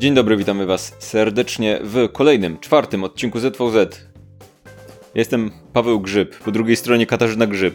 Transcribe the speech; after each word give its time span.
Dzień 0.00 0.14
dobry, 0.14 0.36
witamy 0.36 0.66
Was 0.66 0.94
serdecznie 0.98 1.78
w 1.82 2.08
kolejnym, 2.12 2.58
czwartym 2.58 3.04
odcinku 3.04 3.38
ZVZ. 3.40 4.06
Jestem 5.14 5.50
Paweł 5.72 6.00
Grzyb, 6.00 6.38
po 6.38 6.50
drugiej 6.50 6.76
stronie 6.76 7.06
Katarzyna 7.06 7.46
Grzyb. 7.46 7.74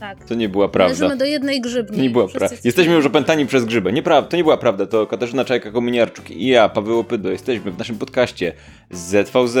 Tak. 0.00 0.24
To 0.24 0.34
nie 0.34 0.48
była 0.48 0.68
prawda. 0.68 0.94
Należymy 0.94 1.18
do 1.18 1.24
jednej 1.24 1.60
grzybni. 1.60 1.96
To 1.96 2.02
nie 2.02 2.10
była 2.10 2.24
prawda. 2.28 2.44
jesteśmy- 2.44 2.68
Jesteśmy 2.68 2.94
już 2.94 3.06
opętani 3.06 3.46
przez 3.46 3.64
grzybę. 3.64 3.92
Nieprawda, 3.92 4.28
to 4.30 4.36
nie 4.36 4.42
była 4.42 4.56
prawda. 4.56 4.86
To 4.86 5.06
Katarzyna 5.06 5.44
Czajka-Kominiarczuk 5.44 6.30
i 6.30 6.46
ja, 6.46 6.68
Paweł 6.68 6.98
Opydo, 6.98 7.30
jesteśmy 7.30 7.70
w 7.70 7.78
naszym 7.78 7.98
podcaście 7.98 8.52
ZVZ, 8.90 9.56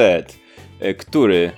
e, 0.80 0.94
który 0.94 1.50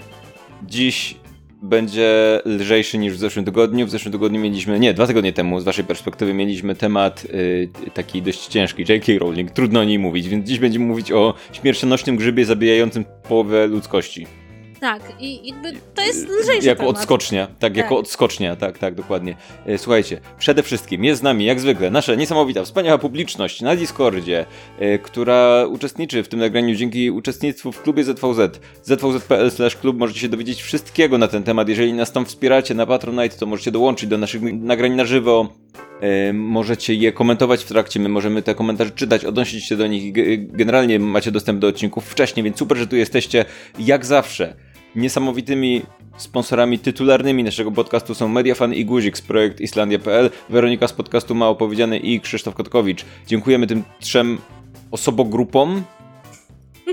dziś 0.66 1.14
będzie 1.62 2.40
lżejszy 2.44 2.98
niż 2.98 3.12
w 3.12 3.18
zeszłym 3.18 3.44
tygodniu. 3.44 3.86
W 3.86 3.90
zeszłym 3.90 4.12
tygodniu 4.12 4.40
mieliśmy, 4.40 4.80
nie, 4.80 4.94
dwa 4.94 5.06
tygodnie 5.06 5.32
temu, 5.32 5.60
z 5.60 5.64
waszej 5.64 5.84
perspektywy, 5.84 6.34
mieliśmy 6.34 6.74
temat 6.74 7.24
y, 7.24 7.68
taki 7.94 8.22
dość 8.22 8.46
ciężki, 8.46 8.84
J.K. 8.88 9.12
Rowling, 9.18 9.50
trudno 9.50 9.80
o 9.80 9.84
niej 9.84 9.98
mówić, 9.98 10.28
więc 10.28 10.48
dziś 10.48 10.58
będziemy 10.58 10.84
mówić 10.84 11.12
o 11.12 11.34
śmiercionośnym 11.52 12.16
grzybie 12.16 12.44
zabijającym 12.44 13.04
połowę 13.28 13.66
ludzkości. 13.66 14.26
Tak, 14.82 15.02
i 15.20 15.48
jakby 15.48 15.72
to 15.94 16.02
jest 16.02 16.28
lżejszy 16.28 16.66
Jako 16.68 16.80
temat. 16.82 16.96
odskocznia, 16.96 17.46
tak, 17.46 17.56
Tak. 17.58 17.76
jako 17.76 17.96
odskocznia, 17.98 18.56
tak, 18.56 18.78
tak, 18.78 18.94
dokładnie. 18.94 19.36
E, 19.66 19.78
Słuchajcie, 19.78 20.20
przede 20.38 20.62
wszystkim 20.62 21.04
jest 21.04 21.20
z 21.20 21.22
nami, 21.22 21.44
jak 21.44 21.60
zwykle, 21.60 21.90
nasza 21.90 22.14
niesamowita, 22.14 22.64
wspaniała 22.64 22.98
publiczność 22.98 23.60
na 23.60 23.76
Discordzie, 23.76 24.46
która 25.02 25.66
uczestniczy 25.66 26.22
w 26.22 26.28
tym 26.28 26.40
nagraniu 26.40 26.74
dzięki 26.74 27.10
uczestnictwu 27.10 27.72
w 27.72 27.82
klubie 27.82 28.04
ZVZ. 28.04 28.60
zvz.pl 28.82 29.50
klub 29.80 29.98
możecie 29.98 30.20
się 30.20 30.28
dowiedzieć 30.28 30.62
wszystkiego 30.62 31.18
na 31.18 31.28
ten 31.28 31.42
temat. 31.42 31.68
Jeżeli 31.68 31.92
nas 31.92 32.12
tam 32.12 32.24
wspieracie 32.26 32.74
na 32.74 32.86
Patronite, 32.86 33.36
to 33.38 33.46
możecie 33.46 33.70
dołączyć 33.70 34.08
do 34.10 34.18
naszych 34.18 34.42
nagrań 34.52 34.92
na 34.92 35.04
żywo. 35.04 35.48
Możecie 36.32 36.94
je 36.94 37.12
komentować 37.12 37.64
w 37.64 37.68
trakcie, 37.68 38.00
my 38.00 38.08
możemy 38.08 38.42
te 38.42 38.54
komentarze 38.54 38.90
czytać, 38.90 39.24
odnosić 39.24 39.64
się 39.64 39.76
do 39.76 39.86
nich. 39.86 40.12
Generalnie 40.38 40.98
macie 40.98 41.30
dostęp 41.30 41.60
do 41.60 41.66
odcinków 41.68 42.04
wcześniej, 42.04 42.44
więc 42.44 42.58
super, 42.58 42.78
że 42.78 42.86
tu 42.86 42.96
jesteście. 42.96 43.44
Jak 43.78 44.06
zawsze, 44.06 44.54
niesamowitymi 44.96 45.82
sponsorami 46.16 46.78
tytularnymi 46.78 47.44
naszego 47.44 47.72
podcastu 47.72 48.14
są 48.14 48.28
Mediafan 48.28 48.74
i 48.74 48.84
Guzik 48.84 49.18
z 49.18 49.22
projekt 49.22 49.60
Islandia.pl, 49.60 50.30
Weronika 50.48 50.88
z 50.88 50.92
podcastu 50.92 51.34
Ma 51.34 51.48
Opowiedziane 51.48 51.98
i 51.98 52.20
Krzysztof 52.20 52.54
Kotkowicz. 52.54 53.04
Dziękujemy 53.26 53.66
tym 53.66 53.82
trzem 54.00 54.38
osobogrupom 54.90 55.82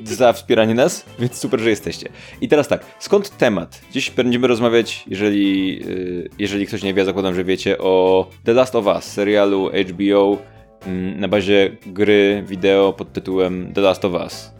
za 0.04 0.34
wspieranie 0.34 0.74
nas, 0.74 1.06
więc 1.20 1.38
super, 1.38 1.60
że 1.60 1.70
jesteście. 1.70 2.10
I 2.42 2.48
teraz 2.48 2.68
tak, 2.68 2.86
skąd 3.00 3.38
temat? 3.38 3.82
Dziś 3.92 4.12
będziemy 4.12 4.48
rozmawiać, 4.48 5.04
jeżeli, 5.08 5.80
yy, 5.80 6.30
jeżeli 6.40 6.68
ktoś 6.68 6.84
nie 6.84 6.94
wie, 6.94 7.06
zakładam, 7.06 7.36
że 7.36 7.44
wiecie, 7.44 7.78
o 7.78 8.28
The 8.44 8.54
Last 8.54 8.76
of 8.76 8.86
Us, 8.86 9.04
serialu 9.04 9.70
HBO 9.90 10.38
mm, 10.86 11.20
na 11.20 11.28
bazie 11.28 11.78
gry 11.86 12.44
wideo 12.48 12.94
pod 12.94 13.14
tytułem 13.14 13.74
The 13.74 13.82
Last 13.82 14.06
of 14.06 14.14
Us 14.14 14.52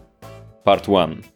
Part 0.64 0.88
1. 0.88 1.29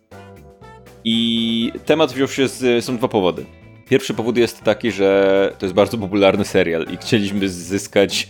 I 1.05 1.73
temat 1.87 2.13
wziął 2.13 2.29
się 2.29 2.49
z. 2.49 2.85
Są 2.85 2.97
dwa 2.97 3.09
powody. 3.09 3.45
Pierwszy 3.89 4.15
powód 4.15 4.37
jest 4.37 4.63
taki, 4.63 4.93
że 4.93 5.53
to 5.59 5.67
jest 5.67 5.75
bardzo 5.75 5.99
popularny 5.99 6.45
serial 6.45 6.87
i 6.93 6.97
chcieliśmy 6.97 7.49
zyskać 7.49 8.29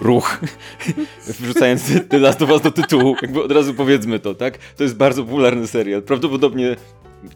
ruch, 0.00 0.40
wrzucając 1.40 1.92
The 2.08 2.18
Last 2.18 2.42
of 2.42 2.50
Us 2.50 2.62
do 2.62 2.70
tytułu. 2.70 3.16
Jakby 3.22 3.42
od 3.42 3.52
razu 3.52 3.74
powiedzmy 3.74 4.18
to, 4.18 4.34
tak? 4.34 4.58
To 4.76 4.82
jest 4.82 4.96
bardzo 4.96 5.24
popularny 5.24 5.66
serial. 5.66 6.02
Prawdopodobnie 6.02 6.76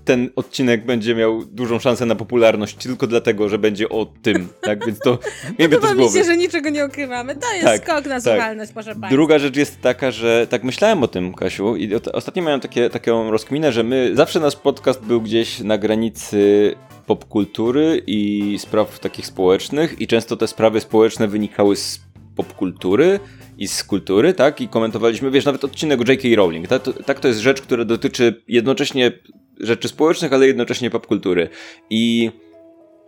ten 0.04 0.30
odcinek 0.36 0.86
będzie 0.86 1.14
miał 1.14 1.44
dużą 1.44 1.78
szansę 1.78 2.06
na 2.06 2.14
popularność 2.14 2.76
tylko 2.76 3.06
dlatego, 3.06 3.48
że 3.48 3.58
będzie 3.58 3.88
o 3.88 4.06
tym, 4.22 4.48
tak? 4.62 4.86
Więc 4.86 4.98
to 4.98 5.18
miejmy 5.58 5.76
to 5.76 5.86
z 5.88 5.94
głowy. 5.94 6.18
się, 6.18 6.24
że 6.24 6.36
niczego 6.36 6.70
nie 6.70 6.86
ukrywamy. 6.86 7.36
To 7.36 7.52
jest 7.52 7.64
Tak, 7.64 7.82
skok 7.82 8.04
na 8.06 8.20
tak. 8.20 8.22
słuchalność, 8.22 8.72
proszę 8.72 8.90
Państwa. 8.90 9.08
Druga 9.08 9.38
rzecz 9.38 9.56
jest 9.56 9.80
taka, 9.80 10.10
że 10.10 10.46
tak 10.50 10.64
myślałem 10.64 11.02
o 11.02 11.08
tym, 11.08 11.34
Kasiu, 11.34 11.76
i 11.76 11.90
ostatnio 12.12 12.42
miałem 12.42 12.60
takie, 12.60 12.90
taką 12.90 13.30
rozkminę, 13.30 13.72
że 13.72 13.82
my, 13.82 14.10
zawsze 14.14 14.40
nasz 14.40 14.56
podcast 14.56 15.04
był 15.04 15.20
gdzieś 15.20 15.60
na 15.60 15.78
granicy 15.78 16.74
popkultury 17.06 18.02
i 18.06 18.56
spraw 18.58 18.98
takich 18.98 19.26
społecznych 19.26 20.00
i 20.00 20.06
często 20.06 20.36
te 20.36 20.46
sprawy 20.46 20.80
społeczne 20.80 21.28
wynikały 21.28 21.76
z 21.76 22.00
popkultury 22.36 23.20
i 23.58 23.68
z 23.68 23.84
kultury, 23.84 24.34
tak? 24.34 24.60
I 24.60 24.68
komentowaliśmy, 24.68 25.30
wiesz, 25.30 25.44
nawet 25.44 25.64
odcinek 25.64 26.00
o 26.00 26.04
J.K. 26.12 26.28
Rowling, 26.36 26.68
tak? 26.68 26.82
To, 26.82 26.92
tak 26.92 27.20
to 27.20 27.28
jest 27.28 27.40
rzecz, 27.40 27.62
która 27.62 27.84
dotyczy 27.84 28.42
jednocześnie 28.48 29.12
rzeczy 29.60 29.88
społecznych, 29.88 30.32
ale 30.32 30.46
jednocześnie 30.46 30.90
popkultury. 30.90 31.48
I 31.90 32.30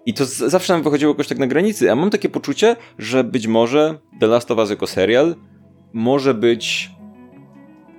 i 0.06 0.14
to 0.14 0.24
z- 0.24 0.36
zawsze 0.36 0.72
nam 0.72 0.82
wychodziło 0.82 1.12
jakoś 1.12 1.28
tak 1.28 1.38
na 1.38 1.46
granicy, 1.46 1.92
a 1.92 1.94
mam 1.96 2.10
takie 2.10 2.28
poczucie, 2.28 2.76
że 2.98 3.24
być 3.24 3.46
może 3.46 3.98
The 4.20 4.26
Last 4.26 4.50
of 4.50 4.58
Us 4.58 4.70
jako 4.70 4.86
serial 4.86 5.34
może 5.92 6.34
być 6.34 6.90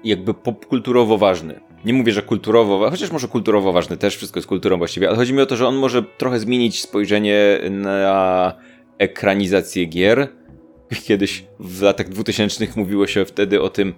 jakby 0.04 0.34
popkulturowo 0.34 1.18
ważny. 1.18 1.60
Nie 1.86 1.94
mówię, 1.94 2.12
że 2.12 2.22
kulturowo, 2.22 2.90
chociaż 2.90 3.12
może 3.12 3.28
kulturowo 3.28 3.74
ważny, 3.74 3.98
też 3.98 4.16
wszystko 4.18 4.40
jest 4.40 4.48
kulturą 4.48 4.78
właściwie, 4.78 5.08
ale 5.08 5.18
chodzi 5.18 5.34
mi 5.34 5.42
o 5.42 5.46
to, 5.46 5.56
że 5.56 5.68
on 5.68 5.76
może 5.76 6.04
trochę 6.04 6.40
zmienić 6.40 6.82
spojrzenie 6.82 7.60
na 7.70 8.54
ekranizację 8.98 9.86
gier. 9.86 10.28
Kiedyś 11.08 11.46
w 11.60 11.82
latach 11.82 12.10
2000 12.10 12.68
mówiło 12.76 13.08
się 13.08 13.26
wtedy 13.26 13.62
o 13.62 13.70
tym 13.70 13.94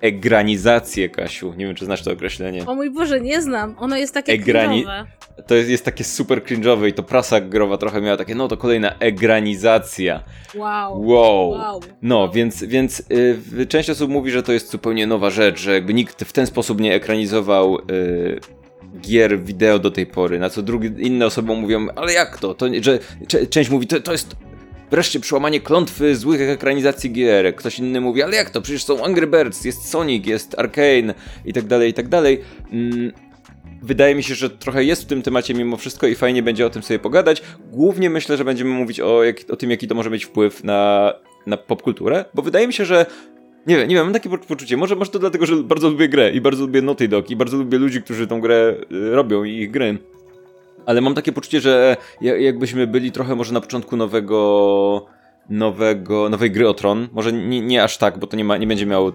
egranizację, 0.00 1.08
Kasiu. 1.08 1.54
Nie 1.56 1.66
wiem, 1.66 1.74
czy 1.74 1.84
znasz 1.84 2.02
to 2.02 2.12
określenie. 2.12 2.66
O 2.66 2.74
mój 2.74 2.90
Boże, 2.90 3.20
nie 3.20 3.42
znam. 3.42 3.74
Ono 3.78 3.96
jest 3.96 4.14
takie 4.14 4.32
Egrani-. 4.32 4.84
To 5.46 5.54
jest, 5.54 5.70
jest 5.70 5.84
takie 5.84 6.04
super 6.04 6.42
cringe'owe 6.42 6.88
i 6.88 6.92
to 6.92 7.02
prasa 7.02 7.40
growa 7.40 7.76
trochę 7.76 8.00
miała 8.00 8.16
takie, 8.16 8.34
no 8.34 8.48
to 8.48 8.56
kolejna 8.56 8.94
egranizacja. 8.98 10.22
Wow. 10.54 11.06
Wow. 11.06 11.50
Wow. 11.50 11.80
No, 12.02 12.18
Wow. 12.18 12.32
więc, 12.32 12.64
więc 12.64 13.02
y, 13.60 13.66
część 13.66 13.90
osób 13.90 14.10
mówi, 14.10 14.30
że 14.30 14.42
to 14.42 14.52
jest 14.52 14.70
zupełnie 14.70 15.06
nowa 15.06 15.30
rzecz, 15.30 15.60
że 15.60 15.74
jakby 15.74 15.94
nikt 15.94 16.24
w 16.24 16.32
ten 16.32 16.46
sposób 16.46 16.80
nie 16.80 16.94
ekranizował 16.94 17.78
y, 17.90 18.40
gier 19.00 19.42
wideo 19.44 19.78
do 19.78 19.90
tej 19.90 20.06
pory, 20.06 20.38
na 20.38 20.50
co 20.50 20.62
drugie, 20.62 20.90
inne 20.98 21.26
osoby 21.26 21.54
mówią, 21.54 21.86
ale 21.96 22.12
jak 22.12 22.38
to? 22.38 22.54
to 22.54 22.66
że 22.80 22.98
Część 23.50 23.70
mówi, 23.70 23.86
to, 23.86 24.00
to 24.00 24.12
jest 24.12 24.36
wreszcie 24.90 25.20
przełamanie 25.20 25.60
klątwy 25.60 26.16
złych 26.16 26.40
ekranizacji 26.40 27.12
gier. 27.12 27.56
Ktoś 27.56 27.78
inny 27.78 28.00
mówi, 28.00 28.22
ale 28.22 28.36
jak 28.36 28.50
to? 28.50 28.62
Przecież 28.62 28.84
są 28.84 29.04
Angry 29.04 29.26
Birds, 29.26 29.64
jest 29.64 29.88
Sonic, 29.88 30.26
jest 30.26 30.58
Arkane 30.58 31.14
i 31.44 31.52
tak 31.52 31.64
dalej, 31.64 31.90
i 31.90 31.94
tak 31.94 32.08
dalej. 32.08 32.40
Mm, 32.72 33.12
Wydaje 33.82 34.14
mi 34.14 34.22
się, 34.22 34.34
że 34.34 34.50
trochę 34.50 34.84
jest 34.84 35.02
w 35.02 35.06
tym 35.06 35.22
temacie 35.22 35.54
mimo 35.54 35.76
wszystko 35.76 36.06
i 36.06 36.14
fajnie 36.14 36.42
będzie 36.42 36.66
o 36.66 36.70
tym 36.70 36.82
sobie 36.82 36.98
pogadać. 36.98 37.42
Głównie 37.70 38.10
myślę, 38.10 38.36
że 38.36 38.44
będziemy 38.44 38.70
mówić 38.70 39.00
o, 39.00 39.24
jak, 39.24 39.36
o 39.50 39.56
tym, 39.56 39.70
jaki 39.70 39.88
to 39.88 39.94
może 39.94 40.10
mieć 40.10 40.24
wpływ 40.24 40.64
na, 40.64 41.12
na 41.46 41.56
popkulturę, 41.56 42.24
bo 42.34 42.42
wydaje 42.42 42.66
mi 42.66 42.72
się, 42.72 42.84
że 42.84 43.06
nie 43.66 43.76
wiem, 43.76 43.88
nie 43.88 43.94
wiem, 43.94 44.04
mam 44.04 44.12
takie 44.12 44.28
po- 44.30 44.38
poczucie, 44.38 44.76
może, 44.76 44.96
może 44.96 45.10
to 45.10 45.18
dlatego, 45.18 45.46
że 45.46 45.56
bardzo 45.56 45.90
lubię 45.90 46.08
grę 46.08 46.30
i 46.32 46.40
bardzo 46.40 46.62
lubię 46.64 46.82
Naughty 46.82 47.08
Dog 47.08 47.30
i 47.30 47.36
bardzo 47.36 47.56
lubię 47.56 47.78
ludzi, 47.78 48.02
którzy 48.02 48.26
tą 48.26 48.40
grę 48.40 48.74
y, 48.92 49.10
robią 49.14 49.44
i 49.44 49.52
ich 49.52 49.70
gry. 49.70 49.98
Ale 50.86 51.00
mam 51.00 51.14
takie 51.14 51.32
poczucie, 51.32 51.60
że 51.60 51.96
ja- 52.20 52.36
jakbyśmy 52.36 52.86
byli 52.86 53.12
trochę 53.12 53.34
może 53.34 53.54
na 53.54 53.60
początku 53.60 53.96
nowego 53.96 55.06
nowego, 55.50 56.28
nowej 56.28 56.50
gry 56.50 56.68
o 56.68 56.74
Tron. 56.74 57.08
Może 57.12 57.32
nie, 57.32 57.60
nie 57.60 57.82
aż 57.84 57.98
tak, 57.98 58.18
bo 58.18 58.26
to 58.26 58.36
nie, 58.36 58.44
ma, 58.44 58.56
nie 58.56 58.66
będzie 58.66 58.86
miało 58.86 59.12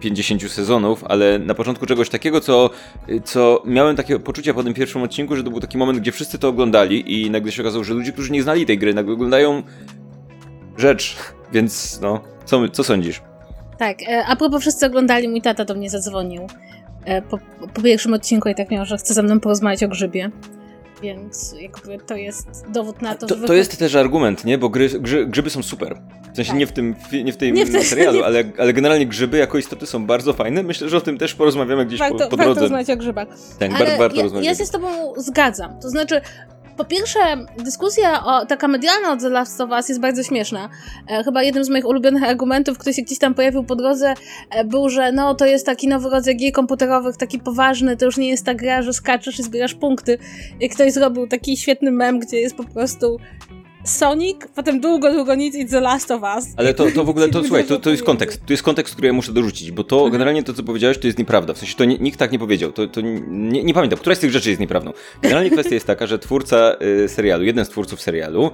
50 0.00 0.50
sezonów, 0.52 1.04
ale 1.04 1.38
na 1.38 1.54
początku 1.54 1.86
czegoś 1.86 2.08
takiego, 2.08 2.40
co, 2.40 2.70
co 3.24 3.62
miałem 3.66 3.96
takie 3.96 4.18
poczucie 4.18 4.54
po 4.54 4.62
tym 4.62 4.74
pierwszym 4.74 5.02
odcinku, 5.02 5.36
że 5.36 5.44
to 5.44 5.50
był 5.50 5.60
taki 5.60 5.78
moment, 5.78 5.98
gdzie 5.98 6.12
wszyscy 6.12 6.38
to 6.38 6.48
oglądali 6.48 7.22
i 7.24 7.30
nagle 7.30 7.52
się 7.52 7.62
okazało, 7.62 7.84
że 7.84 7.94
ludzie, 7.94 8.12
którzy 8.12 8.32
nie 8.32 8.42
znali 8.42 8.66
tej 8.66 8.78
gry, 8.78 8.94
nagle 8.94 9.12
oglądają 9.14 9.62
rzecz, 10.76 11.16
więc 11.52 12.00
no, 12.00 12.20
co, 12.44 12.68
co 12.68 12.84
sądzisz? 12.84 13.22
Tak, 13.78 14.02
e, 14.02 14.24
a 14.26 14.36
propos 14.36 14.60
wszyscy 14.60 14.86
oglądali, 14.86 15.28
mój 15.28 15.42
tata 15.42 15.64
do 15.64 15.74
mnie 15.74 15.90
zadzwonił 15.90 16.46
e, 17.04 17.22
po, 17.22 17.38
po 17.74 17.82
pierwszym 17.82 18.14
odcinku 18.14 18.48
i 18.48 18.54
tak 18.54 18.70
miał, 18.70 18.84
że 18.84 18.96
chce 18.96 19.14
ze 19.14 19.22
mną 19.22 19.40
porozmawiać 19.40 19.82
o 19.84 19.88
grzybie. 19.88 20.30
Więc 21.02 21.54
jakby 21.60 21.98
to 21.98 22.16
jest 22.16 22.64
dowód 22.72 23.02
na 23.02 23.14
to, 23.14 23.26
To, 23.26 23.36
że... 23.38 23.46
to 23.46 23.54
jest 23.54 23.78
też 23.78 23.94
argument, 23.94 24.44
nie? 24.44 24.58
Bo 24.58 24.68
gry, 24.68 24.88
grzy, 24.88 25.26
grzyby 25.26 25.50
są 25.50 25.62
super. 25.62 25.96
W 26.32 26.36
sensie 26.36 26.50
Tak. 26.50 26.58
nie 26.60 26.66
w 26.66 26.72
tym, 26.72 26.94
nie 27.24 27.32
w 27.32 27.36
tym 27.36 27.54
Nie 27.54 27.66
w 27.66 27.86
serialu, 27.86 28.22
ale, 28.26 28.44
ale 28.58 28.72
generalnie 28.72 29.06
grzyby 29.06 29.38
jako 29.38 29.58
istoty 29.58 29.86
są 29.86 30.06
bardzo 30.06 30.32
fajne. 30.32 30.62
Myślę, 30.62 30.88
że 30.88 30.96
o 30.96 31.00
tym 31.00 31.18
też 31.18 31.34
porozmawiamy 31.34 31.86
gdzieś 31.86 31.98
warto, 32.00 32.18
po, 32.18 32.24
po 32.24 32.36
warto 32.36 32.44
drodze. 32.44 32.60
rozmawiać 32.60 32.90
o 32.90 32.96
grzybach. 32.96 33.28
Tak, 33.58 33.70
Ale 33.74 33.98
warto 33.98 34.16
ja, 34.16 34.22
rozmawiać. 34.22 34.46
ja 34.46 34.54
się 34.54 34.66
z 34.66 34.70
tobą 34.70 34.88
zgadzam. 35.16 35.80
To 35.80 35.90
znaczy, 35.90 36.20
po 36.78 36.84
pierwsze, 36.84 37.18
dyskusja 37.56 38.24
o, 38.24 38.46
taka 38.46 38.68
medialna 38.68 39.12
o 39.12 39.16
The 39.16 39.28
Last 39.28 39.60
of 39.60 39.70
Us 39.70 39.88
jest 39.88 40.00
bardzo 40.00 40.22
śmieszna. 40.22 40.68
E, 41.08 41.24
chyba 41.24 41.42
jednym 41.42 41.64
z 41.64 41.68
moich 41.68 41.86
ulubionych 41.86 42.22
argumentów, 42.22 42.78
który 42.78 42.94
się 42.94 43.02
gdzieś 43.02 43.18
tam 43.18 43.34
pojawił 43.34 43.64
po 43.64 43.76
drodze, 43.76 44.14
e, 44.50 44.64
był, 44.64 44.88
że 44.88 45.12
no 45.12 45.34
to 45.34 45.46
jest 45.46 45.66
taki 45.66 45.88
nowy 45.88 46.10
rodzaj 46.10 46.36
gier 46.36 46.52
komputerowych, 46.52 47.16
taki 47.16 47.38
poważny, 47.38 47.96
to 47.96 48.04
już 48.04 48.16
nie 48.16 48.28
jest 48.28 48.46
ta 48.46 48.54
gra, 48.54 48.82
że 48.82 48.92
skaczesz 48.92 49.38
i 49.38 49.42
zbierasz 49.42 49.74
punkty. 49.74 50.18
I 50.60 50.68
ktoś 50.68 50.92
zrobił 50.92 51.26
taki 51.26 51.56
świetny 51.56 51.90
mem, 51.90 52.18
gdzie 52.18 52.40
jest 52.40 52.56
po 52.56 52.64
prostu 52.64 53.18
Sonic, 53.88 54.36
potem 54.54 54.80
długo, 54.80 55.12
długo 55.12 55.34
nic 55.34 55.54
i 55.54 55.66
The 55.66 55.80
Last 55.80 56.10
of 56.10 56.22
Us. 56.22 56.44
Ale 56.56 56.74
to, 56.74 56.90
to 56.90 57.04
w 57.04 57.08
ogóle, 57.08 57.28
to 57.28 57.42
słuchaj, 57.44 57.64
to, 57.64 57.78
to 57.78 57.90
jest 57.90 58.02
kontekst, 58.02 58.46
to 58.46 58.52
jest 58.52 58.62
kontekst, 58.62 58.94
który 58.94 59.06
ja 59.06 59.12
muszę 59.12 59.32
dorzucić, 59.32 59.70
bo 59.70 59.84
to 59.84 59.96
mhm. 59.96 60.12
generalnie 60.12 60.42
to, 60.42 60.52
co 60.52 60.62
powiedziałeś, 60.62 60.98
to 60.98 61.06
jest 61.06 61.18
nieprawda. 61.18 61.54
W 61.54 61.58
sensie 61.58 61.74
to 61.74 61.84
nikt 61.84 62.18
tak 62.18 62.32
nie 62.32 62.38
powiedział, 62.38 62.72
to, 62.72 62.86
to 62.86 63.00
nie, 63.00 63.64
nie, 63.64 63.74
pamiętam, 63.74 63.98
która 63.98 64.14
z 64.14 64.18
tych 64.18 64.30
rzeczy 64.30 64.48
jest 64.48 64.60
nieprawdą. 64.60 64.92
Generalnie 65.22 65.50
kwestia 65.50 65.74
jest 65.74 65.86
taka, 65.86 66.06
że 66.06 66.18
twórca 66.18 66.76
y, 67.04 67.08
serialu, 67.08 67.44
jeden 67.44 67.64
z 67.64 67.68
twórców 67.68 68.00
serialu, 68.00 68.50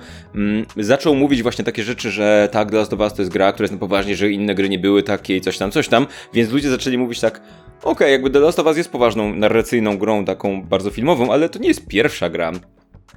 y, 0.79 0.85
zaczął 0.85 1.15
mówić 1.15 1.43
właśnie 1.43 1.65
takie 1.65 1.83
rzeczy, 1.83 2.11
że 2.11 2.49
tak, 2.53 2.71
The 2.71 2.77
Last 2.77 2.93
of 2.93 3.01
Us 3.01 3.15
to 3.15 3.23
jest 3.23 3.33
gra, 3.33 3.53
która 3.53 3.65
jest 3.65 3.73
na 3.73 3.79
poważnie, 3.79 4.17
że 4.17 4.31
inne 4.31 4.55
gry 4.55 4.69
nie 4.69 4.79
były 4.79 5.03
takie 5.03 5.37
i 5.37 5.41
coś 5.41 5.59
tam, 5.59 5.71
coś 5.71 5.89
tam, 5.89 6.07
więc 6.35 6.51
ludzie 6.51 6.71
zaczęli 6.71 6.99
mówić 6.99 7.21
tak, 7.21 7.41
okej, 7.79 7.93
okay, 7.93 8.11
jakby 8.11 8.31
The 8.31 8.41
Last 8.41 8.59
of 8.59 8.67
Us 8.67 8.77
jest 8.77 8.91
poważną, 8.91 9.35
narracyjną 9.35 9.99
grą, 9.99 10.25
taką 10.25 10.63
bardzo 10.63 10.91
filmową, 10.91 11.33
ale 11.33 11.49
to 11.49 11.59
nie 11.59 11.69
jest 11.69 11.87
pierwsza 11.87 12.31
gra 12.31 12.53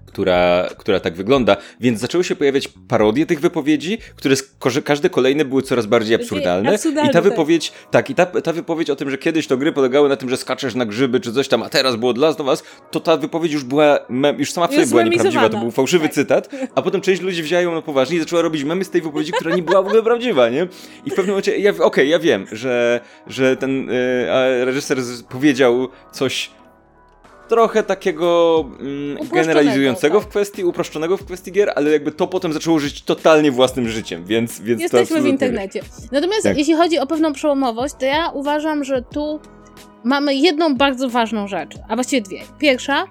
która, 0.07 0.69
która 0.77 0.99
tak 0.99 1.15
wygląda, 1.15 1.57
więc 1.79 1.99
zaczęły 1.99 2.23
się 2.23 2.35
pojawiać 2.35 2.69
parodie 2.87 3.25
tych 3.25 3.39
wypowiedzi, 3.39 3.97
które 4.15 4.35
każde 4.83 5.09
kolejne 5.09 5.45
były 5.45 5.61
coraz 5.61 5.85
bardziej 5.85 6.15
absurdalne. 6.15 6.75
I 6.75 6.93
ta 6.93 7.13
tak. 7.13 7.23
wypowiedź, 7.23 7.71
tak, 7.91 8.09
i 8.09 8.15
ta, 8.15 8.25
ta 8.25 8.53
wypowiedź 8.53 8.89
o 8.89 8.95
tym, 8.95 9.09
że 9.09 9.17
kiedyś 9.17 9.47
to 9.47 9.57
gry 9.57 9.71
polegały 9.71 10.09
na 10.09 10.15
tym, 10.15 10.29
że 10.29 10.37
skaczesz 10.37 10.75
na 10.75 10.85
grzyby 10.85 11.19
czy 11.19 11.33
coś 11.33 11.47
tam, 11.47 11.63
a 11.63 11.69
teraz 11.69 11.95
było 11.95 12.13
dla 12.13 12.33
was, 12.33 12.63
to 12.91 12.99
ta 12.99 13.17
wypowiedź 13.17 13.53
już 13.53 13.63
była, 13.63 13.99
mem, 14.09 14.39
już 14.39 14.51
sama 14.51 14.67
w 14.67 14.73
sobie 14.73 14.85
była 14.85 15.03
nieprawdziwa, 15.03 15.49
to 15.49 15.59
był 15.59 15.71
fałszywy 15.71 16.05
tak. 16.05 16.13
cytat, 16.13 16.49
a 16.75 16.81
potem 16.81 17.01
część 17.01 17.21
ludzi 17.21 17.43
wzięła 17.43 17.61
ją 17.61 17.75
na 17.75 17.81
poważnie 17.81 18.17
i 18.17 18.19
zaczęła 18.19 18.41
robić 18.41 18.63
memy 18.63 18.83
z 18.83 18.89
tej 18.89 19.01
wypowiedzi, 19.01 19.31
która 19.31 19.55
nie 19.55 19.63
była 19.63 19.81
w 19.81 19.87
ogóle 19.87 20.03
prawdziwa, 20.03 20.49
nie? 20.49 20.67
I 21.05 21.09
w 21.09 21.13
pewnym 21.13 21.27
momencie, 21.27 21.57
ja, 21.57 21.71
okej, 21.71 21.85
okay, 21.85 22.05
ja 22.05 22.19
wiem, 22.19 22.45
że, 22.51 22.99
że 23.27 23.57
ten 23.57 23.87
yy, 23.87 24.65
reżyser 24.65 24.97
powiedział 25.29 25.87
coś 26.11 26.49
trochę 27.47 27.83
takiego 27.83 28.65
mm, 28.79 29.17
generalizującego 29.31 30.19
tak. 30.19 30.27
w 30.27 30.29
kwestii, 30.29 30.63
uproszczonego 30.63 31.17
w 31.17 31.25
kwestii 31.25 31.51
gier, 31.51 31.71
ale 31.75 31.91
jakby 31.91 32.11
to 32.11 32.27
potem 32.27 32.53
zaczęło 32.53 32.79
żyć 32.79 33.01
totalnie 33.01 33.51
własnym 33.51 33.89
życiem, 33.89 34.25
więc, 34.25 34.59
więc 34.59 34.81
Jesteśmy 34.81 35.21
w 35.21 35.25
internecie. 35.27 35.81
Natomiast 36.11 36.43
tak. 36.43 36.57
jeśli 36.57 36.73
chodzi 36.73 36.99
o 36.99 37.07
pewną 37.07 37.33
przełomowość, 37.33 37.93
to 37.99 38.05
ja 38.05 38.29
uważam, 38.29 38.83
że 38.83 39.01
tu 39.01 39.39
mamy 40.03 40.35
jedną 40.35 40.75
bardzo 40.75 41.09
ważną 41.09 41.47
rzecz, 41.47 41.75
a 41.89 41.95
właściwie 41.95 42.21
dwie. 42.21 42.41
Pierwsza 42.59 43.05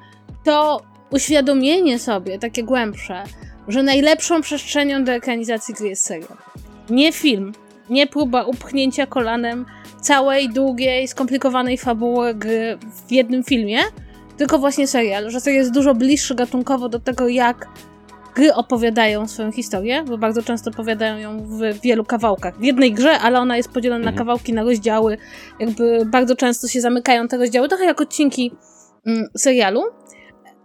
to 0.44 0.82
uświadomienie 1.10 1.98
sobie, 1.98 2.38
takie 2.38 2.62
głębsze, 2.62 3.22
że 3.68 3.82
najlepszą 3.82 4.40
przestrzenią 4.40 5.04
do 5.04 5.12
ekranizacji 5.12 5.74
gry 5.74 5.88
jest 5.88 6.06
serial. 6.06 6.36
Nie 6.90 7.12
film, 7.12 7.52
nie 7.90 8.06
próba 8.06 8.44
upchnięcia 8.44 9.06
kolanem 9.06 9.66
całej, 10.00 10.48
długiej, 10.48 11.08
skomplikowanej 11.08 11.78
fabuły 11.78 12.34
gry 12.34 12.78
w 13.06 13.12
jednym 13.12 13.44
filmie, 13.44 13.78
tylko 14.36 14.58
właśnie 14.58 14.86
serial, 14.86 15.30
że 15.30 15.40
serial 15.40 15.62
jest 15.62 15.74
dużo 15.74 15.94
bliższy 15.94 16.34
gatunkowo 16.34 16.88
do 16.88 17.00
tego, 17.00 17.28
jak 17.28 17.68
gry 18.36 18.54
opowiadają 18.54 19.28
swoją 19.28 19.52
historię, 19.52 20.02
bo 20.02 20.18
bardzo 20.18 20.42
często 20.42 20.70
opowiadają 20.70 21.18
ją 21.18 21.38
w 21.38 21.80
wielu 21.80 22.04
kawałkach. 22.04 22.58
W 22.58 22.62
jednej 22.62 22.92
grze, 22.92 23.18
ale 23.18 23.38
ona 23.38 23.56
jest 23.56 23.68
podzielona 23.72 23.98
mhm. 23.98 24.14
na 24.14 24.18
kawałki, 24.18 24.52
na 24.52 24.62
rozdziały. 24.62 25.18
Jakby 25.60 26.06
bardzo 26.06 26.36
często 26.36 26.68
się 26.68 26.80
zamykają 26.80 27.28
te 27.28 27.38
rozdziały, 27.38 27.68
trochę 27.68 27.84
jak 27.84 28.00
odcinki 28.00 28.52
mm, 29.06 29.28
serialu. 29.36 29.82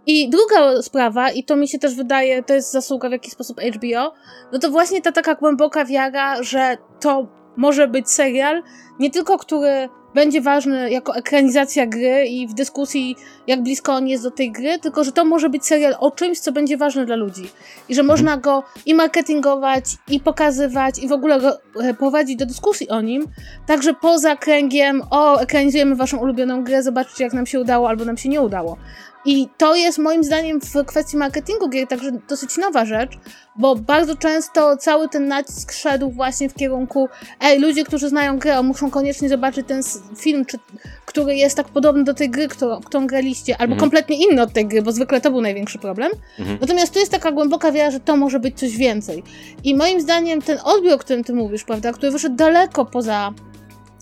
I 0.05 0.29
druga 0.29 0.81
sprawa, 0.81 1.31
i 1.31 1.43
to 1.43 1.55
mi 1.55 1.67
się 1.67 1.79
też 1.79 1.95
wydaje, 1.95 2.43
to 2.43 2.53
jest 2.53 2.71
zasługa 2.71 3.09
w 3.09 3.11
jakiś 3.11 3.33
sposób 3.33 3.61
HBO, 3.61 4.13
no 4.53 4.59
to 4.59 4.69
właśnie 4.69 5.01
ta 5.01 5.11
taka 5.11 5.35
głęboka 5.35 5.85
wiara, 5.85 6.43
że 6.43 6.77
to 6.99 7.27
może 7.57 7.87
być 7.87 8.09
serial, 8.09 8.63
nie 8.99 9.11
tylko 9.11 9.37
który 9.37 9.89
będzie 10.13 10.41
ważny 10.41 10.91
jako 10.91 11.15
ekranizacja 11.15 11.87
gry 11.87 12.25
i 12.25 12.47
w 12.47 12.53
dyskusji, 12.53 13.15
jak 13.47 13.63
blisko 13.63 13.93
on 13.93 14.07
jest 14.07 14.23
do 14.23 14.31
tej 14.31 14.51
gry, 14.51 14.79
tylko 14.79 15.03
że 15.03 15.11
to 15.11 15.25
może 15.25 15.49
być 15.49 15.65
serial 15.65 15.95
o 15.99 16.11
czymś, 16.11 16.39
co 16.39 16.51
będzie 16.51 16.77
ważne 16.77 17.05
dla 17.05 17.15
ludzi. 17.15 17.49
I 17.89 17.95
że 17.95 18.03
można 18.03 18.37
go 18.37 18.63
i 18.85 18.95
marketingować, 18.95 19.85
i 20.07 20.19
pokazywać, 20.19 20.99
i 20.99 21.07
w 21.07 21.11
ogóle 21.11 21.39
e, 21.81 21.93
prowadzić 21.93 22.35
do 22.35 22.45
dyskusji 22.45 22.89
o 22.89 23.01
nim. 23.01 23.27
Także 23.67 23.93
poza 23.93 24.35
kręgiem, 24.35 25.01
o, 25.09 25.39
ekranizujemy 25.41 25.95
waszą 25.95 26.17
ulubioną 26.17 26.63
grę, 26.63 26.83
zobaczcie, 26.83 27.23
jak 27.23 27.33
nam 27.33 27.45
się 27.45 27.59
udało 27.59 27.89
albo 27.89 28.05
nam 28.05 28.17
się 28.17 28.29
nie 28.29 28.41
udało. 28.41 28.77
I 29.25 29.49
to 29.57 29.75
jest 29.75 29.97
moim 29.97 30.23
zdaniem 30.23 30.61
w 30.61 30.85
kwestii 30.85 31.17
marketingu 31.17 31.69
gier 31.69 31.87
także 31.87 32.11
dosyć 32.29 32.57
nowa 32.57 32.85
rzecz, 32.85 33.11
bo 33.55 33.75
bardzo 33.75 34.15
często 34.15 34.77
cały 34.77 35.09
ten 35.09 35.27
nacisk 35.27 35.71
szedł 35.71 36.09
właśnie 36.09 36.49
w 36.49 36.53
kierunku 36.53 37.09
ej, 37.41 37.59
ludzie, 37.59 37.83
którzy 37.83 38.09
znają 38.09 38.39
grę, 38.39 38.63
muszą 38.63 38.91
koniecznie 38.91 39.29
zobaczyć 39.29 39.67
ten 39.67 39.81
film, 40.17 40.45
czy, 40.45 40.57
który 41.05 41.35
jest 41.35 41.57
tak 41.57 41.69
podobny 41.69 42.03
do 42.03 42.13
tej 42.13 42.29
gry, 42.29 42.47
którą, 42.47 42.81
którą 42.81 43.07
graliście, 43.07 43.53
albo 43.57 43.73
mhm. 43.73 43.79
kompletnie 43.79 44.17
inny 44.27 44.41
od 44.41 44.53
tej 44.53 44.65
gry, 44.65 44.81
bo 44.81 44.91
zwykle 44.91 45.21
to 45.21 45.31
był 45.31 45.41
największy 45.41 45.79
problem. 45.79 46.11
Mhm. 46.39 46.57
Natomiast 46.61 46.93
tu 46.93 46.99
jest 46.99 47.11
taka 47.11 47.31
głęboka 47.31 47.71
wiara, 47.71 47.91
że 47.91 47.99
to 47.99 48.17
może 48.17 48.39
być 48.39 48.59
coś 48.59 48.77
więcej. 48.77 49.23
I 49.63 49.75
moim 49.75 50.01
zdaniem 50.01 50.41
ten 50.41 50.57
odbiór, 50.63 50.93
o 50.93 50.97
którym 50.97 51.23
ty 51.23 51.33
mówisz, 51.33 51.63
prawda, 51.63 51.93
który 51.93 52.11
wyszedł 52.11 52.35
daleko 52.35 52.85
poza 52.85 53.33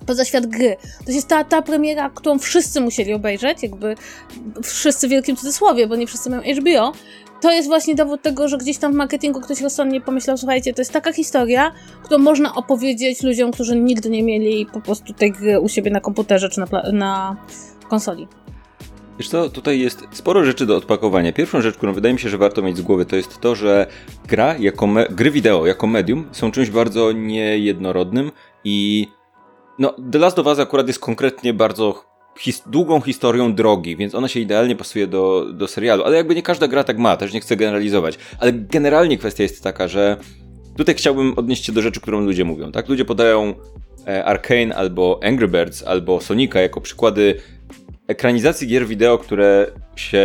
poza 0.10 0.26
świat 0.26 0.46
gry. 0.46 0.78
To 1.06 1.12
jest 1.12 1.28
ta, 1.28 1.44
ta 1.44 1.62
premiera, 1.62 2.10
którą 2.10 2.40
wszyscy 2.40 2.82
musieli 2.82 3.14
obejrzeć, 3.14 3.64
jakby 3.64 3.96
wszyscy 4.64 5.08
w 5.08 5.12
wielkim 5.12 5.36
cudzysłowie, 5.36 5.88
bo 5.88 5.96
nie 5.96 6.08
wszyscy 6.08 6.30
mają 6.30 6.42
HBO. 6.42 6.94
To 7.42 7.52
jest 7.52 7.68
właśnie 7.68 7.96
dowód 7.96 8.22
tego, 8.22 8.48
że 8.48 8.58
gdzieś 8.58 8.78
tam 8.78 8.94
w 8.94 8.96
marketingu 8.96 9.42
ktoś 9.42 9.62
rozsądnie 9.62 10.02
pomyślał, 10.02 10.38
słuchajcie, 10.38 10.74
to 10.74 10.82
jest 10.82 10.92
taka 10.92 11.14
historia, 11.14 11.72
którą 12.04 12.20
można 12.20 12.56
opowiedzieć 12.56 13.24
ludziom, 13.24 13.52
którzy 13.52 13.76
nigdy 13.76 14.10
nie 14.10 14.24
mieli 14.24 14.66
po 14.66 14.82
prostu 14.82 15.14
tej 15.14 15.32
gry 15.32 15.60
u 15.60 15.70
siebie 15.70 15.92
na 15.92 16.00
komputerze 16.00 16.50
czy 16.50 16.60
na, 16.60 16.68
na 16.94 17.38
konsoli. 17.90 18.28
Wiesz 19.20 19.30
co, 19.30 19.50
tutaj 19.50 19.80
jest 19.80 20.04
sporo 20.12 20.46
rzeczy 20.46 20.66
do 20.66 20.78
odpakowania. 20.78 21.34
Pierwszą 21.34 21.62
rzecz, 21.62 21.76
którą 21.76 21.94
wydaje 21.94 22.14
mi 22.14 22.20
się, 22.20 22.30
że 22.30 22.38
warto 22.38 22.62
mieć 22.62 22.78
z 22.78 22.82
głowy, 22.82 23.06
to 23.06 23.16
jest 23.16 23.40
to, 23.42 23.56
że 23.56 23.88
gra 24.28 24.56
jako 24.58 24.88
gry 25.10 25.32
wideo 25.32 25.66
jako 25.66 25.88
medium 25.88 26.26
są 26.32 26.52
czymś 26.52 26.70
bardzo 26.70 27.12
niejednorodnym 27.12 28.32
i 28.64 29.08
no, 29.80 29.96
The 30.12 30.20
Last 30.20 30.40
of 30.40 30.46
Us 30.46 30.60
akurat 30.60 30.88
jest 30.88 31.00
konkretnie 31.00 31.54
bardzo 31.54 32.04
his 32.38 32.64
długą 32.66 33.02
historią 33.02 33.56
drogi, 33.56 33.96
więc 33.98 34.16
ona 34.16 34.28
się 34.28 34.40
idealnie 34.40 34.76
pasuje 34.76 35.08
do, 35.08 35.46
do 35.54 35.68
serialu, 35.68 36.04
ale 36.04 36.18
jakby 36.18 36.36
nie 36.36 36.44
każda 36.44 36.68
gra 36.68 36.84
tak 36.84 36.98
ma, 36.98 37.18
też 37.18 37.34
nie 37.34 37.40
chcę 37.40 37.56
generalizować. 37.56 38.18
Ale 38.40 38.54
generalnie 38.54 39.18
kwestia 39.18 39.44
jest 39.44 39.64
taka, 39.64 39.88
że 39.88 40.18
tutaj 40.78 40.96
chciałbym 40.96 41.34
odnieść 41.38 41.66
się 41.66 41.72
do 41.72 41.82
rzeczy, 41.82 42.02
którą 42.02 42.22
ludzie 42.22 42.46
mówią, 42.46 42.72
tak? 42.72 42.90
Ludzie 42.90 43.06
podają 43.06 43.54
e, 44.08 44.26
Arkane 44.26 44.76
albo 44.76 45.20
Angry 45.24 45.48
Birds 45.48 45.84
albo 45.84 46.22
Sonika 46.22 46.62
jako 46.62 46.82
przykłady 46.82 47.36
ekranizacji 48.08 48.68
gier 48.68 48.88
wideo, 48.88 49.18
które 49.18 49.72
się, 49.96 50.18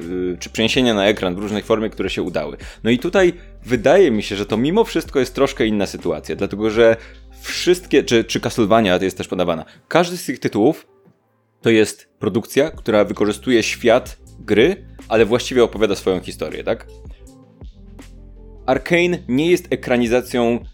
y, 0.00 0.36
czy 0.40 0.50
przeniesienia 0.50 0.94
na 0.94 1.06
ekran 1.06 1.34
w 1.34 1.38
różnej 1.38 1.62
formie, 1.62 1.90
które 1.90 2.10
się 2.10 2.22
udały. 2.22 2.56
No 2.84 2.90
i 2.90 2.98
tutaj 2.98 3.32
wydaje 3.64 4.10
mi 4.10 4.22
się, 4.22 4.36
że 4.36 4.46
to 4.46 4.56
mimo 4.56 4.84
wszystko 4.84 5.20
jest 5.20 5.34
troszkę 5.34 5.66
inna 5.66 5.86
sytuacja, 5.86 6.36
dlatego 6.36 6.70
że 6.70 6.96
wszystkie, 7.40 8.04
czy, 8.04 8.24
czy 8.24 8.40
Castlevania 8.40 8.98
jest 9.02 9.18
też 9.18 9.28
podawana. 9.28 9.64
Każdy 9.88 10.16
z 10.16 10.24
tych 10.24 10.38
tytułów 10.38 10.86
to 11.60 11.70
jest 11.70 12.08
produkcja, 12.18 12.70
która 12.70 13.04
wykorzystuje 13.04 13.62
świat 13.62 14.18
gry, 14.40 14.86
ale 15.08 15.26
właściwie 15.26 15.64
opowiada 15.64 15.94
swoją 15.94 16.20
historię, 16.20 16.64
tak? 16.64 16.86
Arkane 18.66 19.18
nie 19.28 19.50
jest 19.50 19.66
ekranizacją 19.70 20.64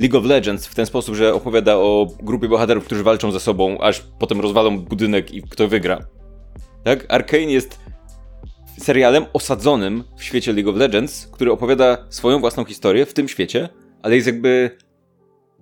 League 0.00 0.18
of 0.18 0.24
Legends 0.24 0.66
w 0.66 0.74
ten 0.74 0.86
sposób, 0.86 1.14
że 1.14 1.34
opowiada 1.34 1.76
o 1.76 2.06
grupie 2.22 2.48
bohaterów, 2.48 2.84
którzy 2.84 3.02
walczą 3.02 3.32
ze 3.32 3.40
sobą, 3.40 3.78
aż 3.78 4.04
potem 4.18 4.40
rozwalą 4.40 4.78
budynek 4.78 5.34
i 5.34 5.42
kto 5.42 5.68
wygra. 5.68 5.98
Tak? 6.84 7.06
Arkane 7.08 7.42
jest 7.42 7.78
serialem 8.78 9.24
osadzonym 9.32 10.04
w 10.16 10.24
świecie 10.24 10.52
League 10.52 10.70
of 10.70 10.76
Legends, 10.76 11.26
który 11.26 11.52
opowiada 11.52 12.06
swoją 12.10 12.40
własną 12.40 12.64
historię 12.64 13.06
w 13.06 13.14
tym 13.14 13.28
świecie, 13.28 13.68
ale 14.02 14.14
jest 14.14 14.26
jakby 14.26 14.70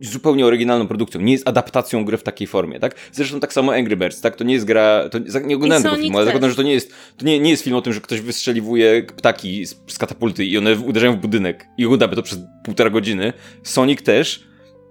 zupełnie 0.01 0.47
oryginalną 0.47 0.87
produkcją, 0.87 1.21
nie 1.21 1.33
jest 1.33 1.49
adaptacją 1.49 2.05
gry 2.05 2.17
w 2.17 2.23
takiej 2.23 2.47
formie, 2.47 2.81
tak? 2.81 2.95
Zresztą 3.13 3.41
tak 3.41 3.53
samo 3.53 3.75
Angry 3.75 3.97
Birds, 3.97 4.21
tak? 4.21 4.37
To 4.37 4.45
nie 4.45 4.55
jest 4.55 4.67
gra, 4.67 5.09
to 5.09 5.19
nie 5.39 5.57
oglądałem 5.57 5.83
tego 5.83 5.97
filmu, 5.97 6.17
ale 6.17 6.27
zakładam, 6.27 6.51
że 6.51 6.57
to 6.57 6.63
nie 6.63 6.73
jest, 6.73 6.95
to 7.17 7.27
nie, 7.27 7.41
nie 7.41 7.51
jest 7.51 7.63
film 7.63 7.77
o 7.77 7.83
tym, 7.83 7.93
że 7.93 8.01
ktoś 8.01 8.21
wystrzeliwuje 8.21 9.03
ptaki 9.03 9.67
z, 9.67 9.77
z 9.87 9.99
katapulty 9.99 10.45
i 10.45 10.59
one 10.59 10.75
uderzają 10.79 11.13
w 11.13 11.17
budynek 11.17 11.67
i 11.79 11.85
oglądamy 11.85 12.17
to 12.17 12.23
przez 12.23 12.39
półtora 12.65 12.91
godziny. 12.91 13.33
Sonic 13.63 14.03
też, 14.03 14.45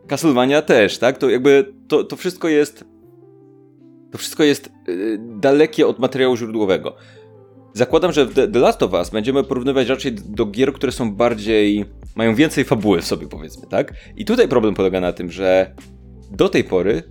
Castlevania 0.07 0.61
też, 0.61 0.97
tak? 0.97 1.17
To 1.17 1.29
jakby, 1.29 1.73
to, 1.87 2.03
to 2.03 2.15
wszystko 2.15 2.47
jest 2.47 2.85
to 4.11 4.17
wszystko 4.17 4.43
jest 4.43 4.69
yy, 4.87 5.19
dalekie 5.19 5.87
od 5.87 5.99
materiału 5.99 6.37
źródłowego. 6.37 6.95
Zakładam, 7.77 8.12
że 8.12 8.25
w 8.25 8.34
The, 8.34 8.60
Last 8.60 8.84
of 8.84 8.93
Us 8.93 9.10
będziemy 9.10 9.43
porównywać 9.43 9.88
raczej 9.88 10.12
do 10.12 10.46
gier, 10.46 10.74
które 10.74 10.91
są 10.91 11.15
bardziej 11.15 11.86
mają 12.15 12.36
więcej 12.36 12.63
fabuły 12.63 13.01
w 13.01 13.05
sobie, 13.05 13.27
powiedzmy, 13.27 13.67
tak? 13.67 13.93
I 14.15 14.25
tutaj 14.25 14.48
problem 14.48 14.74
polega 14.74 15.00
na 15.01 15.13
tym, 15.13 15.31
że 15.31 15.75
do 16.31 16.50
tej 16.50 16.63
pory 16.63 17.03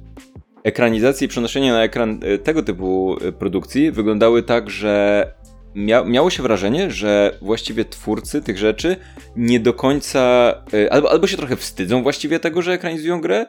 ekranizacje 0.64 1.24
i 1.24 1.28
przenoszenie 1.28 1.72
na 1.72 1.82
ekran 1.82 2.20
e, 2.22 2.38
tego 2.38 2.62
typu 2.62 3.16
e, 3.20 3.32
produkcji 3.32 3.92
wyglądały 3.92 4.42
tak, 4.42 4.70
że 4.70 5.26
mia 5.74 6.04
miało 6.04 6.30
się 6.30 6.42
wrażenie, 6.42 6.90
że 6.90 7.38
właściwie 7.42 7.84
twórcy 7.84 8.42
tych 8.42 8.58
rzeczy 8.58 8.96
nie 9.36 9.60
do 9.60 9.74
końca, 9.74 10.54
e, 10.74 10.92
albo, 10.92 11.10
albo 11.10 11.26
się 11.26 11.36
trochę 11.36 11.56
wstydzą 11.56 12.02
właściwie 12.02 12.40
tego, 12.40 12.62
że 12.62 12.72
ekranizują 12.72 13.20
grę, 13.20 13.46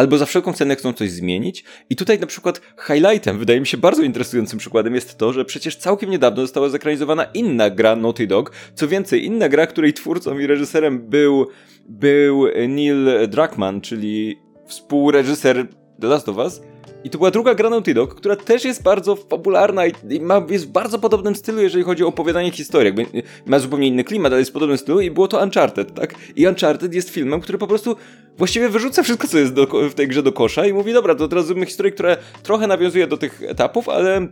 albo 0.00 0.18
za 0.18 0.26
wszelką 0.26 0.52
cenę 0.52 0.76
chcą 0.76 0.92
coś 0.92 1.10
zmienić. 1.10 1.64
I 1.90 1.96
tutaj 1.96 2.18
na 2.18 2.26
przykład 2.26 2.60
highlightem, 2.86 3.38
wydaje 3.38 3.60
mi 3.60 3.66
się 3.66 3.76
bardzo 3.76 4.02
interesującym 4.02 4.58
przykładem 4.58 4.94
jest 4.94 5.18
to, 5.18 5.32
że 5.32 5.44
przecież 5.44 5.76
całkiem 5.76 6.10
niedawno 6.10 6.42
została 6.42 6.68
zekranizowana 6.68 7.24
inna 7.24 7.70
gra 7.70 7.96
Naughty 7.96 8.26
Dog. 8.26 8.52
Co 8.74 8.88
więcej, 8.88 9.24
inna 9.24 9.48
gra, 9.48 9.66
której 9.66 9.92
twórcą 9.92 10.38
i 10.38 10.46
reżyserem 10.46 10.98
był, 10.98 11.46
był 11.88 12.46
Neil 12.68 13.08
Druckmann, 13.28 13.80
czyli 13.80 14.38
współreżyser 14.66 15.66
The 16.00 16.06
Last 16.06 16.28
of 16.28 16.36
Us. 16.36 16.60
I 17.04 17.10
to 17.10 17.18
była 17.18 17.30
druga 17.30 17.54
gra 17.54 17.70
Naughty 17.70 17.94
Dog, 17.94 18.14
która 18.14 18.36
też 18.36 18.64
jest 18.64 18.82
bardzo 18.82 19.16
popularna 19.16 19.86
i 19.86 20.20
ma, 20.20 20.46
jest 20.50 20.66
w 20.66 20.70
bardzo 20.70 20.98
podobnym 20.98 21.34
stylu, 21.34 21.62
jeżeli 21.62 21.84
chodzi 21.84 22.04
o 22.04 22.06
opowiadanie 22.06 22.50
historii. 22.50 22.86
Jakby 22.86 23.22
ma 23.46 23.58
zupełnie 23.58 23.86
inny 23.86 24.04
klimat, 24.04 24.32
ale 24.32 24.40
jest 24.40 24.50
w 24.50 24.54
podobnym 24.54 24.78
stylu 24.78 25.00
i 25.00 25.10
było 25.10 25.28
to 25.28 25.42
Uncharted, 25.42 25.94
tak? 25.94 26.14
I 26.36 26.46
Uncharted 26.46 26.94
jest 26.94 27.10
filmem, 27.10 27.40
który 27.40 27.58
po 27.58 27.66
prostu 27.66 27.96
właściwie 28.38 28.68
wyrzuca 28.68 29.02
wszystko, 29.02 29.28
co 29.28 29.38
jest 29.38 29.52
do, 29.52 29.66
w 29.66 29.94
tej 29.94 30.08
grze 30.08 30.22
do 30.22 30.32
kosza 30.32 30.66
i 30.66 30.72
mówi, 30.72 30.92
dobra, 30.92 31.14
to 31.14 31.28
teraz 31.28 31.46
zrobimy 31.46 31.66
historię, 31.66 31.92
która 31.92 32.16
trochę 32.42 32.66
nawiązuje 32.66 33.06
do 33.06 33.16
tych 33.16 33.42
etapów, 33.42 33.88
ale 33.88 34.28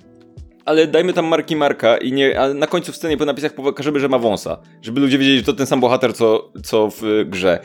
ale 0.65 0.87
dajmy 0.87 1.13
tam 1.13 1.27
marki 1.27 1.57
Marka 1.57 1.97
i 1.97 2.13
nie, 2.13 2.41
a 2.41 2.55
na 2.55 2.67
końcu 2.67 2.93
w 2.93 2.97
scenie 2.97 3.17
po 3.17 3.25
napisach 3.25 3.55
pokażemy, 3.55 4.01
że 4.01 4.09
ma 4.09 4.19
wąsa. 4.19 4.59
Żeby 4.83 5.01
ludzie 5.01 5.19
wiedzieli, 5.19 5.39
że 5.39 5.45
to 5.45 5.53
ten 5.53 5.67
sam 5.67 5.81
bohater, 5.81 6.15
co, 6.15 6.53
co 6.63 6.91
w 6.91 7.03
grze. 7.27 7.59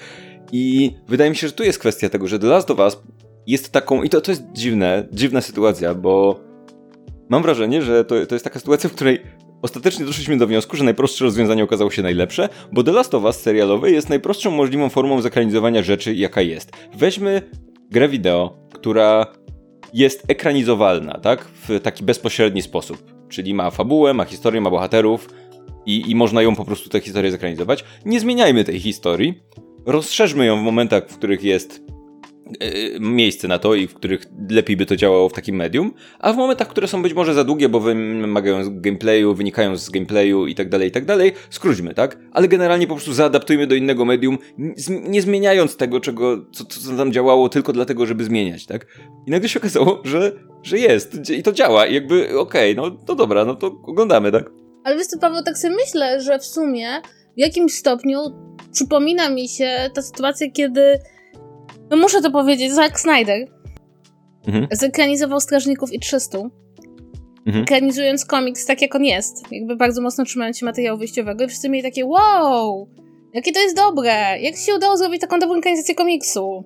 I 0.51 0.91
wydaje 1.07 1.29
mi 1.29 1.35
się, 1.35 1.47
że 1.47 1.53
tu 1.53 1.63
jest 1.63 1.79
kwestia 1.79 2.09
tego, 2.09 2.27
że 2.27 2.39
The 2.39 2.47
Last 2.47 2.71
of 2.71 2.79
Us 2.79 2.97
jest 3.47 3.71
taką, 3.71 4.03
i 4.03 4.09
to, 4.09 4.21
to 4.21 4.31
jest 4.31 4.43
dziwne, 4.53 5.07
dziwna 5.11 5.41
sytuacja, 5.41 5.93
bo 5.93 6.39
mam 7.29 7.41
wrażenie, 7.41 7.81
że 7.81 8.05
to, 8.05 8.25
to 8.25 8.35
jest 8.35 8.45
taka 8.45 8.59
sytuacja, 8.59 8.89
w 8.89 8.93
której 8.93 9.21
ostatecznie 9.61 10.05
doszliśmy 10.05 10.37
do 10.37 10.47
wniosku, 10.47 10.77
że 10.77 10.83
najprostsze 10.83 11.25
rozwiązanie 11.25 11.63
okazało 11.63 11.91
się 11.91 12.01
najlepsze, 12.01 12.49
bo 12.71 12.83
The 12.83 12.91
Last 12.91 13.15
of 13.15 13.23
Us 13.23 13.35
serialowe 13.35 13.91
jest 13.91 14.09
najprostszą 14.09 14.51
możliwą 14.51 14.89
formą 14.89 15.21
zekranizowania 15.21 15.83
rzeczy, 15.83 16.15
jaka 16.15 16.41
jest. 16.41 16.71
Weźmy 16.97 17.41
grę 17.91 18.09
wideo, 18.09 18.57
która 18.73 19.27
jest 19.93 20.23
ekranizowalna, 20.27 21.19
tak? 21.19 21.45
W 21.45 21.79
taki 21.79 22.03
bezpośredni 22.03 22.61
sposób. 22.61 23.13
Czyli 23.29 23.53
ma 23.53 23.71
fabułę, 23.71 24.13
ma 24.13 24.25
historię, 24.25 24.61
ma 24.61 24.69
bohaterów 24.69 25.29
i, 25.85 26.11
i 26.11 26.15
można 26.15 26.41
ją 26.41 26.55
po 26.55 26.65
prostu 26.65 26.89
tę 26.89 26.99
historię 26.99 27.31
zekranizować. 27.31 27.83
Nie 28.05 28.19
zmieniajmy 28.19 28.63
tej 28.63 28.79
historii, 28.79 29.41
rozszerzmy 29.85 30.45
ją 30.45 30.59
w 30.59 30.63
momentach, 30.63 31.09
w 31.09 31.17
których 31.17 31.43
jest 31.43 31.81
miejsce 32.99 33.47
na 33.47 33.59
to 33.59 33.75
i 33.75 33.87
w 33.87 33.93
których 33.93 34.25
lepiej 34.49 34.77
by 34.77 34.85
to 34.85 34.95
działało 34.95 35.29
w 35.29 35.33
takim 35.33 35.55
medium, 35.55 35.93
a 36.19 36.33
w 36.33 36.37
momentach, 36.37 36.67
które 36.67 36.87
są 36.87 37.01
być 37.01 37.13
może 37.13 37.33
za 37.33 37.43
długie, 37.43 37.69
bo 37.69 37.79
wymagają 37.79 38.81
gameplayu, 38.81 39.35
wynikają 39.35 39.77
z 39.77 39.89
gameplayu 39.89 40.47
i 40.47 40.55
tak 40.55 40.69
dalej, 40.69 40.87
i 40.87 40.91
tak 40.91 41.05
dalej, 41.05 41.31
skróćmy, 41.49 41.93
tak? 41.93 42.17
Ale 42.31 42.47
generalnie 42.47 42.87
po 42.87 42.95
prostu 42.95 43.13
zaadaptujmy 43.13 43.67
do 43.67 43.75
innego 43.75 44.05
medium, 44.05 44.37
nie 44.87 45.21
zmieniając 45.21 45.77
tego, 45.77 45.99
czego, 45.99 46.45
co, 46.51 46.65
co 46.65 46.97
tam 46.97 47.13
działało 47.13 47.49
tylko 47.49 47.73
dlatego, 47.73 48.05
żeby 48.05 48.23
zmieniać, 48.23 48.65
tak? 48.65 48.87
I 49.27 49.31
nagle 49.31 49.49
się 49.49 49.59
okazało, 49.59 50.01
że, 50.03 50.31
że 50.63 50.79
jest 50.79 51.29
i 51.29 51.43
to 51.43 51.51
działa 51.51 51.85
i 51.85 51.93
jakby 51.93 52.39
okej, 52.39 52.71
okay, 52.71 52.91
no 52.91 52.97
to 53.05 53.15
dobra, 53.15 53.45
no 53.45 53.55
to 53.55 53.67
oglądamy, 53.67 54.31
tak? 54.31 54.51
Ale 54.83 54.97
wiesz 54.97 55.07
co, 55.07 55.19
Paweł, 55.19 55.43
tak 55.43 55.57
sobie 55.57 55.75
myślę, 55.75 56.21
że 56.21 56.39
w 56.39 56.45
sumie 56.45 56.87
w 57.37 57.39
jakimś 57.39 57.73
stopniu 57.73 58.19
przypomina 58.71 59.29
mi 59.29 59.47
się 59.49 59.89
ta 59.93 60.01
sytuacja, 60.01 60.51
kiedy 60.51 60.99
no 61.95 62.01
muszę 62.01 62.21
to 62.21 62.31
powiedzieć, 62.31 62.73
Zack 62.73 62.99
Snyder 62.99 63.47
mhm. 64.47 64.67
zekranizował 64.71 65.39
Strażników 65.39 65.93
i 65.93 65.99
300. 65.99 66.37
Mhm. 67.45 67.63
Ekranizując 67.63 68.25
komiks 68.25 68.65
tak, 68.65 68.81
jak 68.81 68.95
on 68.95 69.03
jest. 69.03 69.51
Jakby 69.51 69.75
bardzo 69.75 70.01
mocno 70.01 70.25
trzymając 70.25 70.57
się 70.57 70.65
materiału 70.65 70.99
wyjściowego 70.99 71.43
i 71.43 71.47
wszyscy 71.47 71.69
mieli 71.69 71.83
takie 71.83 72.05
wow, 72.05 72.87
jakie 73.33 73.51
to 73.51 73.59
jest 73.59 73.75
dobre, 73.75 74.39
jak 74.41 74.55
się 74.55 74.75
udało 74.75 74.97
zrobić 74.97 75.21
taką 75.21 75.39
dobrą 75.39 75.57
ekranizację 75.57 75.95
komiksu. 75.95 76.63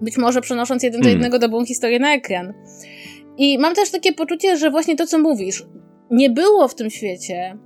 Być 0.00 0.18
może 0.18 0.40
przenosząc 0.40 0.82
jeden 0.82 1.00
do 1.00 1.08
mhm. 1.08 1.16
jednego 1.16 1.38
dobrą 1.38 1.64
historię 1.64 1.98
na 1.98 2.14
ekran. 2.14 2.54
I 3.38 3.58
mam 3.58 3.74
też 3.74 3.90
takie 3.90 4.12
poczucie, 4.12 4.56
że 4.56 4.70
właśnie 4.70 4.96
to, 4.96 5.06
co 5.06 5.18
mówisz, 5.18 5.66
nie 6.10 6.30
było 6.30 6.68
w 6.68 6.74
tym 6.74 6.90
świecie 6.90 7.58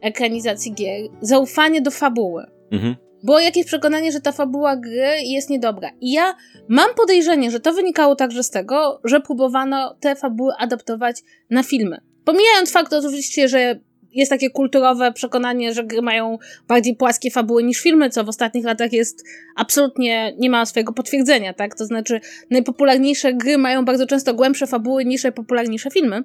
ekranizacji 0.00 0.74
gier 0.74 1.08
zaufanie 1.20 1.82
do 1.82 1.90
fabuły. 1.90 2.46
Mhm. 2.72 2.96
Było 3.22 3.40
jakieś 3.40 3.66
przekonanie, 3.66 4.12
że 4.12 4.20
ta 4.20 4.32
fabuła 4.32 4.76
gry 4.76 5.22
jest 5.24 5.50
niedobra. 5.50 5.90
I 6.00 6.12
ja 6.12 6.34
mam 6.68 6.94
podejrzenie, 6.94 7.50
że 7.50 7.60
to 7.60 7.72
wynikało 7.72 8.16
także 8.16 8.42
z 8.42 8.50
tego, 8.50 9.00
że 9.04 9.20
próbowano 9.20 9.96
te 10.00 10.16
fabuły 10.16 10.52
adaptować 10.58 11.22
na 11.50 11.62
filmy. 11.62 12.00
Pomijając 12.24 12.72
fakt 12.72 12.92
oczywiście, 12.92 13.48
że 13.48 13.80
jest 14.12 14.30
takie 14.30 14.50
kulturowe 14.50 15.12
przekonanie, 15.12 15.74
że 15.74 15.84
gry 15.84 16.02
mają 16.02 16.38
bardziej 16.68 16.96
płaskie 16.96 17.30
fabuły 17.30 17.62
niż 17.62 17.80
filmy, 17.80 18.10
co 18.10 18.24
w 18.24 18.28
ostatnich 18.28 18.64
latach 18.64 18.92
jest 18.92 19.24
absolutnie, 19.56 20.34
nie 20.38 20.50
ma 20.50 20.66
swojego 20.66 20.92
potwierdzenia, 20.92 21.54
tak? 21.54 21.74
To 21.74 21.86
znaczy, 21.86 22.20
najpopularniejsze 22.50 23.34
gry 23.34 23.58
mają 23.58 23.84
bardzo 23.84 24.06
często 24.06 24.34
głębsze 24.34 24.66
fabuły 24.66 25.04
niż 25.04 25.22
najpopularniejsze 25.22 25.90
filmy. 25.90 26.24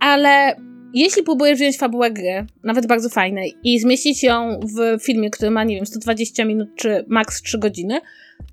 Ale 0.00 0.56
jeśli 0.94 1.22
próbujesz 1.22 1.58
wziąć 1.58 1.78
fabułę 1.78 2.10
gry, 2.10 2.46
nawet 2.64 2.86
bardzo 2.86 3.08
fajnej, 3.08 3.54
i 3.64 3.80
zmieścić 3.80 4.22
ją 4.22 4.60
w 4.60 5.04
filmie, 5.04 5.30
który 5.30 5.50
ma, 5.50 5.64
nie 5.64 5.76
wiem, 5.76 5.86
120 5.86 6.44
minut 6.44 6.68
czy 6.76 7.04
maks 7.08 7.42
3 7.42 7.58
godziny, 7.58 8.00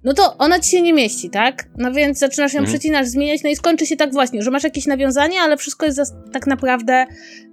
no 0.03 0.13
to 0.13 0.37
ona 0.37 0.59
ci 0.59 0.69
się 0.69 0.81
nie 0.81 0.93
mieści, 0.93 1.29
tak? 1.29 1.65
No 1.77 1.91
więc 1.91 2.19
zaczynasz 2.19 2.53
ją 2.53 2.59
mhm. 2.59 2.73
przecinasz, 2.73 3.07
zmieniać, 3.07 3.43
no 3.43 3.49
i 3.49 3.55
skończy 3.55 3.85
się 3.85 3.95
tak 3.95 4.13
właśnie, 4.13 4.41
że 4.41 4.51
masz 4.51 4.63
jakieś 4.63 4.85
nawiązanie, 4.85 5.39
ale 5.41 5.57
wszystko 5.57 5.85
jest 5.85 5.99
tak 6.33 6.47
naprawdę 6.47 7.05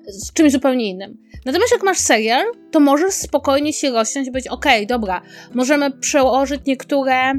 z 0.06 0.32
czymś 0.32 0.52
zupełnie 0.52 0.90
innym. 0.90 1.16
Natomiast 1.46 1.72
jak 1.72 1.82
masz 1.82 1.98
serial, 1.98 2.46
to 2.70 2.80
możesz 2.80 3.14
spokojnie 3.14 3.72
się 3.72 3.90
rozsiąść 3.90 4.28
i 4.28 4.32
być, 4.32 4.48
okej, 4.48 4.84
okay, 4.84 4.86
dobra, 4.86 5.22
możemy 5.54 5.90
przełożyć 5.90 6.60
niektóre, 6.66 7.32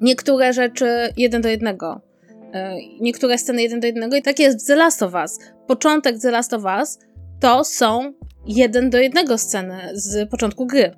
niektóre 0.00 0.52
rzeczy 0.52 0.86
jeden 1.16 1.42
do 1.42 1.48
jednego. 1.48 2.05
E, 2.56 2.76
niektóre 3.00 3.38
sceny 3.38 3.62
jeden 3.62 3.80
do 3.80 3.86
jednego 3.86 4.16
i 4.16 4.22
tak 4.22 4.38
jest 4.38 4.64
w 4.64 4.66
The 4.66 4.76
Last 4.76 5.02
of 5.02 5.14
Us. 5.14 5.38
Początek 5.66 6.20
The 6.20 6.30
Last 6.30 6.52
of 6.52 6.62
Us 6.80 6.98
to 7.40 7.64
są 7.64 8.12
jeden 8.46 8.90
do 8.90 8.98
jednego 8.98 9.38
sceny 9.38 9.78
z 9.92 10.30
początku 10.30 10.66
gry. 10.66 10.90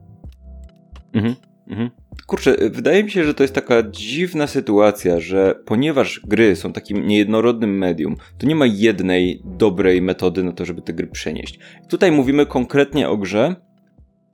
Mhm, 1.12 1.34
mhm. 1.68 1.90
Kurczę, 2.26 2.56
wydaje 2.70 3.04
mi 3.04 3.10
się, 3.10 3.24
że 3.24 3.34
to 3.34 3.44
jest 3.44 3.54
taka 3.54 3.82
dziwna 3.90 4.46
sytuacja, 4.46 5.20
że 5.20 5.54
ponieważ 5.64 6.20
gry 6.24 6.56
są 6.56 6.72
takim 6.72 7.06
niejednorodnym 7.06 7.78
medium, 7.78 8.16
to 8.38 8.46
nie 8.46 8.54
ma 8.54 8.66
jednej 8.66 9.42
dobrej 9.44 10.02
metody 10.02 10.42
na 10.42 10.52
to, 10.52 10.64
żeby 10.64 10.82
te 10.82 10.92
gry 10.92 11.06
przenieść. 11.06 11.58
Tutaj 11.88 12.12
mówimy 12.12 12.46
konkretnie 12.46 13.08
o 13.08 13.16
grze, 13.16 13.56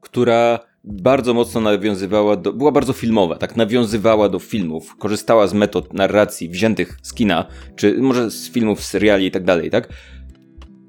która 0.00 0.58
bardzo 0.84 1.34
mocno 1.34 1.60
nawiązywała 1.60 2.36
do, 2.36 2.52
była 2.52 2.72
bardzo 2.72 2.92
filmowa, 2.92 3.36
tak, 3.36 3.56
nawiązywała 3.56 4.28
do 4.28 4.38
filmów, 4.38 4.96
korzystała 4.96 5.46
z 5.46 5.54
metod 5.54 5.92
narracji 5.92 6.48
wziętych 6.48 6.98
z 7.02 7.14
kina, 7.14 7.46
czy 7.76 7.98
może 7.98 8.30
z 8.30 8.50
filmów, 8.50 8.84
seriali 8.84 9.26
i 9.26 9.30
tak 9.30 9.44
dalej, 9.44 9.70
tak? 9.70 9.88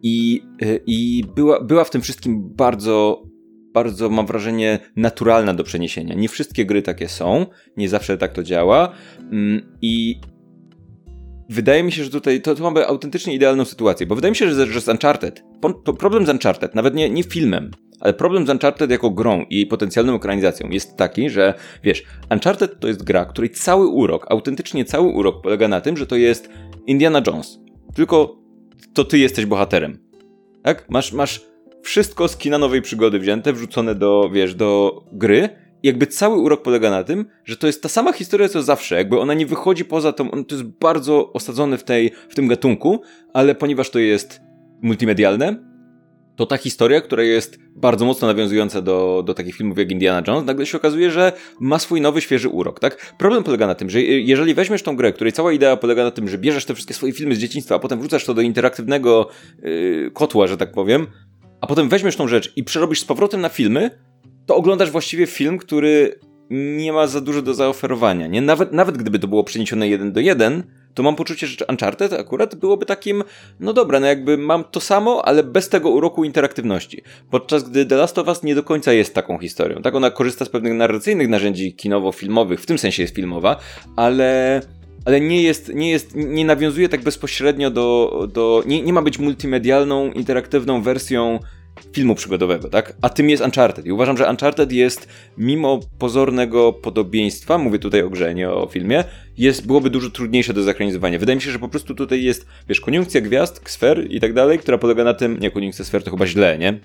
I, 0.03 0.41
y, 0.63 0.79
i 0.85 1.23
była, 1.35 1.63
była 1.63 1.83
w 1.83 1.89
tym 1.89 2.01
wszystkim 2.01 2.49
bardzo, 2.55 3.23
bardzo, 3.73 4.09
mam 4.09 4.25
wrażenie, 4.25 4.79
naturalna 4.95 5.53
do 5.53 5.63
przeniesienia. 5.63 6.15
Nie 6.15 6.29
wszystkie 6.29 6.65
gry 6.65 6.81
takie 6.81 7.09
są, 7.09 7.45
nie 7.77 7.89
zawsze 7.89 8.17
tak 8.17 8.33
to 8.33 8.43
działa 8.43 8.93
mm, 9.31 9.77
i 9.81 10.19
wydaje 11.49 11.83
mi 11.83 11.91
się, 11.91 12.03
że 12.03 12.09
tutaj 12.09 12.41
to, 12.41 12.55
to 12.55 12.63
mamy 12.63 12.87
autentycznie 12.87 13.33
idealną 13.33 13.65
sytuację, 13.65 14.07
bo 14.07 14.15
wydaje 14.15 14.31
mi 14.31 14.35
się, 14.35 14.53
że, 14.53 14.67
że 14.67 14.81
z 14.81 14.87
Uncharted, 14.87 15.43
problem 15.99 16.25
z 16.25 16.29
Uncharted, 16.29 16.75
nawet 16.75 16.95
nie, 16.95 17.09
nie 17.09 17.23
filmem, 17.23 17.71
ale 17.99 18.13
problem 18.13 18.47
z 18.47 18.49
Uncharted 18.49 18.91
jako 18.91 19.09
grą 19.09 19.45
i 19.49 19.55
jej 19.55 19.67
potencjalną 19.67 20.15
ekranizacją 20.15 20.69
jest 20.69 20.97
taki, 20.97 21.29
że 21.29 21.53
wiesz, 21.83 22.03
Uncharted 22.31 22.79
to 22.79 22.87
jest 22.87 23.03
gra, 23.03 23.25
której 23.25 23.49
cały 23.49 23.87
urok, 23.87 24.25
autentycznie 24.29 24.85
cały 24.85 25.07
urok 25.07 25.41
polega 25.41 25.67
na 25.67 25.81
tym, 25.81 25.97
że 25.97 26.07
to 26.07 26.15
jest 26.15 26.49
Indiana 26.87 27.21
Jones. 27.27 27.59
Tylko 27.95 28.37
to 28.93 29.03
ty 29.03 29.17
jesteś 29.17 29.45
bohaterem. 29.45 29.99
Tak? 30.63 30.89
Masz, 30.89 31.13
masz 31.13 31.45
wszystko 31.81 32.27
z 32.27 32.37
kina 32.37 32.57
nowej 32.57 32.81
przygody 32.81 33.19
wzięte, 33.19 33.53
wrzucone 33.53 33.95
do, 33.95 34.29
wiesz, 34.33 34.55
do 34.55 35.01
gry. 35.11 35.49
I 35.83 35.87
jakby 35.87 36.07
cały 36.07 36.37
urok 36.37 36.61
polega 36.61 36.89
na 36.89 37.03
tym, 37.03 37.25
że 37.43 37.57
to 37.57 37.67
jest 37.67 37.83
ta 37.83 37.89
sama 37.89 38.13
historia 38.13 38.49
co 38.49 38.63
zawsze, 38.63 38.95
jakby 38.95 39.19
ona 39.19 39.33
nie 39.33 39.45
wychodzi 39.45 39.85
poza 39.85 40.13
tą, 40.13 40.29
to 40.29 40.55
jest 40.55 40.63
bardzo 40.63 41.33
osadzone 41.33 41.77
w, 41.77 41.83
tej, 41.83 42.11
w 42.29 42.35
tym 42.35 42.47
gatunku, 42.47 43.01
ale 43.33 43.55
ponieważ 43.55 43.89
to 43.89 43.99
jest 43.99 44.41
multimedialne, 44.81 45.74
to 46.35 46.45
ta 46.45 46.57
historia, 46.57 47.01
która 47.01 47.23
jest 47.23 47.59
bardzo 47.75 48.05
mocno 48.05 48.27
nawiązująca 48.27 48.81
do, 48.81 49.23
do 49.25 49.33
takich 49.33 49.55
filmów 49.55 49.77
jak 49.77 49.91
Indiana 49.91 50.23
Jones, 50.27 50.45
nagle 50.45 50.65
się 50.65 50.77
okazuje, 50.77 51.11
że 51.11 51.33
ma 51.59 51.79
swój 51.79 52.01
nowy, 52.01 52.21
świeży 52.21 52.49
urok, 52.49 52.79
tak? 52.79 53.13
Problem 53.17 53.43
polega 53.43 53.67
na 53.67 53.75
tym, 53.75 53.89
że 53.89 54.01
jeżeli 54.01 54.53
weźmiesz 54.53 54.83
tą 54.83 54.95
grę, 54.95 55.13
której 55.13 55.33
cała 55.33 55.53
idea 55.53 55.77
polega 55.77 56.03
na 56.03 56.11
tym, 56.11 56.29
że 56.29 56.37
bierzesz 56.37 56.65
te 56.65 56.73
wszystkie 56.73 56.93
swoje 56.93 57.13
filmy 57.13 57.35
z 57.35 57.39
dzieciństwa, 57.39 57.75
a 57.75 57.79
potem 57.79 57.99
wrzucasz 57.99 58.25
to 58.25 58.33
do 58.33 58.41
interaktywnego 58.41 59.29
yy, 59.63 60.11
kotła, 60.13 60.47
że 60.47 60.57
tak 60.57 60.71
powiem, 60.71 61.07
a 61.61 61.67
potem 61.67 61.89
weźmiesz 61.89 62.15
tą 62.15 62.27
rzecz 62.27 62.53
i 62.55 62.63
przerobisz 62.63 62.99
z 62.99 63.05
powrotem 63.05 63.41
na 63.41 63.49
filmy, 63.49 63.91
to 64.45 64.55
oglądasz 64.55 64.91
właściwie 64.91 65.27
film, 65.27 65.57
który 65.57 66.19
nie 66.49 66.93
ma 66.93 67.07
za 67.07 67.21
dużo 67.21 67.41
do 67.41 67.53
zaoferowania, 67.53 68.27
nie? 68.27 68.41
Nawet, 68.41 68.71
nawet 68.71 68.97
gdyby 68.97 69.19
to 69.19 69.27
było 69.27 69.43
przeniesione 69.43 69.87
jeden 69.87 70.11
do 70.11 70.19
jeden, 70.19 70.63
to 70.95 71.03
mam 71.03 71.15
poczucie, 71.15 71.47
że 71.47 71.65
Uncharted 71.69 72.13
akurat 72.13 72.55
byłoby 72.55 72.85
takim, 72.85 73.23
no 73.59 73.73
dobra, 73.73 73.99
no 73.99 74.07
jakby 74.07 74.37
mam 74.37 74.63
to 74.63 74.79
samo, 74.79 75.25
ale 75.25 75.43
bez 75.43 75.69
tego 75.69 75.89
uroku 75.89 76.23
interaktywności. 76.23 77.01
Podczas 77.31 77.69
gdy 77.69 77.85
The 77.85 77.95
Last 77.95 78.17
of 78.17 78.27
Us 78.27 78.43
nie 78.43 78.55
do 78.55 78.63
końca 78.63 78.93
jest 78.93 79.13
taką 79.13 79.39
historią. 79.39 79.81
Tak, 79.81 79.95
ona 79.95 80.11
korzysta 80.11 80.45
z 80.45 80.49
pewnych 80.49 80.73
narracyjnych 80.73 81.29
narzędzi 81.29 81.75
kinowo-filmowych, 81.75 82.59
w 82.59 82.65
tym 82.65 82.77
sensie 82.77 83.03
jest 83.03 83.15
filmowa, 83.15 83.59
ale 83.95 84.61
ale 85.05 85.21
nie 85.21 85.43
jest, 85.43 85.73
nie 85.73 85.91
jest, 85.91 86.15
nie 86.15 86.45
nawiązuje 86.45 86.89
tak 86.89 87.03
bezpośrednio 87.03 87.71
do, 87.71 88.27
do 88.33 88.63
nie, 88.65 88.81
nie 88.81 88.93
ma 88.93 89.01
być 89.01 89.19
multimedialną, 89.19 90.11
interaktywną 90.11 90.81
wersją 90.81 91.39
filmu 91.93 92.15
przygodowego, 92.15 92.69
tak? 92.69 92.93
A 93.01 93.09
tym 93.09 93.29
jest 93.29 93.43
Uncharted. 93.43 93.85
I 93.85 93.91
uważam, 93.91 94.17
że 94.17 94.29
Uncharted 94.29 94.71
jest, 94.71 95.07
mimo 95.37 95.79
pozornego 95.99 96.73
podobieństwa, 96.73 97.57
mówię 97.57 97.79
tutaj 97.79 98.01
o 98.01 98.09
grze, 98.09 98.35
nie 98.35 98.49
o 98.49 98.67
filmie, 98.67 99.03
jest, 99.37 99.67
byłoby 99.67 99.89
dużo 99.89 100.09
trudniejsze 100.09 100.53
do 100.53 100.63
zekranizowania. 100.63 101.19
Wydaje 101.19 101.35
mi 101.35 101.41
się, 101.41 101.51
że 101.51 101.59
po 101.59 101.69
prostu 101.69 101.95
tutaj 101.95 102.23
jest, 102.23 102.45
wiesz, 102.69 102.81
koniunkcja 102.81 103.21
gwiazd, 103.21 103.61
sfer 103.69 104.11
i 104.11 104.19
tak 104.19 104.33
dalej, 104.33 104.59
która 104.59 104.77
polega 104.77 105.03
na 105.03 105.13
tym, 105.13 105.39
nie, 105.39 105.51
koniunkcja 105.51 105.85
sfer 105.85 106.03
to 106.03 106.11
chyba 106.11 106.27
źle, 106.27 106.57
nie? 106.57 106.79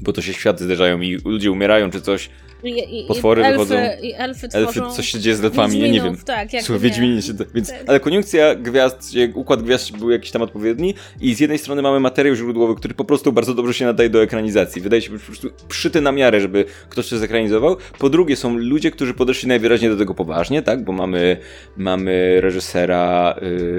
Bo 0.00 0.12
to 0.12 0.22
się 0.22 0.32
światy 0.32 0.64
zderzają 0.64 1.00
i 1.00 1.18
ludzie 1.24 1.50
umierają 1.50 1.90
czy 1.90 2.00
coś. 2.00 2.30
I, 2.62 3.00
i, 3.00 3.06
Potwory 3.06 3.44
elfy, 3.44 3.58
wychodzą. 3.58 3.76
I 4.02 4.12
elfy. 4.12 4.48
Elfy, 4.52 4.80
coś 4.96 5.08
się 5.08 5.20
dzieje 5.20 5.36
z 5.36 5.44
elfami, 5.44 5.80
ja 5.80 5.88
nie 5.88 6.00
wiem. 6.00 6.16
Tak, 6.16 6.52
jak 6.52 6.62
Słuchaj, 6.62 6.82
nie. 6.82 6.88
Wiedźminie 6.90 7.22
się... 7.22 7.32
Więc, 7.54 7.70
Tak. 7.70 7.84
ale 7.86 8.00
koniunkcja 8.00 8.54
gwiazd, 8.54 9.12
układ 9.34 9.62
gwiazd 9.62 9.98
był 9.98 10.10
jakiś 10.10 10.30
tam 10.30 10.42
odpowiedni 10.42 10.94
i 11.20 11.34
z 11.34 11.40
jednej 11.40 11.58
strony 11.58 11.82
mamy 11.82 12.00
materiał 12.00 12.34
źródłowy, 12.34 12.74
który 12.74 12.94
po 12.94 13.04
prostu 13.04 13.32
bardzo 13.32 13.54
dobrze 13.54 13.74
się 13.74 13.84
nadaje 13.84 14.10
do 14.10 14.22
ekranizacji. 14.22 14.82
Wydaje 14.82 15.02
się 15.02 15.10
być 15.10 15.20
po 15.20 15.26
prostu 15.26 15.48
przyty 15.68 16.00
na 16.00 16.12
miarę, 16.12 16.40
żeby 16.40 16.64
ktoś 16.88 17.08
to 17.08 17.18
zekranizował. 17.18 17.76
Po 17.98 18.10
drugie 18.10 18.36
są 18.36 18.56
ludzie, 18.56 18.90
którzy 18.90 19.14
podeszli 19.14 19.48
najwyraźniej 19.48 19.90
do 19.90 19.96
tego 19.96 20.14
poważnie, 20.14 20.62
tak? 20.62 20.84
Bo 20.84 20.92
mamy, 20.92 21.36
mamy 21.76 22.40
reżysera 22.40 23.34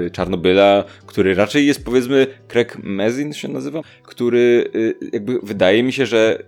y, 0.06 0.10
Czarnobyla, 0.10 0.84
który 1.06 1.34
raczej 1.34 1.66
jest 1.66 1.84
powiedzmy 1.84 2.26
Craig 2.48 2.78
Mazin 2.82 3.32
się 3.32 3.48
nazywa, 3.48 3.80
który 4.02 4.70
y, 4.74 4.94
jakby 5.12 5.38
wydaje 5.42 5.82
mi 5.82 5.92
się, 5.92 6.06
że 6.06 6.38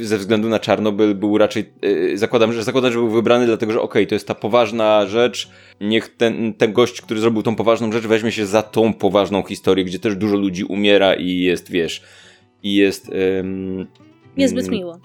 ze 0.00 0.18
względu 0.18 0.48
na 0.48 0.58
Czarnobyl 0.58 1.14
był 1.14 1.38
raczej, 1.38 1.64
yy, 1.82 2.18
zakładam, 2.18 2.52
że 2.52 2.64
zakładam, 2.64 2.92
że 2.92 2.98
był 2.98 3.10
wybrany 3.10 3.46
dlatego, 3.46 3.72
że 3.72 3.80
okej, 3.80 4.06
to 4.06 4.14
jest 4.14 4.28
ta 4.28 4.34
poważna 4.34 5.06
rzecz, 5.06 5.50
niech 5.80 6.16
ten, 6.16 6.54
ten 6.54 6.72
gość, 6.72 7.02
który 7.02 7.20
zrobił 7.20 7.42
tą 7.42 7.56
poważną 7.56 7.92
rzecz, 7.92 8.04
weźmie 8.04 8.32
się 8.32 8.46
za 8.46 8.62
tą 8.62 8.92
poważną 8.92 9.42
historię, 9.42 9.84
gdzie 9.84 9.98
też 9.98 10.16
dużo 10.16 10.36
ludzi 10.36 10.64
umiera 10.64 11.14
i 11.14 11.38
jest, 11.38 11.70
wiesz, 11.70 12.02
i 12.62 12.74
jest... 12.74 13.12
Ym, 13.40 13.86
Niezbyt 14.36 14.68
miło. 14.68 15.00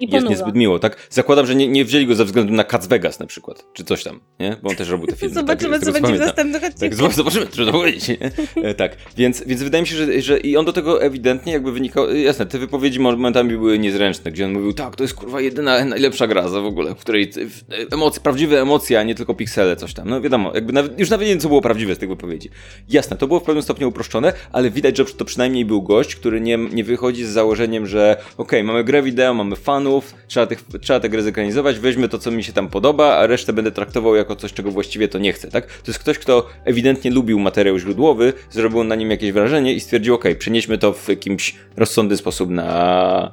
I 0.00 0.10
jest 0.14 0.28
niezbyt 0.28 0.54
miło, 0.54 0.78
tak? 0.78 1.06
Zakładam, 1.10 1.46
że 1.46 1.54
nie, 1.54 1.68
nie 1.68 1.84
wzięli 1.84 2.06
go 2.06 2.14
ze 2.14 2.24
względu 2.24 2.52
na 2.52 2.64
Cats 2.64 2.86
Vegas 2.86 3.20
na 3.20 3.26
przykład, 3.26 3.64
czy 3.72 3.84
coś 3.84 4.04
tam, 4.04 4.20
nie? 4.40 4.56
Bo 4.62 4.70
on 4.70 4.76
też 4.76 4.88
robił 4.88 5.06
te 5.06 5.16
filmy. 5.16 5.34
Zobaczymy, 5.34 5.74
tak, 5.80 5.84
co 5.84 5.92
będzie 5.92 6.16
w 6.16 6.20
następnych 6.20 6.62
Tak, 6.80 6.94
zobaczymy, 6.94 7.46
trudno 7.46 7.72
powiedzieć. 7.72 8.08
Nie? 8.08 8.18
E, 8.62 8.74
tak, 8.74 8.96
więc, 9.16 9.44
więc 9.46 9.62
wydaje 9.62 9.82
mi 9.82 9.88
się, 9.88 9.96
że, 9.96 10.22
że 10.22 10.38
i 10.38 10.56
on 10.56 10.64
do 10.64 10.72
tego 10.72 11.02
ewidentnie 11.02 11.52
jakby 11.52 11.72
wynikał, 11.72 12.14
jasne, 12.14 12.46
te 12.46 12.58
wypowiedzi 12.58 13.00
momentami 13.00 13.50
były 13.50 13.78
niezręczne, 13.78 14.32
gdzie 14.32 14.44
on 14.44 14.52
mówił, 14.52 14.72
tak, 14.72 14.96
to 14.96 15.04
jest 15.04 15.14
kurwa 15.14 15.40
jedyna, 15.40 15.84
najlepsza 15.84 16.26
gra 16.26 16.48
za 16.48 16.60
w 16.60 16.66
ogóle, 16.66 16.94
w 16.94 16.98
której 16.98 17.32
w- 17.32 17.92
emocje, 17.92 18.22
prawdziwe 18.22 18.60
emocje, 18.62 18.98
a 18.98 19.02
nie 19.02 19.14
tylko 19.14 19.34
piksele, 19.34 19.76
coś 19.76 19.94
tam. 19.94 20.08
No 20.08 20.20
wiadomo, 20.20 20.52
jakby 20.54 20.72
nawet, 20.72 21.00
już 21.00 21.10
nawet 21.10 21.26
nie 21.26 21.32
wiem, 21.32 21.40
co 21.40 21.48
było 21.48 21.60
prawdziwe 21.62 21.94
z 21.94 21.98
tych 21.98 22.08
wypowiedzi. 22.08 22.50
Jasne, 22.88 23.16
to 23.16 23.26
było 23.26 23.40
w 23.40 23.42
pewnym 23.42 23.62
stopniu 23.62 23.88
uproszczone, 23.88 24.32
ale 24.52 24.70
widać, 24.70 24.98
że 24.98 25.04
to 25.04 25.24
przynajmniej 25.24 25.64
był 25.64 25.82
gość, 25.82 26.16
który 26.16 26.40
nie, 26.40 26.56
nie 26.56 26.84
wychodzi 26.84 27.24
z 27.24 27.28
założeniem, 27.28 27.86
że 27.86 28.16
okej, 28.36 28.64
mamy 28.64 28.84
grę 28.84 29.02
wideo, 29.02 29.34
mamy 29.34 29.56
fanów, 29.84 30.14
trzeba, 30.26 30.46
tych, 30.46 30.64
trzeba 30.80 31.00
tę 31.00 31.08
grę 31.08 31.22
zekranizować, 31.22 31.78
weźmy 31.78 32.08
to, 32.08 32.18
co 32.18 32.30
mi 32.30 32.44
się 32.44 32.52
tam 32.52 32.68
podoba, 32.68 33.16
a 33.16 33.26
resztę 33.26 33.52
będę 33.52 33.72
traktował 33.72 34.16
jako 34.16 34.36
coś, 34.36 34.52
czego 34.52 34.70
właściwie 34.70 35.08
to 35.08 35.18
nie 35.18 35.32
chcę, 35.32 35.50
tak? 35.50 35.66
To 35.66 35.90
jest 35.90 35.98
ktoś, 35.98 36.18
kto 36.18 36.46
ewidentnie 36.64 37.10
lubił 37.10 37.38
materiał 37.38 37.78
źródłowy, 37.78 38.32
zrobił 38.50 38.84
na 38.84 38.94
nim 38.94 39.10
jakieś 39.10 39.32
wrażenie 39.32 39.74
i 39.74 39.80
stwierdził, 39.80 40.14
okej, 40.14 40.36
przenieśmy 40.36 40.78
to 40.78 40.92
w 40.92 41.08
jakimś 41.08 41.54
rozsądny 41.76 42.16
sposób 42.16 42.50
na, 42.50 43.32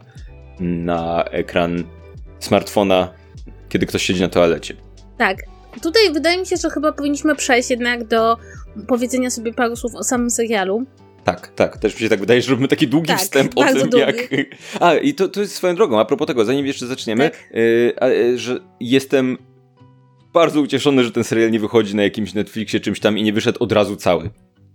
na 0.60 1.24
ekran 1.24 1.84
smartfona, 2.40 3.14
kiedy 3.70 3.86
ktoś 3.86 4.04
siedzi 4.04 4.22
na 4.22 4.30
toalecie. 4.30 4.74
Tak. 5.18 5.38
Tutaj 5.82 6.14
wydaje 6.14 6.38
mi 6.38 6.46
się, 6.46 6.58
że 6.58 6.70
chyba 6.70 6.92
powinniśmy 6.92 7.36
przejść 7.36 7.70
jednak 7.70 8.08
do 8.08 8.38
powiedzenia 8.88 9.30
sobie 9.30 9.54
paru 9.54 9.76
słów 9.76 9.96
o 9.96 10.04
samym 10.04 10.30
serialu. 10.30 10.86
Tak, 11.24 11.48
tak, 11.56 11.78
też 11.78 11.94
mi 11.94 12.00
się 12.00 12.10
tak 12.10 12.20
wydaje, 12.20 12.42
że 12.42 12.50
robimy 12.52 12.68
taki 12.68 12.88
długi 12.88 13.08
Tak, 13.08 13.20
wstęp 13.20 13.52
o 13.56 13.64
tym, 13.64 13.78
długi. 13.78 13.98
jak... 14.00 14.16
A, 14.80 14.94
i 14.96 15.14
to, 15.14 15.30
to 15.30 15.42
jest 15.42 15.56
swoją 15.56 15.76
drogą, 15.76 16.00
a 16.00 16.06
propos 16.06 16.28
tego, 16.28 16.46
zanim 16.46 16.66
jeszcze 16.66 16.88
zaczniemy, 16.88 17.30
Tak. 17.30 17.50
y, 17.56 17.94
y, 18.04 18.38
że 18.38 18.60
jestem 18.80 19.38
bardzo 20.34 20.62
ucieszony, 20.62 21.04
że 21.04 21.12
ten 21.12 21.24
serial 21.24 21.52
nie 21.52 21.60
wychodzi 21.60 21.96
na 21.96 22.04
jakimś 22.04 22.34
Netflixie 22.34 22.80
czymś 22.80 23.00
tam 23.00 23.18
i 23.18 23.24
nie 23.24 23.34
wyszedł 23.34 23.64
od 23.64 23.72
razu 23.72 23.96
cały. 23.96 24.30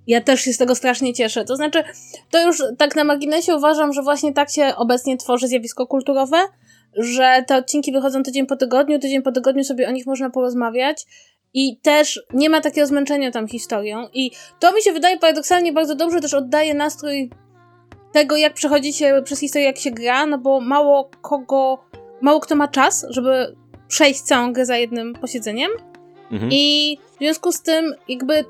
Ja 0.07 0.21
też 0.21 0.41
się 0.41 0.53
z 0.53 0.59
tego 0.59 0.75
strasznie 0.75 1.15
cieszę. 1.15 1.45
To 1.45 1.57
znaczy, 1.57 1.83
to 2.31 2.47
już 2.47 2.63
tak 2.79 2.97
na 2.97 3.05
marginesie 3.05 3.57
uważam, 3.57 3.93
że 3.93 4.03
właśnie 4.03 4.33
tak 4.33 4.51
się 4.51 4.73
obecnie 4.77 5.17
tworzy 5.17 5.49
zjawisko 5.49 5.87
kulturowe, 5.87 6.37
że 6.97 7.45
te 7.47 7.57
odcinki 7.57 7.93
wychodzą 7.93 8.23
tydzień 8.23 8.47
po 8.47 8.57
tygodniu, 8.57 8.99
tydzień 8.99 9.23
po 9.23 9.33
tygodniu 9.33 9.65
sobie 9.65 9.89
o 9.89 9.91
nich 9.91 10.07
można 10.07 10.31
porozmawiać 10.31 11.07
i 11.57 11.77
też 11.83 12.21
nie 12.35 12.51
ma 12.51 12.61
takiego 12.61 12.87
zmęczenia 12.87 13.31
tam 13.31 13.49
historią 13.49 14.09
i 14.15 14.31
to 14.61 14.73
mi 14.73 14.83
się 14.83 14.93
wydaje 14.93 15.19
paradoksalnie 15.19 15.73
bardzo 15.73 15.95
dobrze 15.95 16.21
też 16.21 16.35
oddaje 16.35 16.75
nastrój 16.75 17.31
tego, 18.13 18.37
jak 18.37 18.55
przechodzi 18.55 18.93
się 18.93 19.23
przez 19.25 19.41
historię, 19.41 19.67
jak 19.67 19.79
się 19.79 19.91
gra, 19.91 20.27
no 20.27 20.39
bo 20.39 20.61
mało 20.61 21.11
kogo, 21.23 21.79
mało 22.21 22.41
kto 22.41 22.57
ma 22.57 22.69
czas, 22.69 23.07
żeby 23.09 23.57
przejść 23.89 24.21
całą 24.21 24.53
grę 24.53 24.67
za 24.67 24.77
jednym 24.77 25.15
posiedzeniem 25.15 25.71
Mhm. 26.31 26.53
i 26.53 26.99
w 27.15 27.19
związku 27.19 27.53
z 27.53 27.63
tym 27.63 27.95
jakby 28.09 28.45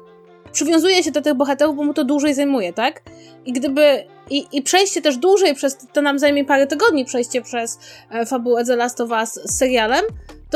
przywiązuje 0.52 1.02
się 1.02 1.10
do 1.10 1.22
tych 1.22 1.34
bohaterów, 1.34 1.76
bo 1.76 1.84
mu 1.84 1.94
to 1.94 2.04
dłużej 2.04 2.34
zajmuje, 2.34 2.72
tak? 2.72 3.02
I 3.46 3.52
gdyby. 3.52 4.04
I, 4.30 4.46
I 4.52 4.62
przejście 4.62 5.02
też 5.02 5.16
dłużej 5.16 5.54
przez. 5.54 5.78
To 5.92 6.02
nam 6.02 6.18
zajmie 6.18 6.44
parę 6.44 6.66
tygodni 6.66 7.04
przejście 7.04 7.42
przez 7.42 7.78
e, 8.10 8.26
fabułę 8.26 8.64
The 8.64 8.76
Last 8.76 9.00
of 9.00 9.10
Us 9.10 9.34
z 9.34 9.58
serialem. 9.58 10.04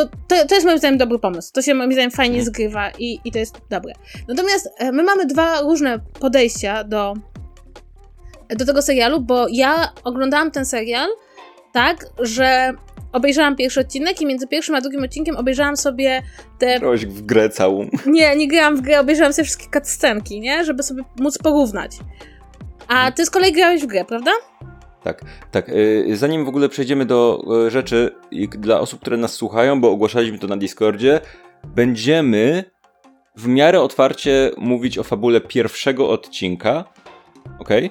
To, 0.01 0.37
to, 0.37 0.47
to 0.47 0.55
jest 0.55 0.67
moim 0.67 0.79
zdaniem 0.79 0.99
dobry 0.99 1.19
pomysł. 1.19 1.53
To 1.53 1.63
się 1.63 1.75
moim 1.75 1.93
zdaniem 1.93 2.11
fajnie 2.11 2.39
Mhm. 2.39 2.47
zgrywa 2.47 2.91
i, 2.99 3.21
i 3.25 3.33
to 3.33 3.39
jest 3.39 3.55
dobre. 3.71 3.93
Natomiast 4.29 4.69
e, 4.79 4.93
my 4.93 5.03
mamy 5.03 5.27
dwa 5.27 5.61
różne 5.61 5.99
podejścia 6.21 6.85
do, 6.85 7.15
do 8.57 8.67
tego 8.67 8.83
serialu, 8.83 9.21
bo 9.21 9.47
ja 9.51 9.93
oglądałam 10.05 10.51
ten 10.51 10.67
serial 10.67 11.09
tak, 11.73 12.07
że 12.19 12.73
obejrzałam 13.13 13.57
pierwszy 13.57 13.81
odcinek 13.81 14.21
i 14.21 14.27
między 14.27 14.47
pierwszym 14.47 14.75
a 14.75 14.81
drugim 14.81 15.05
odcinkiem 15.05 15.37
obejrzałam 15.37 15.77
sobie 15.77 16.23
te 16.59 16.79
Grałaś 16.79 17.07
w 17.07 17.23
grę 17.23 17.49
całą. 17.49 17.89
nie, 18.07 18.37
nie 18.37 18.49
grałam 18.49 18.77
w 18.77 18.81
grę, 18.81 19.01
obejrzałam 19.01 19.33
sobie 19.33 19.45
wszystkie 19.45 19.81
cutscenki, 19.81 20.41
nie? 20.41 20.65
Żeby 20.65 20.83
sobie 20.83 21.03
móc 21.21 21.39
porównać. 21.39 21.97
A 22.89 23.13
ty 23.13 23.27
z 23.27 23.31
kolei 23.31 23.53
grałeś 23.53 23.83
w 23.83 23.87
grę, 23.87 24.05
prawda? 24.05 24.31
Tak, 25.03 25.25
tak. 25.51 25.69
y, 25.69 26.17
Zanim 26.17 26.45
w 26.45 26.49
ogóle 26.49 26.69
przejdziemy 26.69 27.07
do 27.07 27.45
y, 27.67 27.71
rzeczy 27.71 28.15
dla 28.51 28.81
osób, 28.81 29.01
które 29.01 29.17
nas 29.17 29.33
słuchają, 29.33 29.81
bo 29.81 29.91
ogłaszaliśmy 29.91 30.39
to 30.39 30.47
na 30.47 30.57
Discordzie, 30.57 31.21
będziemy 31.65 32.65
w 33.37 33.49
miarę 33.49 33.81
otwarcie 33.81 34.51
mówić 34.57 34.99
o 34.99 35.03
fabule 35.03 35.41
pierwszego 35.41 36.11
odcinka. 36.11 36.85
Okej? 37.59 37.91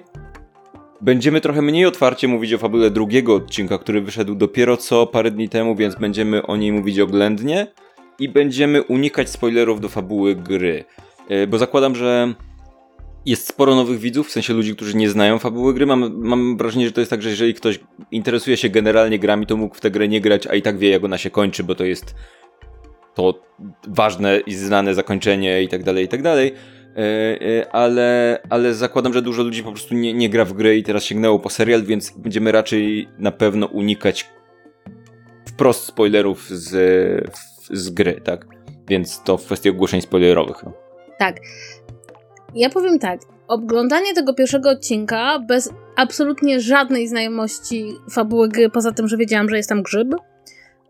Będziemy 1.02 1.42
trochę 1.42 1.62
mniej 1.62 1.86
otwarcie 1.86 2.28
mówić 2.28 2.54
o 2.54 2.58
fabule 2.58 2.92
drugiego 2.92 3.36
odcinka, 3.36 3.78
który 3.78 4.02
wyszedł 4.02 4.36
dopiero 4.36 4.78
co 4.78 5.08
parę 5.08 5.32
dni 5.32 5.50
temu, 5.50 5.76
więc 5.76 5.96
będziemy 5.96 6.46
o 6.46 6.58
niej 6.58 6.72
mówić 6.72 7.00
oględnie 7.00 7.68
i 8.20 8.30
będziemy 8.30 8.84
unikać 8.84 9.30
spoilerów 9.30 9.82
do 9.82 9.90
fabuły 9.90 10.36
gry. 10.36 10.86
Y, 11.32 11.48
Bo 11.48 11.58
zakładam, 11.58 11.96
że 11.96 12.34
jest 13.30 13.48
sporo 13.48 13.76
nowych 13.76 14.00
widzów, 14.00 14.28
w 14.28 14.32
sensie 14.32 14.54
ludzi, 14.54 14.76
którzy 14.76 14.98
nie 14.98 15.10
znają 15.10 15.40
fabuły 15.40 15.74
gry. 15.74 15.86
Mam, 15.86 16.12
mam 16.18 16.58
wrażenie, 16.58 16.86
że 16.86 16.92
to 16.92 17.02
jest 17.02 17.12
tak, 17.12 17.22
że 17.22 17.30
jeżeli 17.30 17.54
ktoś 17.54 17.80
interesuje 18.12 18.58
się 18.58 18.70
generalnie 18.70 19.20
grami, 19.20 19.46
to 19.46 19.58
mógł 19.58 19.76
w 19.76 19.82
tę 19.82 19.92
grę 19.92 20.08
nie 20.08 20.22
grać, 20.22 20.48
a 20.48 20.56
i 20.56 20.62
tak 20.62 20.78
wie, 20.78 20.90
jak 20.90 21.04
ona 21.04 21.18
się 21.18 21.30
kończy, 21.30 21.64
bo 21.64 21.76
to 21.76 21.86
jest 21.86 22.16
to 23.16 23.44
ważne 23.88 24.40
i 24.40 24.54
znane 24.54 24.96
zakończenie 24.96 25.64
i 25.64 25.68
tak 25.68 25.84
dalej, 25.84 26.06
i 26.06 26.08
tak 26.08 26.22
dalej. 26.22 26.54
E, 26.96 27.02
e, 27.42 27.72
Ale, 27.72 28.40
ale 28.50 28.74
zakładam, 28.74 29.14
że 29.14 29.22
dużo 29.22 29.44
ludzi 29.44 29.64
po 29.64 29.72
prostu 29.72 29.96
nie, 29.96 30.14
nie 30.14 30.30
gra 30.30 30.46
w 30.46 30.54
grę 30.54 30.76
i 30.76 30.84
teraz 30.84 31.04
sięgnęło 31.04 31.40
po 31.40 31.50
serial, 31.50 31.84
więc 31.84 32.12
będziemy 32.18 32.52
raczej 32.52 33.08
na 33.18 33.32
pewno 33.32 33.66
unikać 33.66 34.30
wprost 35.46 35.86
spoilerów 35.86 36.50
z, 36.50 36.70
z 37.72 37.90
gry, 37.90 38.22
tak? 38.24 38.46
Więc 38.88 39.24
to 39.24 39.38
w 39.38 39.46
kwestii 39.46 39.70
ogłoszeń 39.70 40.02
spoilerowych. 40.02 40.64
No. 40.64 40.74
Tak. 41.20 41.36
Ja 42.56 42.70
powiem 42.70 43.00
tak. 43.00 43.20
Oglądanie 43.48 44.14
tego 44.14 44.34
pierwszego 44.34 44.70
odcinka 44.70 45.40
bez 45.40 45.70
absolutnie 45.96 46.60
żadnej 46.60 47.08
znajomości 47.08 47.86
fabuły 48.12 48.50
gry, 48.50 48.70
poza 48.70 48.92
tym, 48.92 49.08
że 49.08 49.18
wiedziałam, 49.18 49.50
że 49.50 49.58
jest 49.58 49.70
tam 49.70 49.84
grzyb. 49.84 50.08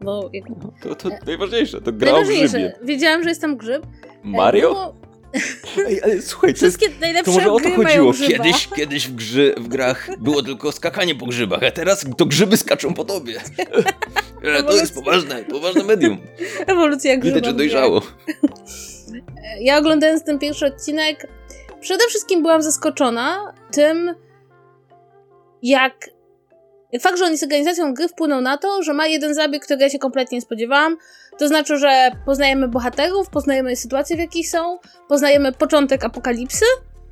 Bo 0.01 0.29
jak... 0.33 0.49
No, 0.49 0.73
To, 0.81 0.95
to 0.95 1.09
najważniejsze, 1.25 1.81
to 1.81 1.91
gra 1.91 2.11
najważniejsze, 2.11 2.73
wiedziałam, 2.83 3.23
że 3.23 3.29
jest 3.29 3.41
tam 3.41 3.57
grzyb. 3.57 3.83
E, 3.85 4.07
Mario? 4.23 4.73
Było... 4.73 4.95
Ej, 5.87 6.03
ale 6.03 6.21
słuchaj, 6.21 6.53
to, 6.53 6.57
Wszystkie 6.57 6.87
najlepsze 7.01 7.31
to 7.31 7.37
może 7.37 7.51
o 7.51 7.59
to 7.59 7.69
chodziło. 7.69 8.13
Kiedyś, 8.13 8.67
kiedyś 8.67 9.07
w, 9.07 9.15
grzy, 9.15 9.53
w 9.57 9.67
grach 9.67 10.09
było 10.19 10.43
tylko 10.43 10.71
skakanie 10.71 11.15
po 11.15 11.25
grzybach, 11.25 11.63
a 11.63 11.71
teraz 11.71 12.05
to 12.17 12.25
grzyby 12.25 12.57
skaczą 12.57 12.93
po 12.93 13.05
tobie. 13.05 13.39
E, 14.43 14.63
to 14.63 14.75
jest 14.75 14.95
poważne, 14.95 15.43
poważne 15.43 15.83
medium. 15.83 16.17
Ewolucja 16.67 17.17
grzyba. 17.17 17.35
Widać, 17.35 17.51
że 17.51 17.57
dojrzało. 17.57 18.01
ja 19.61 19.77
oglądając 19.77 20.23
ten 20.23 20.39
pierwszy 20.39 20.65
odcinek, 20.65 21.27
przede 21.79 22.07
wszystkim 22.07 22.41
byłam 22.41 22.61
zaskoczona 22.61 23.53
tym, 23.71 24.15
jak 25.61 26.09
Fakt, 26.99 27.17
że 27.17 27.25
oni 27.25 27.37
z 27.37 27.43
organizacją 27.43 27.93
gry 27.93 28.07
wpłynął 28.07 28.41
na 28.41 28.57
to, 28.57 28.83
że 28.83 28.93
ma 28.93 29.07
jeden 29.07 29.33
zabieg, 29.33 29.63
którego 29.63 29.83
ja 29.83 29.89
się 29.89 29.99
kompletnie 29.99 30.37
nie 30.37 30.41
spodziewałam. 30.41 30.97
To 31.37 31.47
znaczy, 31.47 31.77
że 31.77 32.11
poznajemy 32.25 32.67
bohaterów, 32.67 33.29
poznajemy 33.29 33.75
sytuacje, 33.75 34.15
w 34.15 34.19
jakich 34.19 34.49
są, 34.49 34.79
poznajemy 35.07 35.51
początek 35.51 36.05
apokalipsy, 36.05 36.65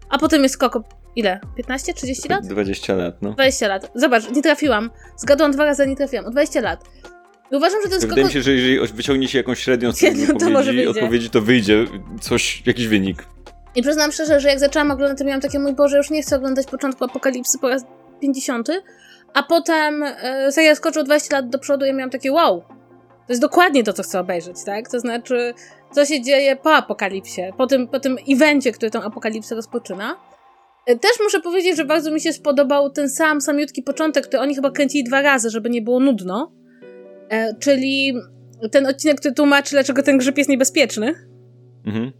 a 0.10 0.18
potem 0.18 0.44
jest 0.44 0.56
skok 0.56 0.80
ile? 1.16 1.40
15, 1.58 1.94
30 1.94 2.30
lat? 2.30 2.48
20 2.48 2.96
lat, 2.96 3.22
no. 3.22 3.32
20 3.34 3.68
lat. 3.68 3.92
Zobacz, 3.96 4.32
nie 4.32 4.42
trafiłam. 4.42 4.92
Zgadłam 5.18 5.52
dwa 5.52 5.66
razy, 5.66 5.88
nie 5.88 5.96
trafiłam. 5.96 6.26
O 6.26 6.30
20 6.30 6.62
lat. 6.62 6.84
I 7.52 7.56
uważam, 7.56 7.82
że 7.84 7.90
ten 7.90 8.00
skok... 8.00 8.10
Wydaje 8.10 8.28
mi 8.28 8.34
się, 8.34 8.42
że 8.42 8.52
jeżeli 8.52 8.94
wyciągnie 8.94 9.28
się 9.28 9.38
jakąś 9.38 9.60
średnią 9.60 9.92
z 9.92 10.00
to 10.00 10.08
odpowiedzi, 10.08 10.64
wyjdzie. 10.66 10.90
odpowiedzi, 10.90 11.30
to 11.30 11.42
wyjdzie 11.42 11.86
coś, 12.22 12.64
jakiś 12.66 12.88
wynik. 12.88 13.24
I 13.78 13.82
przyznam 13.82 14.12
szczerze, 14.12 14.40
że 14.40 14.50
jak 14.50 14.60
zaczęłam 14.60 14.92
oglądać, 14.92 15.18
to 15.18 15.26
miałam 15.26 15.42
takie, 15.42 15.60
mój 15.60 15.74
Boże, 15.74 15.98
już 15.98 16.10
nie 16.10 16.22
chcę 16.22 16.36
oglądać 16.36 16.68
początku 16.68 17.06
apokalipsy 17.06 17.60
po 17.60 17.70
raz 17.70 17.86
50, 18.22 18.70
a 19.34 19.44
potem 19.44 20.04
e, 20.04 20.52
serial 20.52 20.76
skoczył 20.76 21.04
20 21.04 21.36
lat 21.36 21.50
do 21.50 21.60
przodu 21.60 21.86
i 21.86 21.88
ja 21.88 21.94
miałam 21.94 22.10
takie, 22.10 22.32
wow, 22.32 22.62
to 23.00 23.34
jest 23.34 23.42
dokładnie 23.42 23.84
to, 23.84 23.94
co 23.94 24.04
chcę 24.04 24.20
obejrzeć, 24.20 24.56
tak? 24.66 24.90
To 24.90 25.00
znaczy, 25.00 25.54
co 25.92 26.06
się 26.06 26.22
dzieje 26.22 26.56
po 26.56 26.74
apokalipsie, 26.74 27.42
po 27.58 27.68
tym, 27.68 27.88
po 27.88 28.00
tym 28.00 28.18
evencie, 28.30 28.72
który 28.72 28.92
tą 28.92 29.02
apokalipsę 29.02 29.56
rozpoczyna. 29.56 30.16
E, 30.86 30.96
Też 30.96 31.12
muszę 31.24 31.42
powiedzieć, 31.42 31.78
że 31.78 31.86
bardzo 31.86 32.12
mi 32.12 32.22
się 32.22 32.34
spodobał 32.34 32.90
ten 32.90 33.10
sam, 33.10 33.42
samiutki 33.42 33.84
początek, 33.84 34.28
który 34.28 34.44
oni 34.44 34.56
chyba 34.56 34.72
kręcili 34.72 35.04
dwa 35.04 35.22
razy, 35.22 35.50
żeby 35.50 35.70
nie 35.70 35.82
było 35.82 36.00
nudno. 36.00 36.52
E, 37.30 37.56
czyli 37.60 38.14
ten 38.72 38.88
odcinek, 38.88 39.20
który 39.20 39.34
tłumaczy, 39.34 39.72
dlaczego 39.72 40.04
ten 40.04 40.18
grzyb 40.18 40.38
jest 40.38 40.50
niebezpieczny 40.50 41.28
Mhm. 41.88 42.12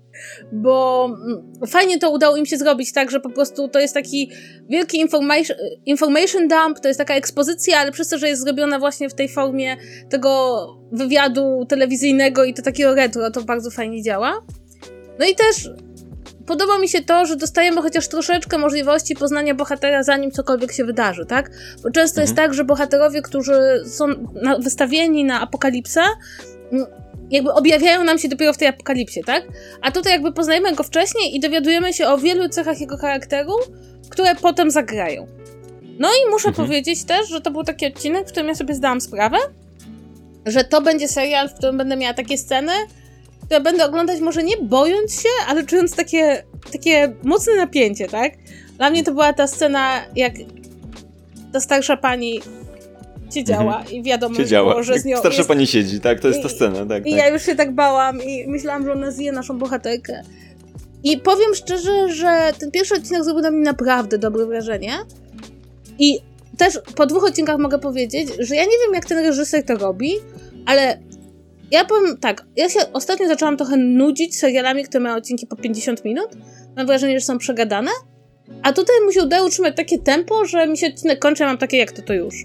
Bo 0.52 1.06
mm, 1.06 1.68
fajnie 1.68 2.00
to 2.00 2.12
udało 2.12 2.38
im 2.38 2.46
się 2.46 2.58
zrobić 2.58 2.94
tak, 2.94 3.12
że 3.12 3.20
po 3.20 3.30
prostu 3.30 3.68
to 3.68 3.80
jest 3.80 3.94
taki 3.94 4.32
wielki 4.70 4.98
information, 4.98 5.58
information 5.86 6.48
dump, 6.48 6.80
to 6.80 6.88
jest 6.88 6.98
taka 6.98 7.16
ekspozycja, 7.16 7.80
ale 7.80 7.92
przez 7.92 8.10
to, 8.10 8.18
że 8.18 8.28
jest 8.28 8.44
zrobiona 8.44 8.80
właśnie 8.80 9.10
w 9.10 9.14
tej 9.14 9.30
formie 9.30 9.78
tego 10.10 10.68
wywiadu 10.92 11.66
telewizyjnego 11.70 12.44
i 12.44 12.54
to 12.54 12.62
takiego 12.62 12.96
retro, 12.96 13.32
to 13.32 13.42
bardzo 13.42 13.72
fajnie 13.72 14.04
działa. 14.04 14.46
No 15.20 15.26
i 15.26 15.36
też 15.36 15.70
podoba 16.48 16.80
mi 16.80 16.90
się 16.90 17.02
to, 17.02 17.26
że 17.26 17.36
dostajemy 17.36 17.82
chociaż 17.82 18.08
troszeczkę 18.08 18.58
możliwości 18.58 19.16
poznania 19.16 19.56
bohatera 19.56 20.04
zanim 20.04 20.32
cokolwiek 20.32 20.72
się 20.72 20.86
wydarzy, 20.86 21.26
tak? 21.26 21.52
Bo 21.84 21.92
często 21.92 22.22
jest 22.22 22.36
tak, 22.36 22.54
że 22.54 22.64
bohaterowie, 22.64 23.22
którzy 23.22 23.84
są 23.86 24.08
na, 24.42 24.60
wystawieni 24.60 25.26
na 25.26 25.42
apokalipsę, 25.42 26.02
jakby 27.32 27.54
objawiają 27.54 28.04
nam 28.04 28.18
się 28.20 28.28
dopiero 28.28 28.54
w 28.54 28.58
tej 28.58 28.68
apokalipsie, 28.68 29.24
tak? 29.24 29.44
A 29.82 29.92
tutaj 29.92 30.14
jakby 30.14 30.32
poznajemy 30.32 30.76
go 30.76 30.84
wcześniej 30.84 31.36
i 31.36 31.40
dowiadujemy 31.40 31.94
się 31.94 32.08
o 32.08 32.18
wielu 32.18 32.50
cechach 32.50 32.82
jego 32.82 32.98
charakteru, 32.98 33.54
które 34.10 34.36
potem 34.36 34.72
zagrają. 34.72 35.28
No 36.00 36.10
i 36.10 36.30
muszę 36.32 36.50
Mhm. 36.50 36.68
powiedzieć 36.68 37.04
też, 37.04 37.30
że 37.30 37.42
to 37.42 37.52
był 37.52 37.64
taki 37.64 37.86
odcinek, 37.88 38.28
w 38.28 38.32
którym 38.32 38.48
ja 38.48 38.56
sobie 38.56 38.76
zdałam 38.76 39.02
sprawę, 39.02 39.38
że 40.46 40.64
to 40.64 40.82
będzie 40.82 41.08
serial, 41.08 41.50
w 41.50 41.54
którym 41.54 41.78
będę 41.78 41.96
miała 41.98 42.14
takie 42.14 42.38
sceny, 42.38 42.72
które 43.46 43.62
będę 43.62 43.86
oglądać 43.86 44.20
może 44.20 44.44
nie 44.44 44.58
bojąc 44.58 45.22
się, 45.22 45.30
ale 45.48 45.64
czując 45.66 45.96
takie, 45.96 46.44
takie 46.72 47.14
mocne 47.24 47.56
napięcie, 47.56 48.08
tak? 48.08 48.32
Dla 48.78 48.90
mnie 48.90 49.04
to 49.04 49.12
była 49.12 49.34
ta 49.34 49.48
scena, 49.48 50.02
jak 50.16 50.34
ta 51.54 51.60
starsza 51.60 51.98
pani 51.98 52.42
siedziała 53.34 53.84
i 53.92 54.04
wiadomo, 54.04 54.36
Siedziała. 54.36 54.72
było, 54.72 54.84
że 54.84 55.00
z 55.00 55.06
nią 55.06 55.18
Starsza 55.18 55.38
jest 55.38 55.48
pani 55.48 55.68
siedzi, 55.68 56.00
tak? 56.00 56.20
To 56.20 56.28
jest 56.28 56.44
ta 56.44 56.50
scena, 56.50 56.86
tak. 56.86 57.08
i 57.08 57.10
tak. 57.10 57.20
ja 57.20 57.30
już 57.30 57.46
się 57.46 57.56
tak 57.56 57.76
bałam 57.76 58.24
i 58.24 58.48
myślałam, 58.48 58.86
że 58.86 58.92
ona 58.92 59.12
zje 59.12 59.32
naszą 59.32 59.58
bohaterkę. 59.58 60.22
I 61.04 61.18
powiem 61.18 61.56
szczerze, 61.56 62.14
że 62.14 62.52
ten 62.60 62.72
pierwszy 62.72 62.96
odcinek 62.96 63.24
zrobił 63.24 63.42
na 63.42 63.52
mnie 63.52 63.64
naprawdę 63.64 64.18
dobre 64.18 64.46
wrażenie. 64.46 64.94
I 66.00 66.20
też 66.58 66.80
po 66.96 67.06
dwóch 67.06 67.24
odcinkach 67.24 67.58
mogę 67.58 67.80
powiedzieć, 67.80 68.30
że 68.40 68.56
ja 68.56 68.64
nie 68.64 68.78
wiem, 68.86 68.94
jak 68.94 69.06
ten 69.06 69.18
reżyser 69.18 69.66
to 69.66 69.76
robi, 69.76 70.12
ale 70.66 70.98
ja 71.72 71.86
powiem 71.86 72.18
tak, 72.18 72.46
ja 72.56 72.70
się 72.70 72.80
ostatnio 72.94 73.28
zaczęłam 73.28 73.58
trochę 73.58 73.78
nudzić 73.78 74.40
serialami, 74.40 74.84
które 74.84 75.04
mają 75.04 75.16
odcinki 75.16 75.48
po 75.48 75.56
50 75.56 76.06
minut. 76.06 76.30
Mam 76.76 76.88
wrażenie, 76.88 77.20
że 77.20 77.26
są 77.26 77.38
przegadane. 77.38 77.92
A 78.64 78.74
tutaj 78.74 78.96
mu 79.06 79.12
się 79.12 79.24
udało 79.24 79.48
utrzymać 79.48 79.76
takie 79.76 80.00
tempo, 80.00 80.46
że 80.46 80.68
mi 80.68 80.78
się 80.78 80.88
odcinek 80.88 81.20
kończy, 81.20 81.44
ja 81.44 81.50
mam 81.50 81.58
takie, 81.58 81.78
jak 81.78 81.92
to 81.92 82.02
to 82.02 82.14
już. 82.14 82.44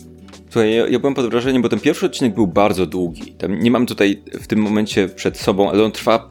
Słuchaj, 0.53 0.75
ja, 0.75 0.89
ja 0.89 0.99
byłem 0.99 1.15
pod 1.15 1.31
wrażeniem, 1.31 1.63
bo 1.63 1.69
ten 1.69 1.81
pierwszy 1.81 2.07
odcinek 2.07 2.35
był 2.35 2.47
bardzo 2.47 2.87
długi. 2.87 3.33
Tam 3.33 3.59
nie 3.59 3.71
mam 3.71 3.87
tutaj 3.87 4.23
w 4.41 4.47
tym 4.47 4.59
momencie 4.59 5.09
przed 5.09 5.39
sobą, 5.39 5.71
ale 5.71 5.85
on 5.85 5.93
trwa 5.93 6.31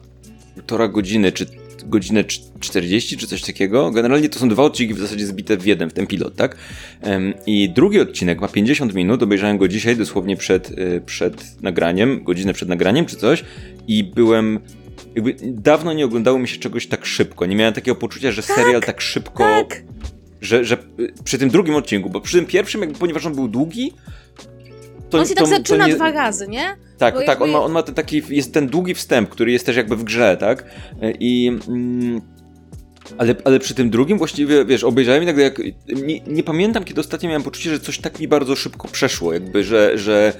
półtora 0.54 0.88
godziny, 0.88 1.32
czy 1.32 1.46
godzinę 1.86 2.24
cz- 2.24 2.40
40, 2.60 3.16
czy 3.16 3.26
coś 3.26 3.42
takiego. 3.42 3.90
Generalnie 3.90 4.28
to 4.28 4.38
są 4.38 4.48
dwa 4.48 4.62
odcinki 4.62 4.94
w 4.94 4.98
zasadzie 4.98 5.26
zbite 5.26 5.56
w 5.56 5.66
jeden, 5.66 5.90
w 5.90 5.92
ten 5.92 6.06
pilot, 6.06 6.36
tak? 6.36 6.56
I 7.46 7.70
drugi 7.70 8.00
odcinek 8.00 8.40
ma 8.40 8.48
50 8.48 8.94
minut, 8.94 9.22
obejrzałem 9.22 9.58
go 9.58 9.68
dzisiaj 9.68 9.96
dosłownie 9.96 10.36
przed, 10.36 10.70
y, 10.70 11.02
przed 11.06 11.62
nagraniem, 11.62 12.24
godzinę 12.24 12.52
przed 12.52 12.68
nagraniem, 12.68 13.06
czy 13.06 13.16
coś. 13.16 13.44
I 13.88 14.04
byłem... 14.04 14.58
Jakby 15.14 15.36
dawno 15.42 15.92
nie 15.92 16.04
oglądało 16.04 16.38
mi 16.38 16.48
się 16.48 16.58
czegoś 16.58 16.86
tak 16.86 17.06
szybko. 17.06 17.46
Nie 17.46 17.56
miałem 17.56 17.74
takiego 17.74 17.94
poczucia, 17.94 18.32
że 18.32 18.42
serial 18.42 18.80
tak 18.80 19.00
szybko 19.00 19.44
Tak! 19.44 19.82
Że, 20.42 20.64
że 20.64 20.76
y, 21.00 21.12
przy 21.24 21.38
tym 21.38 21.48
drugim 21.48 21.74
odcinku, 21.74 22.10
bo 22.10 22.20
przy 22.20 22.36
tym 22.36 22.46
pierwszym, 22.46 22.80
jakby, 22.80 22.98
ponieważ 22.98 23.26
on 23.26 23.34
był 23.34 23.48
długi, 23.48 23.92
to, 25.10 25.18
On 25.18 25.26
się 25.26 25.34
tak 25.34 25.44
to- 25.44 25.50
to 25.50 25.56
zaczyna 25.56 25.86
nie- 25.86 25.94
dwa 25.94 26.10
razy, 26.12 26.48
nie? 26.48 26.76
Tak, 26.98 27.14
bo 27.14 27.20
tak, 27.20 27.28
jakby- 27.28 27.44
on 27.44 27.50
ma, 27.50 27.60
on 27.60 27.72
ma 27.72 27.82
ten 27.82 27.94
taki, 27.94 28.22
jest 28.28 28.54
ten 28.54 28.66
długi 28.66 28.94
wstęp, 28.94 29.28
który 29.28 29.52
jest 29.52 29.66
też 29.66 29.76
jakby 29.76 29.96
w 29.96 30.04
grze, 30.04 30.36
tak? 30.40 30.64
I... 31.20 31.48
Mm, 31.68 32.20
ale, 33.18 33.34
ale 33.44 33.58
przy 33.60 33.74
tym 33.74 33.90
drugim 33.90 34.18
właściwie, 34.18 34.64
wiesz, 34.64 34.84
obejrzałem 34.84 35.22
i 35.22 35.26
nagle 35.26 35.42
jak... 35.42 35.58
Nie, 36.04 36.20
nie 36.20 36.42
pamiętam, 36.42 36.84
kiedy 36.84 37.00
ostatnio 37.00 37.28
miałem 37.28 37.42
poczucie, 37.42 37.70
że 37.70 37.80
coś 37.80 37.98
tak 37.98 38.20
mi 38.20 38.28
bardzo 38.28 38.56
szybko 38.56 38.88
przeszło, 38.88 39.32
jakby, 39.32 39.64
że... 39.64 39.98
że 39.98 40.32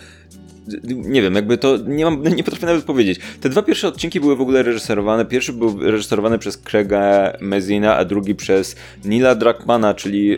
nie 0.92 1.22
wiem, 1.22 1.34
jakby 1.34 1.58
to 1.58 1.78
nie 1.86 2.04
mam, 2.04 2.22
nie 2.36 2.44
potrafię 2.44 2.66
nawet 2.66 2.84
powiedzieć. 2.84 3.20
Te 3.40 3.48
dwa 3.48 3.62
pierwsze 3.62 3.88
odcinki 3.88 4.20
były 4.20 4.36
w 4.36 4.40
ogóle 4.40 4.62
reżyserowane. 4.62 5.24
Pierwszy 5.24 5.52
był 5.52 5.78
reżyserowany 5.80 6.38
przez 6.38 6.58
Craiga 6.58 7.32
Mezina, 7.40 7.96
a 7.96 8.04
drugi 8.04 8.34
przez 8.34 8.76
Nila 9.04 9.34
Druckmana, 9.34 9.94
czyli, 9.94 10.36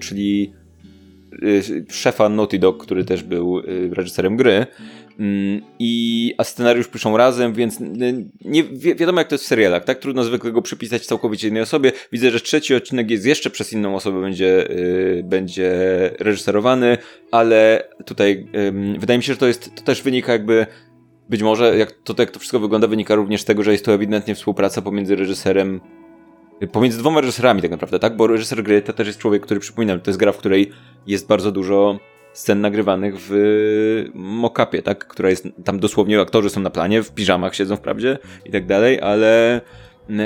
czyli 0.00 0.52
y, 1.42 1.84
szefa 1.90 2.28
Naughty 2.28 2.58
Dog, 2.58 2.82
który 2.82 3.04
też 3.04 3.22
był 3.22 3.58
y, 3.58 3.90
reżyserem 3.92 4.36
gry. 4.36 4.66
Mm, 5.18 5.62
I, 5.78 6.34
a 6.38 6.44
scenariusz 6.44 6.88
piszą 6.88 7.16
razem, 7.16 7.52
więc 7.52 7.80
y, 7.80 7.84
nie 8.44 8.64
wi 8.64 8.94
wiadomo 8.94 9.18
jak 9.18 9.28
to 9.28 9.34
jest 9.34 9.44
w 9.44 9.48
serialach, 9.48 9.84
tak? 9.84 9.98
Trudno 9.98 10.24
zwykle 10.24 10.52
go 10.52 10.62
przypisać 10.62 11.06
całkowicie 11.06 11.48
innej 11.48 11.62
osobie. 11.62 11.92
Widzę, 12.12 12.30
że 12.30 12.40
trzeci 12.40 12.74
odcinek 12.74 13.10
jest 13.10 13.26
jeszcze 13.26 13.50
przez 13.50 13.72
inną 13.72 13.96
osobę 13.96 14.20
będzie, 14.20 14.70
y, 14.70 15.22
będzie 15.24 15.70
reżyserowany, 16.18 16.98
ale 17.30 17.88
tutaj 18.04 18.46
ym, 18.68 19.00
wydaje 19.00 19.18
mi 19.18 19.24
się, 19.24 19.32
że 19.32 19.38
to 19.38 19.46
jest, 19.46 19.74
to 19.74 19.82
też 19.82 20.02
wynika 20.02 20.32
jakby 20.32 20.66
być 21.28 21.42
może, 21.42 21.78
jak 21.78 21.92
to, 21.92 22.14
jak 22.18 22.30
to 22.30 22.38
wszystko 22.38 22.60
wygląda, 22.60 22.86
wynika 22.86 23.14
również 23.14 23.40
z 23.40 23.44
tego, 23.44 23.62
że 23.62 23.72
jest 23.72 23.84
to 23.84 23.94
ewidentnie 23.94 24.34
współpraca 24.34 24.82
pomiędzy 24.82 25.16
reżyserem 25.16 25.80
pomiędzy 26.72 26.98
dwoma 26.98 27.20
reżyserami 27.20 27.62
tak 27.62 27.70
naprawdę, 27.70 27.98
tak? 27.98 28.16
Bo 28.16 28.26
reżyser 28.26 28.62
gry 28.62 28.82
to 28.82 28.92
też 28.92 29.06
jest 29.06 29.18
człowiek, 29.18 29.42
który 29.42 29.60
przypominam, 29.60 30.00
to 30.00 30.10
jest 30.10 30.20
gra, 30.20 30.32
w 30.32 30.36
której 30.36 30.70
jest 31.06 31.26
bardzo 31.26 31.52
dużo 31.52 31.98
scen 32.38 32.60
nagrywanych 32.60 33.14
w 33.18 33.30
mock-upie, 34.14 34.82
tak? 34.82 35.06
Która 35.06 35.30
jest, 35.30 35.48
tam 35.64 35.80
dosłownie 35.80 36.20
aktorzy 36.20 36.50
są 36.50 36.60
na 36.60 36.70
planie, 36.70 37.02
w 37.02 37.10
piżamach 37.10 37.54
siedzą 37.54 37.76
wprawdzie 37.76 38.18
i 38.44 38.50
tak 38.50 38.66
dalej, 38.66 39.00
ale 39.00 39.60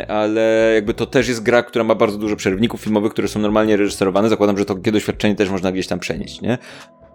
ale 0.09 0.70
jakby 0.75 0.94
to 0.94 1.07
też 1.07 1.29
jest 1.29 1.42
gra, 1.42 1.62
która 1.62 1.85
ma 1.85 1.94
bardzo 1.94 2.18
dużo 2.18 2.37
przerywników 2.37 2.81
filmowych, 2.81 3.12
które 3.12 3.29
są 3.29 3.40
normalnie 3.40 3.77
reżyserowane. 3.77 4.29
Zakładam, 4.29 4.59
że 4.59 4.64
to 4.64 4.75
doświadczenie 4.75 5.35
też 5.37 5.51
można 5.51 5.72
gdzieś 5.72 5.87
tam 5.87 5.98
przenieść, 5.98 6.40
nie? 6.40 6.59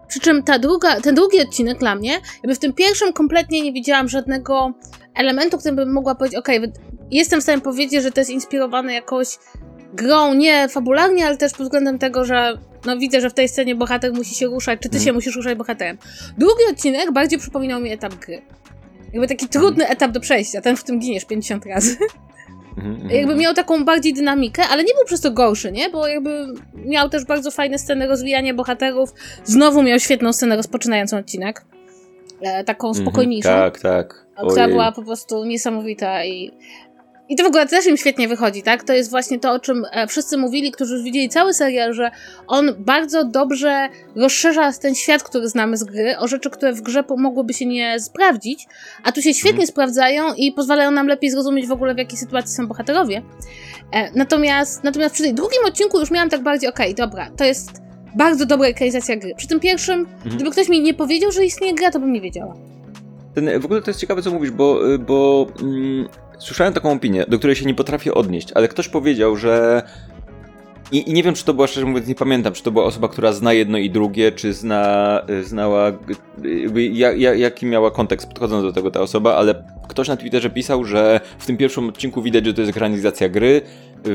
Przy 0.07 0.19
czym 0.19 0.43
ta 0.43 0.59
druga, 0.59 1.01
ten 1.01 1.15
drugi 1.15 1.41
odcinek 1.41 1.77
dla 1.79 1.95
mnie, 1.95 2.11
jakby 2.43 2.55
w 2.55 2.59
tym 2.59 2.73
pierwszym 2.73 3.13
kompletnie 3.13 3.61
nie 3.61 3.73
widziałam 3.73 4.09
żadnego 4.09 4.73
elementu, 5.15 5.57
którym 5.57 5.75
bym 5.75 5.93
mogła 5.93 6.15
powiedzieć, 6.15 6.39
okej, 6.39 6.59
wy- 6.59 6.71
jestem 7.11 7.39
w 7.39 7.43
stanie 7.43 7.61
powiedzieć, 7.61 8.03
że 8.03 8.11
to 8.11 8.21
jest 8.21 8.31
inspirowane 8.31 8.93
jakąś 8.93 9.27
grą, 9.93 10.33
nie 10.33 10.69
fabularnie, 10.69 11.25
ale 11.27 11.37
też 11.37 11.51
pod 11.53 11.61
względem 11.61 11.99
tego, 11.99 12.25
że 12.25 12.57
no 12.87 12.97
widzę, 12.97 13.21
że 13.21 13.29
w 13.29 13.33
tej 13.33 13.49
scenie 13.49 13.75
bohater 13.75 14.13
musi 14.13 14.35
się 14.35 14.45
ruszać, 14.45 14.79
czy 14.79 14.89
ty 14.89 14.97
Mhm. 14.97 15.05
się 15.05 15.13
musisz 15.13 15.35
ruszać 15.35 15.57
bohaterem. 15.57 15.97
Drugi 16.37 16.63
odcinek 16.71 17.11
bardziej 17.11 17.39
przypominał 17.39 17.81
mi 17.81 17.91
etap 17.91 18.15
gry. 18.15 18.41
Jakby 19.13 19.27
taki 19.27 19.47
trudny 19.47 19.87
etap 19.87 20.11
do 20.11 20.19
przejścia, 20.19 20.61
ten 20.61 20.75
w 20.77 20.83
tym 20.83 20.99
giniesz 20.99 21.25
50 21.25 21.65
razy. 21.65 21.97
Mhm, 22.77 22.95
mhm. 22.95 23.11
Jakby 23.11 23.35
miał 23.35 23.53
taką 23.53 23.85
bardziej 23.85 24.13
dynamikę, 24.13 24.63
ale 24.71 24.83
nie 24.83 24.93
był 24.93 25.05
przez 25.05 25.21
to 25.21 25.31
gorszy, 25.31 25.71
nie? 25.71 25.89
Bo 25.89 26.07
jakby 26.07 26.45
miał 26.75 27.09
też 27.09 27.25
bardzo 27.25 27.51
fajne 27.51 27.79
sceny 27.79 28.07
rozwijania 28.07 28.53
bohaterów. 28.53 29.13
Znowu 29.43 29.83
miał 29.83 29.99
świetną 29.99 30.33
scenę 30.33 30.55
rozpoczynającą 30.55 31.17
odcinek. 31.17 31.65
E, 32.41 32.63
taką 32.63 32.87
Mhm, 32.87 33.05
spokojniejszą. 33.05 33.49
Tak, 33.49 33.79
tak. 33.79 34.25
która 34.47 34.63
Ojej. 34.63 34.67
była 34.75 34.91
po 34.91 35.03
prostu 35.03 35.45
niesamowita 35.45 36.25
i 36.25 36.51
I 37.29 37.35
to 37.35 37.43
w 37.43 37.47
ogóle 37.47 37.67
też 37.67 37.85
im 37.85 37.97
świetnie 37.97 38.27
wychodzi, 38.27 38.63
tak? 38.63 38.83
To 38.83 38.93
jest 38.93 39.09
właśnie 39.09 39.39
to, 39.39 39.51
o 39.51 39.59
czym 39.59 39.85
e, 39.91 40.07
wszyscy 40.07 40.37
mówili, 40.37 40.71
którzy 40.71 40.93
już 40.93 41.03
widzieli 41.03 41.29
cały 41.29 41.53
serial, 41.53 41.93
że 41.93 42.11
on 42.47 42.75
bardzo 42.79 43.23
dobrze 43.23 43.89
rozszerza 44.15 44.71
ten 44.73 44.95
świat, 44.95 45.23
który 45.23 45.49
znamy 45.49 45.77
z 45.77 45.83
gry, 45.83 46.17
o 46.17 46.27
rzeczy, 46.27 46.49
które 46.49 46.73
w 46.73 46.81
grze 46.81 47.03
mogłyby 47.17 47.53
się 47.53 47.65
nie 47.65 47.99
sprawdzić, 47.99 48.67
a 49.03 49.11
tu 49.11 49.21
się 49.21 49.33
świetnie 49.33 49.49
mhm. 49.51 49.67
sprawdzają 49.67 50.33
i 50.33 50.51
pozwalają 50.51 50.91
nam 50.91 51.07
lepiej 51.07 51.29
zrozumieć 51.31 51.67
w 51.67 51.71
ogóle, 51.71 51.95
w 51.95 51.97
jakiej 51.97 52.17
sytuacji 52.17 52.55
są 52.55 52.67
bohaterowie. 52.67 53.21
E, 53.91 54.11
natomiast, 54.11 54.83
natomiast 54.83 55.13
przy 55.13 55.23
tym 55.23 55.35
drugim 55.35 55.65
odcinku 55.65 55.99
już 55.99 56.11
miałam 56.11 56.29
tak 56.29 56.43
bardziej, 56.43 56.69
okej, 56.69 56.93
okay, 56.93 57.05
dobra, 57.05 57.29
to 57.37 57.43
jest 57.43 57.71
bardzo 58.15 58.45
dobra 58.45 58.67
ekranizacja 58.67 59.15
gry. 59.15 59.35
Przy 59.37 59.47
tym 59.47 59.59
pierwszym, 59.59 59.99
mhm. 59.99 60.35
gdyby 60.35 60.51
ktoś 60.51 60.69
mi 60.69 60.81
nie 60.81 60.93
powiedział, 60.93 61.31
że 61.31 61.45
istnieje 61.45 61.73
gra, 61.73 61.91
to 61.91 61.99
bym 61.99 62.13
nie 62.13 62.21
wiedziała. 62.21 62.76
Ten, 63.37 63.59
w 63.59 63.65
ogóle 63.65 63.81
to 63.81 63.89
jest 63.89 63.99
ciekawe, 63.99 64.21
co 64.21 64.31
mówisz, 64.31 64.51
bo, 64.51 64.79
bo 64.99 65.47
mm, 65.61 66.07
słyszałem 66.39 66.73
taką 66.73 66.91
opinię, 66.91 67.25
do 67.27 67.37
której 67.37 67.55
się 67.55 67.65
nie 67.65 67.73
potrafię 67.73 68.13
odnieść, 68.13 68.51
ale 68.55 68.67
ktoś 68.67 68.89
powiedział, 68.89 69.35
że. 69.35 69.83
I, 70.91 71.09
I, 71.09 71.13
nie 71.13 71.23
wiem, 71.23 71.33
czy 71.33 71.45
to 71.45 71.53
była, 71.53 71.67
szczerze 71.67 71.85
mówiąc, 71.85 72.07
nie 72.07 72.15
pamiętam, 72.15 72.53
czy 72.53 72.63
to 72.63 72.71
była 72.71 72.85
osoba, 72.85 73.07
która 73.07 73.33
zna 73.33 73.53
jedno 73.53 73.77
i 73.77 73.89
drugie, 73.89 74.31
czy 74.31 74.53
zna, 74.53 75.21
znała, 75.43 75.91
jakby, 76.43 76.83
jak, 76.85 77.19
jaki 77.19 77.65
miała 77.65 77.91
kontekst 77.91 78.27
podchodząc 78.27 78.63
do 78.63 78.73
tego 78.73 78.91
ta 78.91 79.01
osoba, 79.01 79.35
ale 79.35 79.63
ktoś 79.89 80.07
na 80.07 80.17
Twitterze 80.17 80.49
pisał, 80.49 80.83
że 80.83 81.19
w 81.39 81.45
tym 81.45 81.57
pierwszym 81.57 81.89
odcinku 81.89 82.21
widać, 82.21 82.45
że 82.45 82.53
to 82.53 82.61
jest 82.61 82.69
ekranizacja 82.69 83.29
gry, 83.29 83.61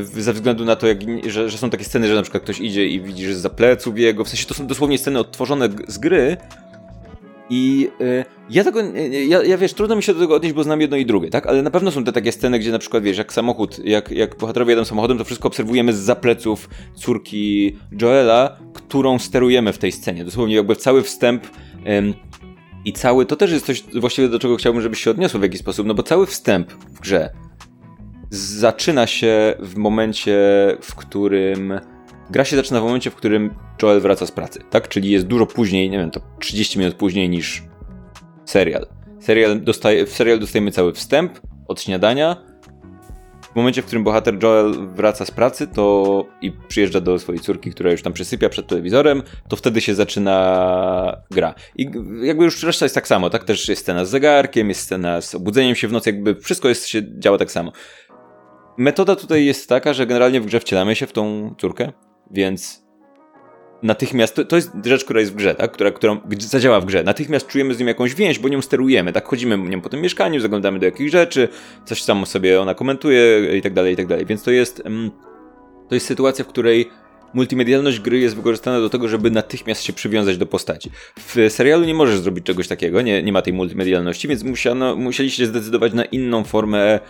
ze 0.03 0.33
względu 0.33 0.65
na 0.65 0.77
to, 0.77 0.87
jak, 0.87 0.99
że, 1.27 1.51
że 1.51 1.59
są 1.59 1.71
takie 1.71 1.85
sceny, 1.85 2.09
że 2.09 2.15
na 2.15 2.23
przykład 2.23 2.43
ktoś 2.43 2.61
idzie 2.61 2.87
i 2.87 3.01
widzi, 3.01 3.27
że 3.27 3.35
za 3.35 3.51
pleców 3.51 3.99
jego, 3.99 4.25
w 4.25 4.29
sensie 4.29 4.47
to 4.47 4.55
są 4.55 4.67
dosłownie 4.67 4.99
sceny 4.99 5.19
odtworzone 5.19 5.69
z 5.89 5.99
gry, 5.99 6.37
i 7.51 7.89
y, 8.01 8.25
ja 8.51 8.65
tego, 8.65 8.81
ja, 9.29 9.43
ja 9.43 9.59
wiesz, 9.59 9.75
trudno 9.75 9.97
mi 9.97 10.03
się 10.03 10.15
do 10.15 10.21
tego 10.21 10.35
odnieść, 10.35 10.55
bo 10.55 10.65
znam 10.65 10.81
jedno 10.81 10.97
i 10.97 11.07
drugie, 11.07 11.31
tak? 11.31 11.47
Ale 11.47 11.63
na 11.63 11.71
pewno 11.71 11.91
są 11.91 12.05
te 12.05 12.13
takie 12.13 12.33
sceny, 12.33 12.59
gdzie 12.59 12.73
na 12.73 12.79
przykład, 12.79 13.03
wiesz, 13.03 13.19
jak 13.19 13.33
samochód, 13.33 13.79
jak, 13.85 14.11
jak 14.11 14.37
bohaterowie 14.37 14.75
jadą 14.75 14.85
samochodem, 14.85 15.19
to 15.19 15.25
wszystko 15.25 15.49
obserwujemy 15.49 15.93
z 15.93 15.97
zapleców 15.97 16.69
córki 16.95 17.77
Joela, 18.01 18.59
którą 18.75 19.19
sterujemy 19.19 19.73
w 19.73 19.79
tej 19.79 19.93
scenie. 19.93 20.25
Dosłownie 20.25 20.55
jakby 20.55 20.77
cały 20.77 21.03
wstęp 21.03 21.47
i 22.85 22.93
cały, 22.93 23.27
to 23.27 23.37
też 23.37 23.53
jest 23.53 23.67
coś 23.67 23.85
właściwie 24.01 24.29
do 24.29 24.39
czego 24.39 24.57
chciałbym, 24.57 24.83
żebyś 24.83 25.01
się 25.05 25.11
odniosło 25.11 25.41
w 25.41 25.43
jakiś 25.43 25.61
sposób, 25.61 25.87
no 25.87 25.95
bo 25.95 26.03
cały 26.03 26.27
wstęp 26.27 26.73
w 26.73 27.01
grze 27.01 27.31
zaczyna 28.31 29.07
się 29.07 29.55
w 29.59 29.77
momencie, 29.77 30.37
w 30.81 30.95
którym 30.95 31.81
gra 32.33 32.45
się 32.45 32.57
zaczyna 32.57 32.81
w 32.81 32.85
momencie, 32.85 33.11
w 33.11 33.15
którym 33.15 33.55
Joel 33.83 34.01
wraca 34.01 34.27
z 34.27 34.33
pracy, 34.33 34.61
tak? 34.71 34.89
Czyli 34.89 35.11
jest 35.11 35.27
dużo 35.27 35.47
później, 35.47 35.91
nie 35.91 35.99
wiem, 35.99 36.11
to 36.11 36.21
30 36.39 36.79
minut 36.79 36.95
później 36.95 37.29
niż 37.29 37.63
serial. 38.45 38.87
serial 39.21 39.61
dostaje, 39.61 40.07
w 40.07 40.13
serial 40.13 40.39
dostajemy 40.39 40.71
cały 40.71 40.93
wstęp 40.93 41.41
od 41.69 41.81
śniadania. 41.81 42.37
W 43.53 43.57
momencie, 43.57 43.83
w 43.83 43.85
którym 43.87 44.05
bohater 44.05 44.43
Joel 44.43 44.89
wraca 44.89 45.25
z 45.25 45.31
pracy 45.31 45.67
to 45.67 46.27
i 46.41 46.53
przyjeżdża 46.69 47.01
do 47.01 47.19
swojej 47.19 47.41
córki, 47.41 47.71
która 47.71 47.91
już 47.91 48.03
tam 48.03 48.13
przysypia 48.13 48.49
przed 48.49 48.67
telewizorem, 48.67 49.23
to 49.49 49.57
wtedy 49.57 49.81
się 49.81 49.95
zaczyna 49.95 51.23
gra. 51.31 51.55
I 51.77 51.91
jakby 52.23 52.45
już 52.45 52.63
reszta 52.63 52.85
jest 52.85 52.95
tak 52.95 53.09
samo, 53.09 53.31
tak? 53.31 53.45
Też 53.45 53.69
jest 53.69 53.83
scena 53.83 54.05
z 54.05 54.11
zegarkiem, 54.11 54.69
jest 54.69 54.81
scena 54.81 55.21
z 55.21 55.35
obudzeniem 55.35 55.75
się 55.75 55.89
w 55.89 55.93
nocy, 55.93 56.11
jakby 56.11 56.35
wszystko 56.35 56.69
jest, 56.69 56.87
się 56.87 57.03
działa 57.19 57.39
tak 57.39 57.51
samo. 57.51 57.73
Metoda 58.79 59.17
tutaj 59.17 59.45
jest 59.45 59.69
taka, 59.69 59.93
że 59.93 60.07
generalnie 60.07 60.41
w 60.41 60.47
grze 60.47 60.61
wcielamy 60.61 60.97
się 60.97 61.07
w 61.07 61.13
tą 61.13 61.55
córkę, 61.59 61.93
więc 62.33 62.83
natychmiast, 63.83 64.35
to, 64.35 64.45
to 64.45 64.57
jest 64.57 64.71
rzecz, 64.85 65.05
która 65.05 65.21
jest 65.21 65.33
w 65.33 65.35
grze, 65.35 65.55
tak? 65.55 65.73
która, 65.73 65.91
która 65.91 66.21
zadziała 66.39 66.81
w 66.81 66.85
grze. 66.85 67.03
Natychmiast 67.03 67.47
czujemy 67.47 67.75
z 67.75 67.81
nią 67.81 67.87
jakąś 67.87 68.15
więź, 68.15 68.39
bo 68.39 68.49
nią 68.49 68.63
sterujemy, 68.63 69.13
tak? 69.13 69.27
Chodzimy 69.29 69.59
nią 69.59 69.81
po 69.81 69.89
tym 69.89 70.01
mieszkaniu, 70.01 70.41
zaglądamy 70.41 70.79
do 70.79 70.87
jakichś 70.87 71.13
rzeczy, 71.13 71.49
coś 71.85 72.05
tam 72.05 72.27
sobie 72.27 72.61
ona 72.61 72.75
komentuje 72.75 73.57
i 73.57 73.63
tak 73.63 73.73
dalej, 73.73 73.93
i 73.93 73.97
tak 73.97 74.07
dalej. 74.07 74.27
Więc 74.27 74.43
to 74.43 74.51
jest, 74.51 74.83
mm, 74.87 75.11
to 75.89 75.95
jest 75.95 76.07
sytuacja, 76.07 76.45
w 76.45 76.49
której 76.49 76.91
multimedialność 77.35 78.01
gry 78.01 78.19
jest 78.19 78.37
wykorzystana 78.37 78.81
do 78.81 78.91
tego, 78.91 79.09
żeby 79.09 79.31
natychmiast 79.31 79.83
się 79.83 79.93
przywiązać 79.93 80.37
do 80.37 80.47
postaci. 80.47 80.91
W 81.19 81.37
serialu 81.49 81.85
nie 81.85 81.95
możesz 81.95 82.19
zrobić 82.19 82.45
czegoś 82.45 82.69
takiego, 82.69 83.03
nie, 83.03 83.23
nie 83.23 83.33
ma 83.33 83.43
tej 83.43 83.53
multimedialności, 83.53 84.29
więc 84.29 84.43
musiano, 84.43 84.97
musieliście 84.97 85.47
zdecydować 85.47 85.93
na 85.93 86.05
inną 86.05 86.45
formę 86.45 87.01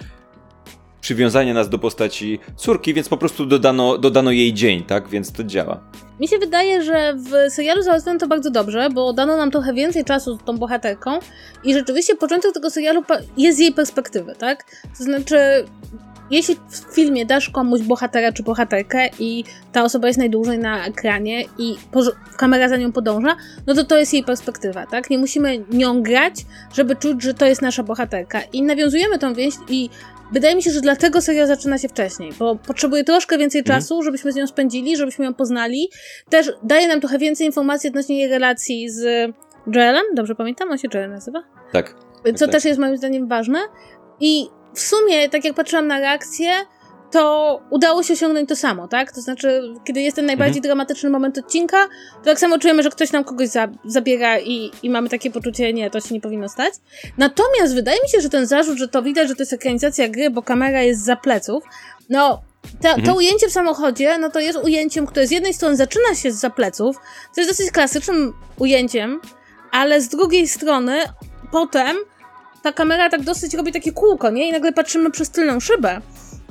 przywiązanie 1.02 1.54
nas 1.54 1.68
do 1.68 1.78
postaci 1.78 2.38
córki, 2.56 2.94
więc 2.94 3.08
po 3.08 3.16
prostu 3.16 3.46
dodano, 3.46 3.98
dodano 3.98 4.30
jej 4.30 4.54
dzień, 4.54 4.82
tak? 4.82 5.08
Więc 5.08 5.32
to 5.32 5.44
działa. 5.44 5.80
Mi 6.20 6.28
się 6.28 6.38
wydaje, 6.38 6.82
że 6.82 7.14
w 7.14 7.52
serialu 7.52 7.82
załatwiono 7.82 8.18
to 8.18 8.26
bardzo 8.28 8.50
dobrze, 8.50 8.88
bo 8.94 9.12
dano 9.12 9.36
nam 9.36 9.50
trochę 9.50 9.74
więcej 9.74 10.04
czasu 10.04 10.38
z 10.38 10.44
tą 10.44 10.58
bohaterką 10.58 11.18
i 11.64 11.74
rzeczywiście 11.74 12.16
początek 12.16 12.52
tego 12.52 12.70
serialu 12.70 13.02
jest 13.36 13.58
z 13.58 13.60
jej 13.60 13.72
perspektywy, 13.72 14.34
tak? 14.38 14.64
To 14.98 15.04
znaczy, 15.04 15.36
jeśli 16.30 16.56
w 16.68 16.94
filmie 16.94 17.26
dasz 17.26 17.50
komuś 17.50 17.80
bohatera 17.80 18.32
czy 18.32 18.42
bohaterkę 18.42 19.08
i 19.18 19.44
ta 19.72 19.84
osoba 19.84 20.06
jest 20.06 20.18
najdłużej 20.18 20.58
na 20.58 20.86
ekranie 20.86 21.44
i 21.58 21.74
kamera 22.36 22.68
za 22.68 22.76
nią 22.76 22.92
podąża, 22.92 23.36
no 23.66 23.74
to 23.74 23.84
to 23.84 23.98
jest 23.98 24.12
jej 24.12 24.24
perspektywa, 24.24 24.86
tak? 24.86 25.10
Nie 25.10 25.18
musimy 25.18 25.64
nią 25.70 26.02
grać, 26.02 26.34
żeby 26.74 26.96
czuć, 26.96 27.22
że 27.22 27.34
to 27.34 27.46
jest 27.46 27.62
nasza 27.62 27.82
bohaterka. 27.82 28.40
I 28.52 28.62
nawiązujemy 28.62 29.18
tą 29.18 29.34
więź 29.34 29.54
i 29.68 29.90
Wydaje 30.32 30.56
mi 30.56 30.62
się, 30.62 30.70
że 30.70 30.80
dlatego 30.80 31.20
serial 31.20 31.46
zaczyna 31.46 31.78
się 31.78 31.88
wcześniej, 31.88 32.32
bo 32.38 32.56
potrzebuje 32.56 33.04
troszkę 33.04 33.38
więcej 33.38 33.58
mhm. 33.58 33.80
czasu, 33.80 34.02
żebyśmy 34.02 34.32
z 34.32 34.36
nią 34.36 34.46
spędzili, 34.46 34.96
żebyśmy 34.96 35.24
ją 35.24 35.34
poznali. 35.34 35.90
Też 36.28 36.52
daje 36.62 36.88
nam 36.88 37.00
trochę 37.00 37.18
więcej 37.18 37.46
informacji 37.46 37.88
odnośnie 37.88 38.18
jej 38.18 38.28
relacji 38.28 38.90
z 38.90 39.32
Joelem. 39.66 40.02
Dobrze 40.14 40.34
pamiętam? 40.34 40.70
On 40.70 40.78
się 40.78 40.88
Joel 40.94 41.10
nazywa? 41.10 41.42
Tak. 41.72 41.94
Co 42.36 42.46
tak, 42.46 42.50
też 42.50 42.64
jest 42.64 42.80
moim 42.80 42.96
zdaniem 42.96 43.28
ważne. 43.28 43.58
I 44.20 44.46
w 44.74 44.80
sumie, 44.80 45.28
tak 45.28 45.44
jak 45.44 45.54
patrzyłam 45.54 45.86
na 45.86 45.98
reakcję, 45.98 46.52
to 47.12 47.60
udało 47.70 48.02
się 48.02 48.12
osiągnąć 48.12 48.48
to 48.48 48.56
samo, 48.56 48.88
tak? 48.88 49.12
To 49.12 49.20
znaczy, 49.20 49.74
kiedy 49.84 50.00
jest 50.00 50.16
ten 50.16 50.26
najbardziej 50.26 50.58
mhm. 50.58 50.62
dramatyczny 50.62 51.10
moment 51.10 51.38
odcinka, 51.38 51.88
to 52.18 52.24
tak 52.24 52.38
samo 52.38 52.58
czujemy, 52.58 52.82
że 52.82 52.90
ktoś 52.90 53.12
nam 53.12 53.24
kogoś 53.24 53.48
za 53.48 53.68
zabiera 53.84 54.38
i, 54.38 54.70
i 54.82 54.90
mamy 54.90 55.08
takie 55.08 55.30
poczucie, 55.30 55.72
nie, 55.72 55.90
to 55.90 56.00
się 56.00 56.14
nie 56.14 56.20
powinno 56.20 56.48
stać. 56.48 56.74
Natomiast 57.18 57.74
wydaje 57.74 57.98
mi 58.02 58.08
się, 58.08 58.20
że 58.20 58.28
ten 58.28 58.46
zarzut, 58.46 58.78
że 58.78 58.88
to 58.88 59.02
widać, 59.02 59.28
że 59.28 59.34
to 59.34 59.42
jest 59.42 59.52
ekranizacja 59.52 60.08
gry, 60.08 60.30
bo 60.30 60.42
kamera 60.42 60.82
jest 60.82 61.04
za 61.04 61.16
pleców, 61.16 61.64
no, 62.08 62.42
to, 62.82 62.88
mhm. 62.88 63.06
to 63.06 63.14
ujęcie 63.14 63.48
w 63.48 63.52
samochodzie, 63.52 64.18
no 64.18 64.30
to 64.30 64.40
jest 64.40 64.58
ujęciem, 64.58 65.06
które 65.06 65.26
z 65.26 65.30
jednej 65.30 65.54
strony 65.54 65.76
zaczyna 65.76 66.14
się 66.14 66.32
z 66.32 66.40
za 66.40 66.50
pleców, 66.50 66.96
co 67.34 67.40
jest 67.40 67.50
dosyć 67.50 67.70
klasycznym 67.70 68.32
ujęciem, 68.58 69.20
ale 69.70 70.00
z 70.00 70.08
drugiej 70.08 70.48
strony 70.48 70.98
potem 71.52 71.96
ta 72.62 72.72
kamera 72.72 73.10
tak 73.10 73.22
dosyć 73.22 73.54
robi 73.54 73.72
takie 73.72 73.92
kółko, 73.92 74.30
nie? 74.30 74.48
I 74.48 74.52
nagle 74.52 74.72
patrzymy 74.72 75.10
przez 75.10 75.30
tylną 75.30 75.60
szybę. 75.60 76.00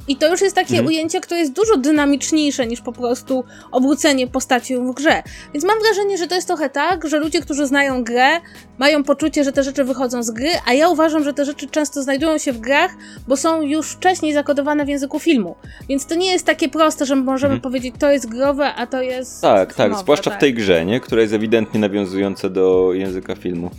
I 0.08 0.15
to 0.15 0.32
już 0.32 0.41
jest 0.41 0.56
takie 0.56 0.74
mhm. 0.74 0.88
ujęcie, 0.88 1.21
które 1.21 1.39
jest 1.39 1.54
dużo 1.54 1.78
dynamiczniejsze 1.78 2.67
niż 2.67 2.82
po 2.82 2.91
prostu 2.91 3.43
obrócenie 3.71 4.28
postaci 4.28 4.78
w 4.78 4.93
grze. 4.93 5.24
Więc 5.54 5.65
mam 5.65 5.80
wrażenie, 5.80 6.17
że 6.17 6.28
to 6.28 6.36
jest 6.36 6.47
trochę 6.47 6.69
tak, 6.69 7.08
że 7.08 7.19
ludzie, 7.19 7.41
którzy 7.41 7.67
znają 7.67 8.04
grę, 8.04 8.30
mają 8.78 9.04
poczucie, 9.04 9.43
że 9.43 9.52
te 9.52 9.63
rzeczy 9.63 9.84
wychodzą 9.84 10.24
z 10.24 10.32
gry, 10.32 10.50
a 10.67 10.74
ja 10.74 10.89
uważam, 10.89 11.24
że 11.24 11.34
te 11.34 11.45
rzeczy 11.45 11.67
często 11.67 12.04
znajdują 12.04 12.38
się 12.38 12.54
w 12.54 12.60
grach, 12.60 12.91
bo 13.28 13.38
są 13.38 13.62
już 13.62 13.91
wcześniej 13.91 14.34
zakodowane 14.34 14.86
w 14.86 14.89
języku 14.89 15.19
filmu. 15.19 15.56
Więc 15.89 16.06
to 16.06 16.15
nie 16.15 16.32
jest 16.32 16.45
takie 16.45 16.69
proste, 16.69 17.06
że 17.06 17.15
możemy 17.15 17.54
mhm. 17.54 17.62
powiedzieć, 17.62 17.95
to 18.00 18.12
jest 18.12 18.30
growe, 18.30 18.74
a 18.76 18.88
to 18.88 19.02
jest. 19.02 19.41
Tak, 19.41 19.74
filmowe, 19.74 19.95
tak, 19.95 20.04
zwłaszcza 20.04 20.30
tak. 20.30 20.39
w 20.39 20.41
tej 20.41 20.54
grze, 20.54 20.86
nie? 20.86 21.00
która 21.00 21.21
jest 21.21 21.34
ewidentnie 21.34 21.80
nawiązująca 21.80 22.50
do 22.50 22.93
języka 22.93 23.36
filmu. 23.36 23.71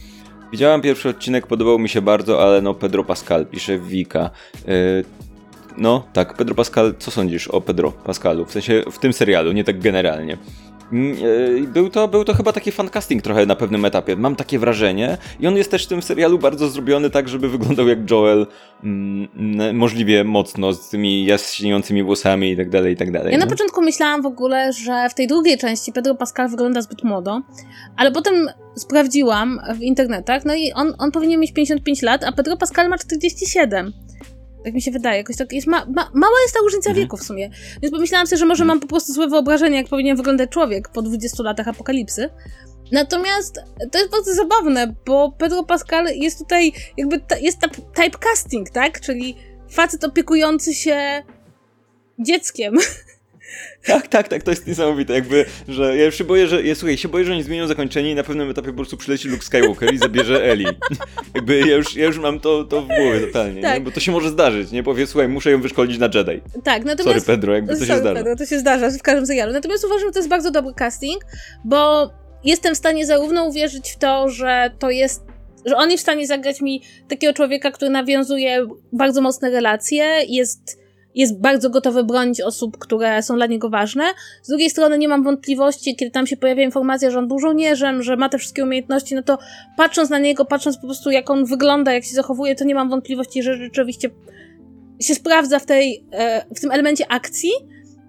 Widziałam 0.53 0.81
pierwszy 0.81 1.09
odcinek, 1.09 1.47
podobał 1.47 1.79
mi 1.79 1.89
się 1.89 2.03
bardzo, 2.03 2.43
ale 2.43 2.63
no 2.63 2.75
Pedro 2.75 3.05
Pascal 3.05 3.47
pisze 3.47 3.79
Wika. 3.79 4.31
Yy, 4.67 5.05
no, 5.79 6.07
tak, 6.13 6.35
Pedro 6.35 6.55
Pascal, 6.55 6.95
co 6.99 7.11
sądzisz 7.11 7.49
o 7.49 7.61
Pedro 7.61 7.93
Pascalu? 7.93 8.45
W 8.45 8.53
sensie 8.53 8.85
w 8.91 8.99
tym 8.99 9.13
serialu, 9.13 9.53
nie 9.53 9.65
tak 9.65 9.81
generalnie. 9.81 10.39
Mm, 10.93 11.17
e, 11.65 11.67
Był 11.67 11.91
to, 11.91 12.09
był 12.09 12.25
to 12.25 12.35
chyba 12.35 12.53
taki 12.53 12.73
fancasting 12.73 13.23
trochę 13.23 13.47
na 13.47 13.57
pewnym 13.57 13.85
etapie. 13.85 14.17
Mam 14.17 14.37
takie 14.37 14.59
wrażenie. 14.59 15.19
I 15.41 15.47
on 15.47 15.57
jest 15.57 15.71
też 15.71 15.85
w 15.85 15.89
tym 15.89 16.03
serialu 16.03 16.39
bardzo 16.39 16.69
zrobiony 16.69 17.11
tak, 17.11 17.29
żeby 17.29 17.49
wyglądał 17.49 17.89
jak 17.89 18.11
Joel 18.11 18.47
mm, 18.85 19.77
możliwie 19.77 20.25
mocno, 20.25 20.73
z 20.73 20.89
tymi 20.89 21.25
jaśniejącymi 21.25 22.03
włosami 22.03 22.51
i 22.51 22.57
tak 22.57 22.71
dalej, 22.71 22.93
i 22.93 22.97
tak 22.97 23.11
dalej. 23.11 23.33
Ja 23.33 23.39
na 23.39 23.47
początku 23.47 23.83
myślałam 23.83 24.23
w 24.23 24.27
ogóle, 24.27 24.73
że 24.73 25.09
w 25.11 25.15
tej 25.15 25.27
drugiej 25.27 25.59
części 25.59 25.93
Pedro 25.93 26.15
Pascal 26.15 26.49
wygląda 26.49 26.83
zbyt 26.83 27.05
młodo, 27.05 27.41
ale 27.97 28.13
potem 28.13 28.49
sprawdziłam 28.77 29.61
w 29.75 29.83
internetach, 29.83 30.45
no 30.45 30.55
i 30.55 30.73
on, 30.73 30.95
on 30.99 31.11
powinien 31.13 31.41
mieć 31.41 31.53
55 31.53 32.03
lat, 32.03 32.25
a 32.25 32.33
Pedro 32.33 32.57
Pascal 32.57 32.89
ma 32.89 32.99
47. 32.99 33.93
Tak 34.65 34.75
mi 34.75 34.83
się 34.83 34.91
wydaje, 34.91 35.19
jakoś 35.19 35.37
tak 35.37 35.53
jest 35.53 35.67
ma, 35.67 35.87
ma, 35.87 36.11
mała 36.15 36.41
jest 36.43 36.55
ta 36.55 36.61
różnica 36.61 36.91
mhm. 36.91 37.05
wieku 37.05 37.17
w 37.17 37.23
sumie. 37.23 37.51
Więc 37.83 37.95
pomyślałam 37.95 38.27
sobie, 38.27 38.39
że 38.39 38.47
może 38.47 38.65
mam 38.65 38.81
po 38.81 38.87
prostu 38.87 39.13
złe 39.13 39.29
wyobrażenie, 39.29 39.77
jak 39.77 39.89
powinien 39.89 40.17
wyglądać 40.17 40.51
człowiek 40.51 40.89
po 40.89 41.03
20 41.03 41.43
latach 41.43 41.69
apokalipsy. 41.69 42.31
Natomiast 42.93 43.61
to 43.93 43.99
jest 43.99 44.11
bardzo 44.11 44.35
zabawne, 44.35 44.95
bo 45.07 45.33
Pedro 45.39 45.65
Pascal 45.65 46.07
jest 46.15 46.39
tutaj 46.39 46.73
jakby, 46.97 47.21
ta, 47.21 47.39
jest 47.39 47.59
ta 47.59 47.69
typecasting, 47.69 48.71
tak? 48.71 49.01
Czyli 49.01 49.37
facet 49.71 50.05
opiekujący 50.05 50.75
się 50.75 51.23
dzieckiem. 52.19 52.75
Tak, 53.87 54.09
tak, 54.09 54.29
tak, 54.29 54.43
to 54.43 54.51
jest 54.51 54.67
niesamowite, 54.67 55.15
jakby, 55.15 55.45
że 55.69 55.97
ja 55.97 56.11
się 56.11 56.25
boję, 56.25 56.47
że, 56.47 56.63
ja, 56.63 56.75
słuchaj, 56.75 56.99
się 56.99 57.09
boję, 57.09 57.25
że 57.25 57.33
oni 57.33 57.43
zmienią 57.43 57.67
zakończenie 57.67 58.11
i 58.11 58.15
na 58.15 58.23
pewnym 58.23 58.51
etapie 58.51 58.69
po 58.69 58.77
prostu 58.77 58.97
przyleci 58.97 59.29
Luke 59.29 59.45
Skywalker 59.45 59.95
i 59.95 59.99
zabierze 59.99 60.45
Eli. 60.45 60.67
jakby 61.35 61.61
ja 61.61 61.77
już, 61.77 61.97
ja 61.97 62.07
już 62.07 62.19
mam 62.19 62.41
to, 62.41 62.65
to 62.65 62.83
w 62.83 62.87
głowie 62.87 63.21
totalnie, 63.21 63.63
tak. 63.63 63.85
bo 63.85 63.91
to 63.91 64.01
się 64.01 64.13
może 64.13 64.29
zdarzyć, 64.29 64.71
nie? 64.71 64.83
Powie, 64.83 65.07
słuchaj, 65.07 65.29
muszę 65.29 65.51
ją 65.51 65.61
wyszkolić 65.61 65.99
na 65.99 66.07
Jedi. 66.15 66.41
Tak, 66.65 66.85
natomiast... 66.85 67.05
Sorry 67.05 67.21
Pedro, 67.21 67.55
jakby 67.55 67.73
to 67.73 67.75
Sorry, 67.75 67.87
się 67.87 67.99
zdarza. 67.99 68.15
Pedro, 68.15 68.37
to 68.37 68.47
się 68.47 68.59
zdarza 68.59 68.91
w 68.91 69.03
każdym 69.03 69.27
serialu. 69.27 69.53
Natomiast 69.53 69.85
uważam, 69.85 70.09
że 70.09 70.13
to 70.13 70.19
jest 70.19 70.29
bardzo 70.29 70.51
dobry 70.51 70.75
casting, 70.75 71.25
bo 71.65 72.11
jestem 72.45 72.75
w 72.75 72.79
stanie 72.79 73.07
zarówno 73.07 73.45
uwierzyć 73.45 73.91
w 73.91 73.99
to, 73.99 74.29
że 74.29 74.71
to 74.79 74.91
jest 74.91 75.23
że 75.67 75.77
on 75.77 75.91
jest 75.91 76.01
w 76.01 76.07
stanie 76.07 76.27
zagrać 76.27 76.61
mi 76.61 76.83
takiego 77.09 77.33
człowieka, 77.33 77.71
który 77.71 77.91
nawiązuje 77.91 78.67
bardzo 78.93 79.21
mocne 79.21 79.51
relacje, 79.51 80.05
jest, 80.29 80.82
jest 81.15 81.41
bardzo 81.41 81.71
gotowy 81.71 82.05
bronić 82.05 82.41
osób, 82.41 82.79
które 82.79 83.23
są 83.23 83.37
dla 83.37 83.47
niego 83.47 83.71
ważne. 83.71 84.05
Z 84.43 84.49
drugiej 84.49 84.71
strony 84.71 84.99
nie 84.99 85.09
mam 85.09 85.23
wątpliwości, 85.25 85.97
kiedy 85.97 86.11
tam 86.11 86.27
się 86.27 86.37
pojawia 86.37 86.63
informacja, 86.63 87.11
że 87.11 87.19
on 87.19 87.29
był 87.29 87.39
żołnierzem, 87.39 88.03
że 88.03 88.17
ma 88.17 88.29
te 88.29 88.39
wszystkie 88.39 88.65
umiejętności, 88.65 89.15
no 89.15 89.23
to 89.23 89.39
patrząc 89.77 90.11
na 90.11 90.19
niego, 90.19 90.45
patrząc 90.45 90.77
po 90.77 90.87
prostu 90.87 91.11
jak 91.11 91.31
on 91.31 91.45
wygląda, 91.45 91.93
jak 91.93 92.05
się 92.05 92.15
zachowuje, 92.15 92.55
to 92.55 92.65
nie 92.65 92.75
mam 92.75 92.91
wątpliwości, 92.91 93.43
że 93.43 93.57
rzeczywiście 93.57 94.11
się 95.01 95.15
sprawdza 95.15 95.59
w, 95.59 95.67
tej, 95.67 96.05
e, 96.13 96.45
w 96.55 96.61
tym 96.61 96.71
elemencie 96.71 97.13
akcji. 97.13 97.51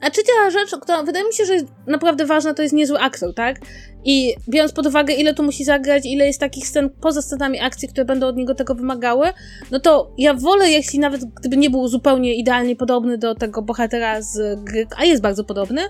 A 0.04 0.10
trzecia 0.10 0.50
rzecz, 0.52 0.76
która 0.82 1.04
wydaje 1.04 1.26
mi 1.26 1.34
się, 1.34 1.46
że 1.46 1.54
jest 1.54 1.66
naprawdę 1.88 2.26
ważna, 2.26 2.54
to 2.54 2.62
jest 2.62 2.74
niezły 2.74 3.00
aktor, 3.00 3.34
tak? 3.34 3.60
I 4.06 4.36
biorąc 4.50 4.74
pod 4.74 4.88
uwagę, 4.88 5.13
ile 5.13 5.34
tu 5.34 5.44
musi 5.44 5.63
zagrać, 5.63 6.06
ile 6.06 6.28
jest 6.28 6.39
takich 6.39 6.68
scen 6.68 6.89
poza 6.89 7.22
scenami 7.22 7.60
akcji, 7.60 7.88
które 7.88 8.06
będą 8.06 8.28
od 8.28 8.38
niego 8.38 8.56
tego 8.56 8.76
wymagały, 8.76 9.28
no 9.72 9.80
to 9.80 10.13
ja 10.18 10.34
wolę, 10.34 10.70
jeśli 10.70 11.00
nawet 11.00 11.26
gdyby 11.26 11.58
nie 11.58 11.70
był 11.70 11.88
zupełnie 11.88 12.36
idealnie 12.36 12.76
podobny 12.76 13.18
do 13.18 13.36
tego 13.36 13.62
bohatera 13.62 14.22
z 14.22 14.63
gry, 14.63 14.88
a 14.98 15.06
jest 15.06 15.22
bardzo 15.22 15.44
podobny, 15.44 15.82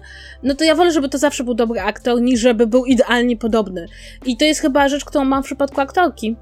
no 0.44 0.56
to 0.56 0.64
ja 0.64 0.76
wolę, 0.76 0.92
żeby 0.92 1.10
to 1.10 1.18
zawsze 1.18 1.44
był 1.44 1.54
dobry 1.54 1.80
aktor, 1.80 2.22
niż 2.22 2.40
żeby 2.40 2.68
był 2.68 2.86
idealnie 2.86 3.38
podobny. 3.38 3.88
I 4.26 4.38
to 4.38 4.46
jest 4.46 4.62
chyba 4.62 4.90
rzecz, 4.90 5.06
którą 5.06 5.26
mam 5.26 5.44
w 5.44 5.46
przypadku 5.46 5.82
aktorki. 5.82 6.36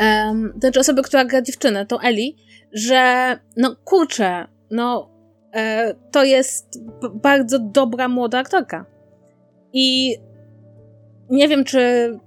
Um, 0.00 0.52
to 0.52 0.60
znaczy 0.60 0.80
osoby, 0.80 1.02
która 1.02 1.24
gra 1.24 1.42
dziewczynę, 1.42 1.86
to 1.86 2.02
Eli, 2.02 2.36
że 2.72 3.38
no 3.56 3.76
kurczę, 3.84 4.46
no 4.70 5.10
to 6.10 6.24
jest 6.24 6.80
bardzo 7.14 7.58
dobra 7.58 8.08
młoda 8.08 8.38
aktorka. 8.38 8.86
I 9.72 10.16
nie 11.30 11.48
wiem, 11.48 11.64
czy 11.64 11.80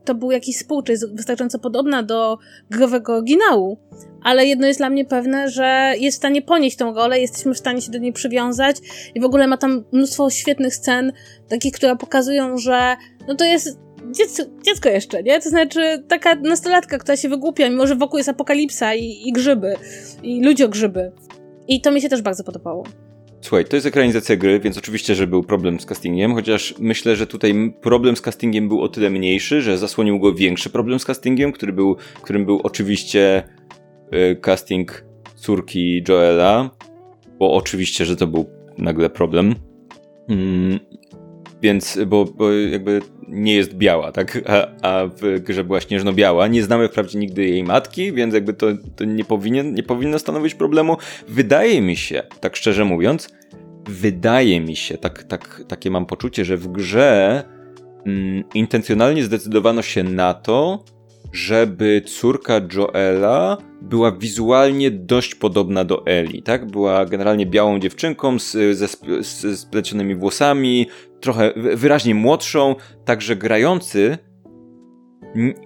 to 0.05 0.15
był 0.15 0.31
jakiś 0.31 0.57
spół, 0.57 0.81
czy 0.81 0.91
jest 0.91 1.15
wystarczająco 1.15 1.59
podobna 1.59 2.03
do 2.03 2.37
growego 2.69 3.15
oryginału, 3.15 3.77
ale 4.23 4.45
jedno 4.45 4.67
jest 4.67 4.79
dla 4.79 4.89
mnie 4.89 5.05
pewne, 5.05 5.49
że 5.49 5.93
jest 5.99 6.17
w 6.17 6.17
stanie 6.17 6.41
ponieść 6.41 6.77
tą 6.77 6.93
rolę, 6.93 7.19
jesteśmy 7.19 7.53
w 7.53 7.57
stanie 7.57 7.81
się 7.81 7.91
do 7.91 7.97
niej 7.97 8.13
przywiązać 8.13 8.77
i 9.15 9.21
w 9.21 9.25
ogóle 9.25 9.47
ma 9.47 9.57
tam 9.57 9.83
mnóstwo 9.91 10.29
świetnych 10.29 10.75
scen, 10.75 11.13
takich, 11.49 11.73
które 11.73 11.95
pokazują, 11.95 12.57
że 12.57 12.95
no 13.27 13.35
to 13.35 13.45
jest 13.45 13.79
dziecko, 14.11 14.43
dziecko 14.65 14.89
jeszcze, 14.89 15.23
nie? 15.23 15.41
To 15.41 15.49
znaczy 15.49 16.03
taka 16.07 16.35
nastolatka, 16.35 16.97
która 16.97 17.17
się 17.17 17.29
wygłupia, 17.29 17.69
mimo 17.69 17.87
że 17.87 17.95
wokół 17.95 18.17
jest 18.17 18.29
apokalipsa 18.29 18.93
i, 18.93 19.27
i 19.27 19.31
grzyby, 19.31 19.75
i 20.23 20.43
ludziogrzyby. 20.45 21.11
I 21.67 21.81
to 21.81 21.91
mi 21.91 22.01
się 22.01 22.09
też 22.09 22.21
bardzo 22.21 22.43
podobało. 22.43 22.83
Słuchaj, 23.43 23.65
to 23.65 23.75
jest 23.75 23.85
ekranizacja 23.85 24.35
gry, 24.35 24.59
więc 24.59 24.77
oczywiście, 24.77 25.15
że 25.15 25.27
był 25.27 25.43
problem 25.43 25.79
z 25.79 25.85
castingiem, 25.85 26.33
chociaż 26.33 26.75
myślę, 26.79 27.15
że 27.15 27.27
tutaj 27.27 27.73
problem 27.81 28.15
z 28.15 28.21
castingiem 28.21 28.67
był 28.67 28.81
o 28.81 28.87
tyle 28.87 29.09
mniejszy, 29.09 29.61
że 29.61 29.77
zasłonił 29.77 30.19
go 30.19 30.33
większy 30.33 30.69
problem 30.69 30.99
z 30.99 31.05
castingiem, 31.05 31.51
który 31.51 31.73
był, 31.73 31.95
którym 32.21 32.45
był 32.45 32.59
oczywiście 32.63 33.43
y, 34.13 34.35
casting 34.35 35.05
córki 35.35 36.03
Joela, 36.07 36.69
bo 37.39 37.53
oczywiście, 37.53 38.05
że 38.05 38.15
to 38.15 38.27
był 38.27 38.45
nagle 38.77 39.09
problem. 39.09 39.55
Więc, 41.63 41.99
bo, 42.07 42.25
bo 42.25 42.51
jakby 42.51 43.01
nie 43.27 43.55
jest 43.55 43.73
biała, 43.73 44.11
tak? 44.11 44.41
A, 44.47 44.67
a 44.81 45.07
w 45.07 45.39
grze 45.39 45.63
była 45.63 45.81
śnieżno-biała. 45.81 46.47
Nie 46.47 46.63
znamy 46.63 46.87
wprawdzie 46.87 47.19
nigdy 47.19 47.45
jej 47.45 47.63
matki, 47.63 48.13
więc 48.13 48.33
jakby 48.33 48.53
to, 48.53 48.67
to 48.95 49.05
nie, 49.05 49.25
powinien, 49.25 49.73
nie 49.73 49.83
powinno 49.83 50.19
stanowić 50.19 50.55
problemu. 50.55 50.97
Wydaje 51.27 51.81
mi 51.81 51.95
się, 51.95 52.23
tak 52.39 52.55
szczerze 52.55 52.85
mówiąc, 52.85 53.29
wydaje 53.85 54.59
mi 54.59 54.75
się, 54.75 54.97
tak, 54.97 55.23
tak, 55.23 55.63
takie 55.67 55.91
mam 55.91 56.05
poczucie, 56.05 56.45
że 56.45 56.57
w 56.57 56.67
grze 56.67 57.43
mm, 58.05 58.43
intencjonalnie 58.53 59.23
zdecydowano 59.23 59.81
się 59.81 60.03
na 60.03 60.33
to, 60.33 60.83
żeby 61.33 62.01
córka 62.05 62.61
Joela 62.73 63.57
była 63.81 64.11
wizualnie 64.11 64.91
dość 64.91 65.35
podobna 65.35 65.83
do 65.83 66.05
Eli, 66.05 66.43
tak? 66.43 66.71
Była 66.71 67.05
generalnie 67.05 67.45
białą 67.45 67.79
dziewczynką 67.79 68.39
z, 68.39 68.77
ze 68.77 68.87
z 69.23 69.59
splecionymi 69.59 70.15
włosami, 70.15 70.87
trochę 71.21 71.53
wyraźnie 71.55 72.15
młodszą, 72.15 72.75
także 73.05 73.35
grający, 73.35 74.17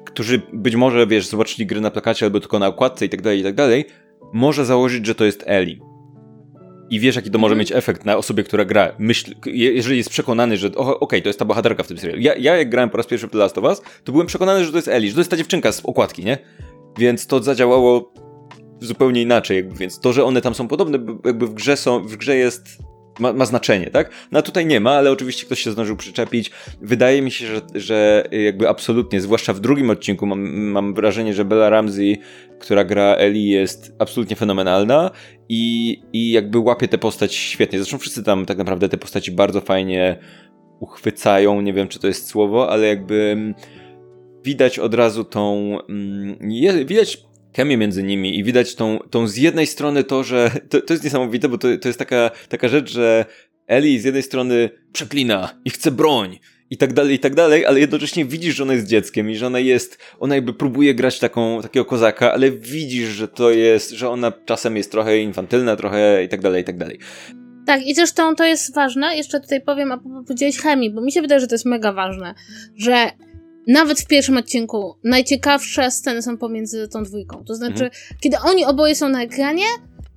którzy 0.05 0.41
być 0.53 0.75
może, 0.75 1.07
wiesz, 1.07 1.27
zobaczyli 1.27 1.65
gry 1.65 1.81
na 1.81 1.91
plakacie 1.91 2.25
albo 2.25 2.39
tylko 2.39 2.59
na 2.59 2.67
okładce 2.67 3.05
i 3.05 3.09
tak 3.09 3.21
dalej, 3.21 3.39
i 3.39 3.43
tak 3.43 3.55
dalej, 3.55 3.85
może 4.33 4.65
założyć, 4.65 5.05
że 5.05 5.15
to 5.15 5.25
jest 5.25 5.43
Eli. 5.47 5.81
I 6.89 6.99
wiesz, 6.99 7.15
jaki 7.15 7.31
to 7.31 7.39
może 7.39 7.53
mhm. 7.53 7.59
mieć 7.59 7.71
efekt 7.71 8.05
na 8.05 8.17
osobie, 8.17 8.43
która 8.43 8.65
gra. 8.65 8.91
Myśl, 8.99 9.35
jeżeli 9.45 9.97
jest 9.97 10.09
przekonany, 10.09 10.57
że 10.57 10.67
okej, 10.67 10.99
okay, 10.99 11.21
to 11.21 11.29
jest 11.29 11.39
ta 11.39 11.45
bohaterka 11.45 11.83
w 11.83 11.87
tym 11.87 11.97
serialu. 11.97 12.21
Ja, 12.21 12.35
ja 12.35 12.57
jak 12.57 12.69
grałem 12.69 12.89
po 12.89 12.97
raz 12.97 13.07
pierwszy 13.07 13.27
w 13.27 13.31
The 13.31 13.37
Last 13.37 13.57
of 13.57 13.63
Us, 13.63 13.81
to 14.03 14.11
byłem 14.11 14.27
przekonany, 14.27 14.65
że 14.65 14.71
to 14.71 14.77
jest 14.77 14.87
Eli, 14.87 15.07
że 15.07 15.13
to 15.13 15.19
jest 15.19 15.31
ta 15.31 15.37
dziewczynka 15.37 15.71
z 15.71 15.85
okładki, 15.85 16.25
nie? 16.25 16.37
Więc 16.97 17.27
to 17.27 17.43
zadziałało 17.43 18.13
zupełnie 18.81 19.21
inaczej, 19.21 19.57
jakby, 19.57 19.75
więc 19.75 19.99
to, 19.99 20.13
że 20.13 20.23
one 20.23 20.41
tam 20.41 20.55
są 20.55 20.67
podobne, 20.67 20.99
jakby 21.25 21.47
w 21.47 21.53
grze 21.53 21.77
są, 21.77 22.03
w 22.03 22.15
grze 22.15 22.35
jest 22.35 22.77
ma, 23.19 23.33
ma, 23.33 23.45
znaczenie, 23.45 23.89
tak? 23.89 24.11
No 24.31 24.39
a 24.39 24.41
tutaj 24.41 24.65
nie 24.65 24.79
ma, 24.79 24.91
ale 24.91 25.11
oczywiście 25.11 25.45
ktoś 25.45 25.59
się 25.59 25.71
zdążył 25.71 25.95
przyczepić. 25.95 26.51
Wydaje 26.81 27.21
mi 27.21 27.31
się, 27.31 27.47
że, 27.47 27.61
że 27.75 28.23
jakby 28.31 28.69
absolutnie, 28.69 29.21
zwłaszcza 29.21 29.53
w 29.53 29.59
drugim 29.59 29.89
odcinku 29.89 30.25
mam, 30.25 30.49
mam 30.57 30.93
wrażenie, 30.93 31.33
że 31.33 31.45
Bella 31.45 31.69
Ramsey, 31.69 32.17
która 32.59 32.83
gra 32.83 33.15
Eli 33.15 33.49
jest 33.49 33.95
absolutnie 33.99 34.35
fenomenalna 34.35 35.11
i, 35.49 35.97
i 36.13 36.31
jakby 36.31 36.59
łapie 36.59 36.87
tę 36.87 36.97
postać 36.97 37.35
świetnie. 37.35 37.79
Zresztą 37.79 37.97
wszyscy 37.97 38.23
tam 38.23 38.45
tak 38.45 38.57
naprawdę 38.57 38.89
te 38.89 38.97
postaci 38.97 39.31
bardzo 39.31 39.61
fajnie 39.61 40.19
uchwycają, 40.79 41.61
nie 41.61 41.73
wiem 41.73 41.87
czy 41.87 41.99
to 41.99 42.07
jest 42.07 42.27
słowo, 42.27 42.69
ale 42.69 42.87
jakby 42.87 43.15
mm, 43.15 43.53
widać 44.43 44.79
od 44.79 44.93
razu 44.93 45.23
tą, 45.23 45.77
mm, 45.89 46.37
widać 46.85 47.26
chemię 47.57 47.77
między 47.77 48.03
nimi 48.03 48.39
i 48.39 48.43
widać 48.43 48.75
tą, 48.75 48.99
tą 49.09 49.27
z 49.27 49.37
jednej 49.37 49.67
strony 49.67 50.03
to, 50.03 50.23
że 50.23 50.51
to, 50.69 50.81
to 50.81 50.93
jest 50.93 51.03
niesamowite, 51.03 51.49
bo 51.49 51.57
to, 51.57 51.67
to 51.81 51.89
jest 51.89 51.99
taka, 51.99 52.31
taka 52.49 52.67
rzecz, 52.67 52.91
że 52.91 53.25
Eli 53.67 53.99
z 53.99 54.03
jednej 54.03 54.23
strony 54.23 54.69
przeklina 54.93 55.49
i 55.65 55.69
chce 55.69 55.91
broń 55.91 56.39
i 56.69 56.77
tak 56.77 56.93
dalej, 56.93 57.15
i 57.15 57.19
tak 57.19 57.35
dalej, 57.35 57.65
ale 57.65 57.79
jednocześnie 57.79 58.25
widzisz, 58.25 58.55
że 58.55 58.63
ona 58.63 58.73
jest 58.73 58.87
dzieckiem 58.87 59.29
i 59.29 59.35
że 59.35 59.47
ona 59.47 59.59
jest, 59.59 59.97
ona 60.19 60.35
jakby 60.35 60.53
próbuje 60.53 60.95
grać 60.95 61.19
taką, 61.19 61.61
takiego 61.61 61.85
kozaka, 61.85 62.33
ale 62.33 62.51
widzisz, 62.51 63.09
że 63.09 63.27
to 63.27 63.51
jest, 63.51 63.91
że 63.91 64.09
ona 64.09 64.31
czasem 64.45 64.77
jest 64.77 64.91
trochę 64.91 65.19
infantylna, 65.19 65.75
trochę 65.75 66.23
i 66.23 66.29
tak 66.29 66.41
dalej, 66.41 66.61
i 66.61 66.65
tak 66.65 66.77
dalej. 66.77 66.99
Tak, 67.65 67.85
i 67.85 67.95
zresztą 67.95 68.35
to 68.35 68.45
jest 68.45 68.75
ważne, 68.75 69.17
jeszcze 69.17 69.39
tutaj 69.39 69.61
powiem, 69.61 69.91
a 69.91 69.97
powiedziałeś 69.97 70.57
chemii, 70.57 70.89
bo 70.89 71.01
mi 71.01 71.11
się 71.11 71.21
wydaje, 71.21 71.41
że 71.41 71.47
to 71.47 71.55
jest 71.55 71.65
mega 71.65 71.93
ważne, 71.93 72.33
że 72.77 73.11
nawet 73.67 74.01
w 74.01 74.07
pierwszym 74.07 74.37
odcinku 74.37 74.95
najciekawsze 75.03 75.91
sceny 75.91 76.21
są 76.21 76.37
pomiędzy 76.37 76.87
tą 76.87 77.03
dwójką. 77.03 77.43
To 77.45 77.55
znaczy, 77.55 77.83
mhm. 77.83 77.91
kiedy 78.21 78.37
oni 78.39 78.65
oboje 78.65 78.95
są 78.95 79.09
na 79.09 79.23
ekranie, 79.23 79.65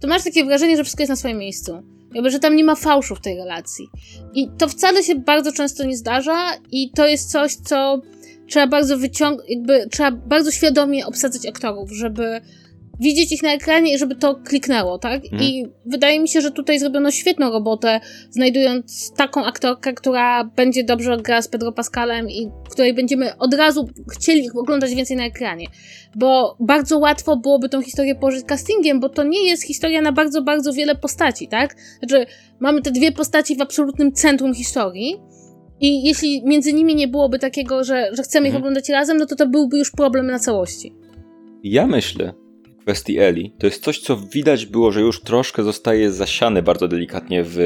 to 0.00 0.08
masz 0.08 0.24
takie 0.24 0.44
wrażenie, 0.44 0.76
że 0.76 0.84
wszystko 0.84 1.02
jest 1.02 1.10
na 1.10 1.16
swoim 1.16 1.38
miejscu. 1.38 1.82
Jakby, 2.14 2.30
że 2.30 2.38
tam 2.38 2.56
nie 2.56 2.64
ma 2.64 2.74
fałszu 2.74 3.14
w 3.14 3.20
tej 3.20 3.36
relacji. 3.36 3.88
I 4.34 4.48
to 4.58 4.68
wcale 4.68 5.02
się 5.02 5.14
bardzo 5.14 5.52
często 5.52 5.84
nie 5.84 5.96
zdarza 5.96 6.50
i 6.70 6.90
to 6.90 7.06
jest 7.06 7.30
coś, 7.30 7.54
co 7.54 8.00
trzeba 8.48 8.66
bardzo 8.66 8.98
wyciągnąć, 8.98 9.50
jakby 9.50 9.86
trzeba 9.90 10.10
bardzo 10.10 10.50
świadomie 10.50 11.06
obsadzać 11.06 11.46
aktorów, 11.46 11.90
żeby 11.92 12.40
widzieć 13.00 13.32
ich 13.32 13.42
na 13.42 13.52
ekranie 13.52 13.94
i 13.94 13.98
żeby 13.98 14.14
to 14.14 14.34
kliknęło, 14.34 14.98
tak? 14.98 15.24
Mhm. 15.24 15.42
I 15.42 15.66
wydaje 15.86 16.20
mi 16.20 16.28
się, 16.28 16.40
że 16.40 16.50
tutaj 16.50 16.78
zrobiono 16.78 17.10
świetną 17.10 17.50
robotę, 17.50 18.00
znajdując 18.30 19.12
taką 19.16 19.44
aktorkę, 19.44 19.92
która 19.92 20.44
będzie 20.44 20.84
dobrze 20.84 21.16
grała 21.16 21.42
z 21.42 21.48
Pedro 21.48 21.72
Pascalem 21.72 22.30
i 22.30 22.50
której 22.70 22.94
będziemy 22.94 23.36
od 23.36 23.54
razu 23.54 23.88
chcieli 24.12 24.50
oglądać 24.50 24.94
więcej 24.94 25.16
na 25.16 25.24
ekranie. 25.24 25.66
Bo 26.16 26.56
bardzo 26.60 26.98
łatwo 26.98 27.36
byłoby 27.36 27.68
tą 27.68 27.82
historię 27.82 28.14
położyć 28.14 28.44
castingiem, 28.44 29.00
bo 29.00 29.08
to 29.08 29.24
nie 29.24 29.48
jest 29.48 29.62
historia 29.62 30.02
na 30.02 30.12
bardzo, 30.12 30.42
bardzo 30.42 30.72
wiele 30.72 30.94
postaci, 30.94 31.48
tak? 31.48 31.76
Znaczy, 31.98 32.26
mamy 32.60 32.82
te 32.82 32.90
dwie 32.90 33.12
postaci 33.12 33.56
w 33.56 33.60
absolutnym 33.62 34.12
centrum 34.12 34.54
historii. 34.54 35.16
I 35.80 36.02
jeśli 36.02 36.42
między 36.44 36.72
nimi 36.72 36.94
nie 36.94 37.08
byłoby 37.08 37.38
takiego, 37.38 37.84
że, 37.84 38.10
że 38.12 38.22
chcemy 38.22 38.46
ich 38.46 38.54
mhm. 38.54 38.62
oglądać 38.62 38.88
razem, 38.88 39.16
no 39.16 39.26
to 39.26 39.36
to 39.36 39.46
byłby 39.46 39.78
już 39.78 39.90
problem 39.90 40.26
na 40.26 40.38
całości. 40.38 40.94
Ja 41.62 41.86
myślę, 41.86 42.32
kwestii 42.90 43.18
Eli, 43.18 43.52
to 43.58 43.66
jest 43.66 43.84
coś, 43.84 44.00
co 44.00 44.16
widać 44.16 44.66
było, 44.66 44.92
że 44.92 45.00
już 45.00 45.20
troszkę 45.20 45.62
zostaje 45.62 46.12
zasiane 46.12 46.62
bardzo 46.62 46.88
delikatnie 46.88 47.42
w 47.44 47.58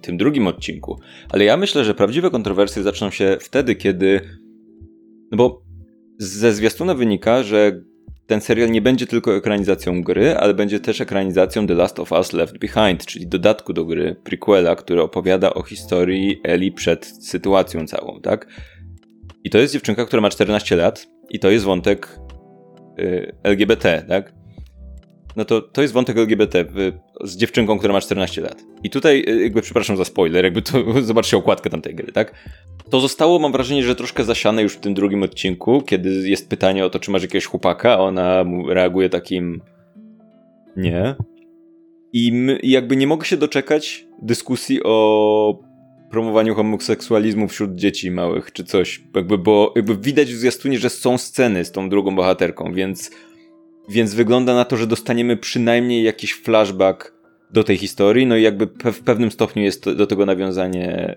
tym 0.00 0.16
drugim 0.16 0.46
odcinku. 0.46 1.00
Ale 1.30 1.44
ja 1.44 1.56
myślę, 1.56 1.84
że 1.84 1.94
prawdziwe 1.94 2.30
kontrowersje 2.30 2.82
zaczną 2.82 3.10
się 3.10 3.36
wtedy, 3.40 3.74
kiedy. 3.74 4.20
No 5.30 5.36
bo 5.36 5.62
ze 6.18 6.52
zwiastuna 6.52 6.94
wynika, 6.94 7.42
że 7.42 7.80
ten 8.26 8.40
serial 8.40 8.70
nie 8.70 8.82
będzie 8.82 9.06
tylko 9.06 9.36
ekranizacją 9.36 10.02
gry, 10.02 10.36
ale 10.36 10.54
będzie 10.54 10.80
też 10.80 11.00
ekranizacją 11.00 11.66
The 11.66 11.74
Last 11.74 12.00
of 12.00 12.12
Us 12.12 12.32
Left 12.32 12.58
Behind, 12.58 13.06
czyli 13.06 13.26
dodatku 13.26 13.72
do 13.72 13.84
gry, 13.84 14.16
prequela, 14.24 14.76
który 14.76 15.02
opowiada 15.02 15.54
o 15.54 15.62
historii 15.62 16.40
Eli 16.44 16.72
przed 16.72 17.06
sytuacją 17.06 17.86
całą, 17.86 18.20
tak? 18.20 18.46
I 19.44 19.50
to 19.50 19.58
jest 19.58 19.72
dziewczynka, 19.72 20.04
która 20.04 20.22
ma 20.22 20.30
14 20.30 20.76
lat 20.76 21.06
i 21.30 21.38
to 21.38 21.50
jest 21.50 21.64
wątek 21.64 22.18
y, 22.98 23.32
LGBT, 23.42 24.04
tak? 24.08 24.43
No 25.36 25.44
to, 25.44 25.60
to 25.60 25.82
jest 25.82 25.94
wątek 25.94 26.16
LGBT 26.16 26.60
y, 26.60 26.92
z 27.24 27.36
dziewczynką, 27.36 27.78
która 27.78 27.92
ma 27.92 28.00
14 28.00 28.40
lat. 28.40 28.62
I 28.82 28.90
tutaj, 28.90 29.24
y, 29.28 29.42
jakby 29.42 29.62
przepraszam 29.62 29.96
za 29.96 30.04
spoiler, 30.04 30.44
jakby 30.44 30.62
to 30.62 30.84
zobaczcie 31.02 31.36
okładkę 31.36 31.70
tamtej 31.70 31.94
gry, 31.94 32.12
tak? 32.12 32.34
To 32.90 33.00
zostało, 33.00 33.38
mam 33.38 33.52
wrażenie, 33.52 33.82
że 33.82 33.94
troszkę 33.94 34.24
zasiane 34.24 34.62
już 34.62 34.72
w 34.72 34.80
tym 34.80 34.94
drugim 34.94 35.22
odcinku, 35.22 35.82
kiedy 35.82 36.28
jest 36.28 36.48
pytanie 36.48 36.84
o 36.84 36.90
to, 36.90 36.98
czy 36.98 37.10
masz 37.10 37.22
jakiegoś 37.22 37.46
chłopaka, 37.46 37.92
a 37.92 37.98
ona 37.98 38.44
reaguje 38.68 39.08
takim 39.08 39.60
nie. 40.76 41.14
I 42.12 42.32
my, 42.32 42.58
jakby 42.62 42.96
nie 42.96 43.06
mogę 43.06 43.26
się 43.26 43.36
doczekać 43.36 44.06
dyskusji 44.22 44.80
o 44.84 45.58
promowaniu 46.10 46.54
homoseksualizmu 46.54 47.48
wśród 47.48 47.74
dzieci 47.74 48.10
małych, 48.10 48.52
czy 48.52 48.64
coś. 48.64 49.02
Jakby, 49.14 49.38
bo 49.38 49.72
jakby 49.76 49.96
widać 49.96 50.32
w 50.32 50.36
zwiastunie, 50.36 50.78
że 50.78 50.90
są 50.90 51.18
sceny 51.18 51.64
z 51.64 51.72
tą 51.72 51.88
drugą 51.88 52.16
bohaterką, 52.16 52.72
więc, 52.72 53.10
więc 53.88 54.14
wygląda 54.14 54.54
na 54.54 54.64
to, 54.64 54.76
że 54.76 54.86
dostaniemy 54.86 55.36
przynajmniej 55.36 56.02
jakiś 56.02 56.32
flashback 56.32 57.14
do 57.50 57.64
tej 57.64 57.76
historii, 57.76 58.26
no 58.26 58.36
i 58.36 58.42
jakby 58.42 58.66
pe 58.66 58.92
w 58.92 59.00
pewnym 59.00 59.30
stopniu 59.30 59.62
jest 59.62 59.90
do 59.90 60.06
tego 60.06 60.26
nawiązanie 60.26 61.14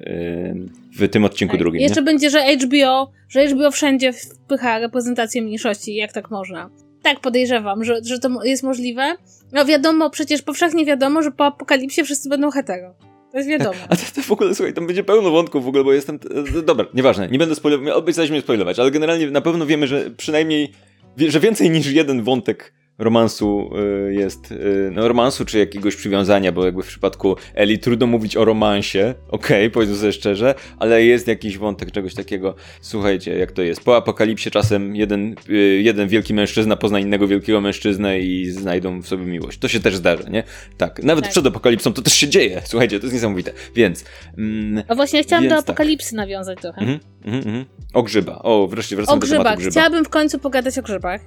yy, 0.99 1.07
w 1.07 1.09
tym 1.09 1.25
odcinku 1.25 1.53
tak. 1.53 1.59
drugim. 1.59 1.81
Jeszcze 1.81 2.01
nie? 2.01 2.05
będzie, 2.05 2.29
że 2.29 2.57
HBO, 2.57 3.11
że 3.29 3.47
HBO 3.47 3.71
wszędzie 3.71 4.13
wpycha 4.13 4.79
reprezentację 4.79 5.41
mniejszości, 5.41 5.95
jak 5.95 6.13
tak 6.13 6.31
można. 6.31 6.69
Tak, 7.01 7.19
podejrzewam, 7.19 7.83
że, 7.83 7.99
że 8.03 8.19
to 8.19 8.43
jest 8.43 8.63
możliwe. 8.63 9.15
No 9.51 9.65
wiadomo, 9.65 10.09
przecież 10.09 10.41
powszechnie 10.41 10.85
wiadomo, 10.85 11.21
że 11.21 11.31
po 11.31 11.45
apokalipsie 11.45 12.03
wszyscy 12.03 12.29
będą 12.29 12.51
hetero. 12.51 12.93
To 13.31 13.37
jest 13.37 13.49
wiadomo. 13.49 13.79
A 13.89 13.95
to, 13.95 14.01
to 14.15 14.21
w 14.21 14.31
ogóle, 14.31 14.55
słuchaj, 14.55 14.73
tam 14.73 14.87
będzie 14.87 15.03
pełno 15.03 15.31
wątków 15.31 15.65
w 15.65 15.67
ogóle, 15.67 15.83
bo 15.83 15.93
jestem... 15.93 16.19
Dobra, 16.65 16.85
nieważne, 16.93 17.27
nie 17.27 17.39
będę 17.39 17.55
spoilować, 17.55 17.93
obiecaliśmy 17.93 18.41
spoilować, 18.41 18.79
ale 18.79 18.91
generalnie 18.91 19.31
na 19.31 19.41
pewno 19.41 19.65
wiemy, 19.65 19.87
że 19.87 20.11
przynajmniej, 20.17 20.71
że 21.17 21.39
więcej 21.39 21.69
niż 21.69 21.87
jeden 21.91 22.23
wątek 22.23 22.73
romansu 22.97 23.69
y, 24.09 24.13
jest, 24.13 24.51
y, 24.51 24.89
no 24.93 25.07
romansu 25.07 25.45
czy 25.45 25.59
jakiegoś 25.59 25.95
przywiązania, 25.95 26.51
bo 26.51 26.65
jakby 26.65 26.83
w 26.83 26.87
przypadku 26.87 27.35
Eli 27.55 27.79
trudno 27.79 28.07
mówić 28.07 28.37
o 28.37 28.45
romansie, 28.45 28.99
okej, 29.27 29.57
okay, 29.57 29.69
powiedzmy 29.69 29.95
sobie 29.95 30.13
szczerze, 30.13 30.55
ale 30.77 31.03
jest 31.03 31.27
jakiś 31.27 31.57
wątek 31.57 31.91
czegoś 31.91 32.13
takiego, 32.13 32.55
słuchajcie, 32.81 33.37
jak 33.37 33.51
to 33.51 33.61
jest, 33.61 33.83
po 33.83 33.97
apokalipsie 33.97 34.51
czasem 34.51 34.95
jeden, 34.95 35.35
y, 35.49 35.81
jeden 35.83 36.07
wielki 36.07 36.33
mężczyzna 36.33 36.75
pozna 36.75 36.99
innego 36.99 37.27
wielkiego 37.27 37.61
mężczyznę 37.61 38.19
i 38.19 38.45
znajdą 38.45 39.01
w 39.01 39.07
sobie 39.07 39.25
miłość. 39.25 39.59
To 39.59 39.67
się 39.67 39.79
też 39.79 39.95
zdarza, 39.95 40.29
nie? 40.29 40.43
Tak, 40.77 41.03
nawet 41.03 41.23
tak. 41.23 41.31
przed 41.31 41.47
apokalipsą 41.47 41.93
to 41.93 42.01
też 42.01 42.13
się 42.13 42.27
dzieje, 42.27 42.61
słuchajcie, 42.65 42.99
to 42.99 43.05
jest 43.05 43.13
niesamowite, 43.13 43.51
więc... 43.75 44.05
Mm, 44.37 44.83
a 44.87 44.95
właśnie 44.95 45.23
chciałam 45.23 45.43
do 45.43 45.49
tak. 45.49 45.59
apokalipsy 45.59 46.09
tak. 46.09 46.17
nawiązać 46.17 46.59
trochę. 46.61 46.81
Mm 46.81 46.99
mm. 47.27 47.65
O 47.93 48.03
grzybach, 48.03 48.37
o 48.41 48.67
wreszcie 48.67 48.95
wracamy 48.95 49.17
o 49.17 49.19
do 49.19 49.27
tematu 49.27 49.57
grzyba. 49.57 49.71
Chciałabym 49.71 50.05
w 50.05 50.09
końcu 50.09 50.39
pogadać 50.39 50.77
o 50.77 50.81
grzybach, 50.81 51.21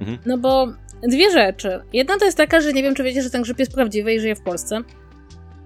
mhm. 0.00 0.18
no 0.26 0.38
bo 0.38 0.68
Dwie 1.02 1.30
rzeczy. 1.30 1.80
Jedna 1.92 2.18
to 2.18 2.24
jest 2.24 2.36
taka, 2.36 2.60
że 2.60 2.72
nie 2.72 2.82
wiem, 2.82 2.94
czy 2.94 3.02
wiecie, 3.02 3.22
że 3.22 3.30
ten 3.30 3.42
grzyb 3.42 3.58
jest 3.58 3.72
prawdziwy 3.72 4.14
i 4.14 4.20
żyje 4.20 4.36
w 4.36 4.40
Polsce. 4.40 4.82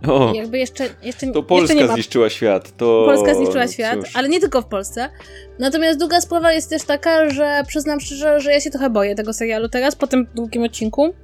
O, 0.08 0.34
jakby 0.34 0.58
jeszcze, 0.58 0.84
jeszcze, 1.02 1.26
to 1.26 1.42
Polska 1.42 1.74
jeszcze 1.74 1.92
zniszczyła 1.92 2.30
świat. 2.30 2.76
To... 2.76 3.04
Polska 3.06 3.34
zniszczyła 3.34 3.68
świat, 3.68 4.00
Cóż. 4.00 4.16
ale 4.16 4.28
nie 4.28 4.40
tylko 4.40 4.62
w 4.62 4.66
Polsce. 4.66 5.08
Natomiast 5.58 5.98
druga 5.98 6.20
sprawa 6.20 6.52
jest 6.52 6.70
też 6.70 6.82
taka, 6.82 7.30
że 7.30 7.62
przyznam 7.66 8.00
szczerze, 8.00 8.40
że 8.40 8.52
ja 8.52 8.60
się 8.60 8.70
trochę 8.70 8.90
boję 8.90 9.14
tego 9.14 9.32
serialu 9.32 9.68
teraz, 9.68 9.96
po 9.96 10.06
tym 10.06 10.26
drugim 10.34 10.62
odcinku. 10.62 11.14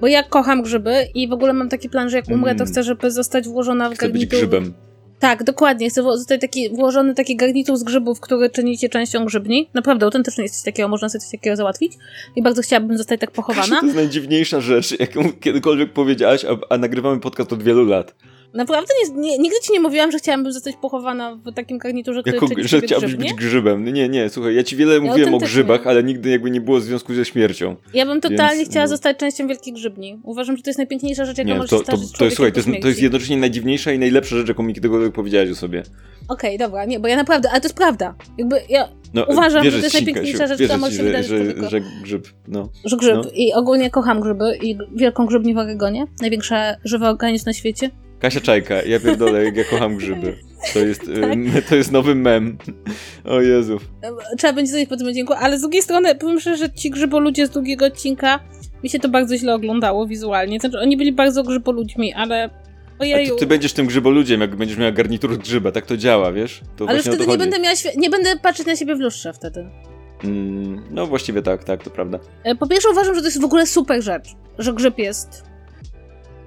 Bo 0.00 0.06
ja 0.06 0.22
kocham 0.22 0.62
grzyby 0.62 1.06
i 1.14 1.28
w 1.28 1.32
ogóle 1.32 1.52
mam 1.52 1.68
taki 1.68 1.88
plan, 1.88 2.10
że 2.10 2.16
jak 2.16 2.28
umrę, 2.28 2.54
to 2.54 2.64
mm. 2.64 2.72
chcę, 2.72 2.82
żeby 2.82 3.10
zostać 3.10 3.48
włożona 3.48 3.90
w 3.90 3.94
Chcę 3.94 4.08
być 4.08 4.26
grzybem. 4.26 4.74
Tak, 5.20 5.44
dokładnie. 5.44 5.90
Chcę 5.90 6.02
zostać 6.02 6.40
taki 6.40 6.70
włożony 6.70 7.14
taki 7.14 7.36
garnitur 7.36 7.76
z 7.76 7.82
grzybów, 7.82 8.20
który 8.20 8.50
czynicie 8.50 8.88
częścią 8.88 9.24
grzybni. 9.24 9.68
Naprawdę, 9.74 10.06
autentycznie 10.06 10.44
jest 10.44 10.54
coś 10.54 10.64
takiego, 10.64 10.88
można 10.88 11.08
sobie 11.08 11.20
coś 11.20 11.30
takiego 11.30 11.56
załatwić. 11.56 11.92
I 12.36 12.42
bardzo 12.42 12.62
chciałabym 12.62 12.98
zostać 12.98 13.20
tak 13.20 13.30
pochowana. 13.30 13.80
To 13.80 13.86
jest 13.86 13.96
najdziwniejsza 13.96 14.60
rzecz, 14.60 15.00
jaką 15.00 15.32
kiedykolwiek 15.32 15.92
powiedziałaś, 15.92 16.44
a, 16.44 16.74
a 16.74 16.78
nagrywamy 16.78 17.20
podcast 17.20 17.52
od 17.52 17.62
wielu 17.62 17.84
lat. 17.84 18.14
Naprawdę 18.54 18.94
nie, 19.02 19.20
nie, 19.20 19.38
nigdy 19.38 19.56
ci 19.62 19.72
nie 19.72 19.80
mówiłam, 19.80 20.12
że 20.12 20.18
chciałabym 20.18 20.52
zostać 20.52 20.76
pochowana 20.76 21.34
w 21.34 21.52
takim 21.54 21.78
garniturze, 21.78 22.20
który 22.22 22.36
jako, 22.36 22.46
Że 22.68 22.80
chciałabyś 22.80 23.14
być 23.14 23.34
grzybem. 23.34 23.92
Nie, 23.92 24.08
nie, 24.08 24.28
słuchaj, 24.28 24.54
ja 24.54 24.62
ci 24.62 24.76
wiele 24.76 24.94
ja 24.94 25.00
mówiłem 25.00 25.34
o 25.34 25.38
grzybach, 25.38 25.86
ale 25.86 26.02
nigdy 26.02 26.30
jakby 26.30 26.50
nie 26.50 26.60
było 26.60 26.80
związku 26.80 27.14
ze 27.14 27.24
śmiercią. 27.24 27.76
Ja 27.94 28.06
bym 28.06 28.20
totalnie 28.20 28.56
Więc, 28.56 28.70
chciała 28.70 28.84
no. 28.84 28.88
zostać 28.88 29.16
częścią 29.16 29.48
wielkiej 29.48 29.72
grzybni. 29.72 30.20
Uważam, 30.22 30.56
że 30.56 30.62
to 30.62 30.70
jest 30.70 30.78
najpiękniejsza 30.78 31.24
rzecz, 31.24 31.38
jaka 31.38 31.54
może 31.54 31.68
się 31.68 31.78
stać 31.78 31.86
to, 31.86 32.18
to, 32.18 32.24
jest, 32.24 32.36
słuchaj, 32.36 32.52
to 32.52 32.58
jest, 32.60 32.82
to 32.82 32.88
jest 32.88 33.02
jednocześnie 33.02 33.36
najdziwniejsza 33.36 33.92
i 33.92 33.98
najlepsza 33.98 34.36
rzecz, 34.36 34.48
jaką 34.48 34.62
mi 34.62 34.74
kiedykolwiek 34.74 35.12
powiedziałaś 35.12 35.50
o 35.50 35.54
sobie. 35.54 35.82
Okej, 36.28 36.56
okay, 36.56 36.66
dobra, 36.66 36.84
nie, 36.84 37.00
bo 37.00 37.08
ja 37.08 37.16
naprawdę, 37.16 37.50
ale 37.50 37.60
to 37.60 37.66
jest 37.66 37.76
prawda. 37.76 38.14
Jakby 38.38 38.56
ja 38.68 38.88
no, 39.14 39.24
uważam, 39.24 39.64
że 39.64 39.70
to 39.70 39.76
jest 39.76 39.94
najpiękniejsza 39.94 40.46
rzecz, 40.46 40.58
która 40.58 40.78
może 40.78 40.96
się 40.96 41.02
wydarzyć. 41.02 41.28
Że, 41.28 41.70
że 41.70 41.80
grzyb, 42.02 42.28
no. 42.48 42.68
Że 42.84 42.96
grzyb. 42.96 43.14
No. 43.14 43.30
I 43.34 43.52
ogólnie 43.52 43.90
kocham 43.90 44.20
grzyby 44.20 44.58
i 44.62 44.78
wielką 44.96 45.26
grzybnię 45.26 45.54
w 45.54 45.58
Oregonie. 45.58 46.06
Największa 46.20 46.76
żywy 46.84 47.06
organizm 47.06 47.44
na 47.46 47.52
świecie. 47.52 47.90
Kasia 48.20 48.40
Czajka, 48.40 48.82
ja 48.82 49.00
pierdolę, 49.00 49.44
jak 49.44 49.56
ja 49.56 49.64
kocham 49.64 49.96
grzyby. 49.96 50.36
To 50.72 50.78
jest, 50.78 51.00
tak? 51.00 51.64
to 51.68 51.76
jest 51.76 51.92
nowy 51.92 52.14
mem. 52.14 52.58
O 53.24 53.40
Jezu. 53.40 53.78
Trzeba 54.38 54.52
będzie 54.52 54.70
zrobić 54.72 54.88
po 54.88 54.96
tym 54.96 55.08
odcinku, 55.08 55.32
ale 55.32 55.58
z 55.58 55.60
drugiej 55.60 55.82
strony 55.82 56.14
powiem 56.14 56.40
szczerze, 56.40 56.56
że 56.56 56.72
ci 56.72 56.92
ludzie 57.20 57.46
z 57.46 57.50
drugiego 57.50 57.86
odcinka 57.86 58.40
mi 58.82 58.90
się 58.90 58.98
to 58.98 59.08
bardzo 59.08 59.36
źle 59.36 59.54
oglądało 59.54 60.06
wizualnie. 60.06 60.60
Znaczy, 60.60 60.78
oni 60.78 60.96
byli 60.96 61.12
bardzo 61.12 61.42
ludźmi, 61.66 62.12
ale 62.14 62.50
Ojeju. 63.00 63.34
A 63.34 63.38
ty 63.38 63.46
będziesz 63.46 63.72
tym 63.72 63.86
grzyboludziem, 63.86 64.40
jak 64.40 64.56
będziesz 64.56 64.78
miała 64.78 64.92
garnitur 64.92 65.38
grzyba, 65.38 65.72
tak 65.72 65.86
to 65.86 65.96
działa, 65.96 66.32
wiesz? 66.32 66.60
To 66.76 66.88
Ale 66.88 67.02
wtedy 67.02 67.26
nie 67.26 67.38
będę 67.38 67.58
miała 67.58 67.74
nie 67.96 68.10
będę 68.10 68.36
patrzeć 68.36 68.66
na 68.66 68.76
siebie 68.76 68.96
w 68.96 69.00
lustrze 69.00 69.32
wtedy. 69.32 69.70
Mm, 70.24 70.82
no 70.90 71.06
właściwie 71.06 71.42
tak, 71.42 71.64
tak, 71.64 71.82
to 71.82 71.90
prawda. 71.90 72.18
E, 72.44 72.54
po 72.54 72.66
pierwsze 72.68 72.90
uważam, 72.90 73.14
że 73.14 73.20
to 73.20 73.26
jest 73.26 73.40
w 73.40 73.44
ogóle 73.44 73.66
super 73.66 74.02
rzecz, 74.02 74.28
że 74.58 74.72
grzyb 74.72 74.98
jest 74.98 75.49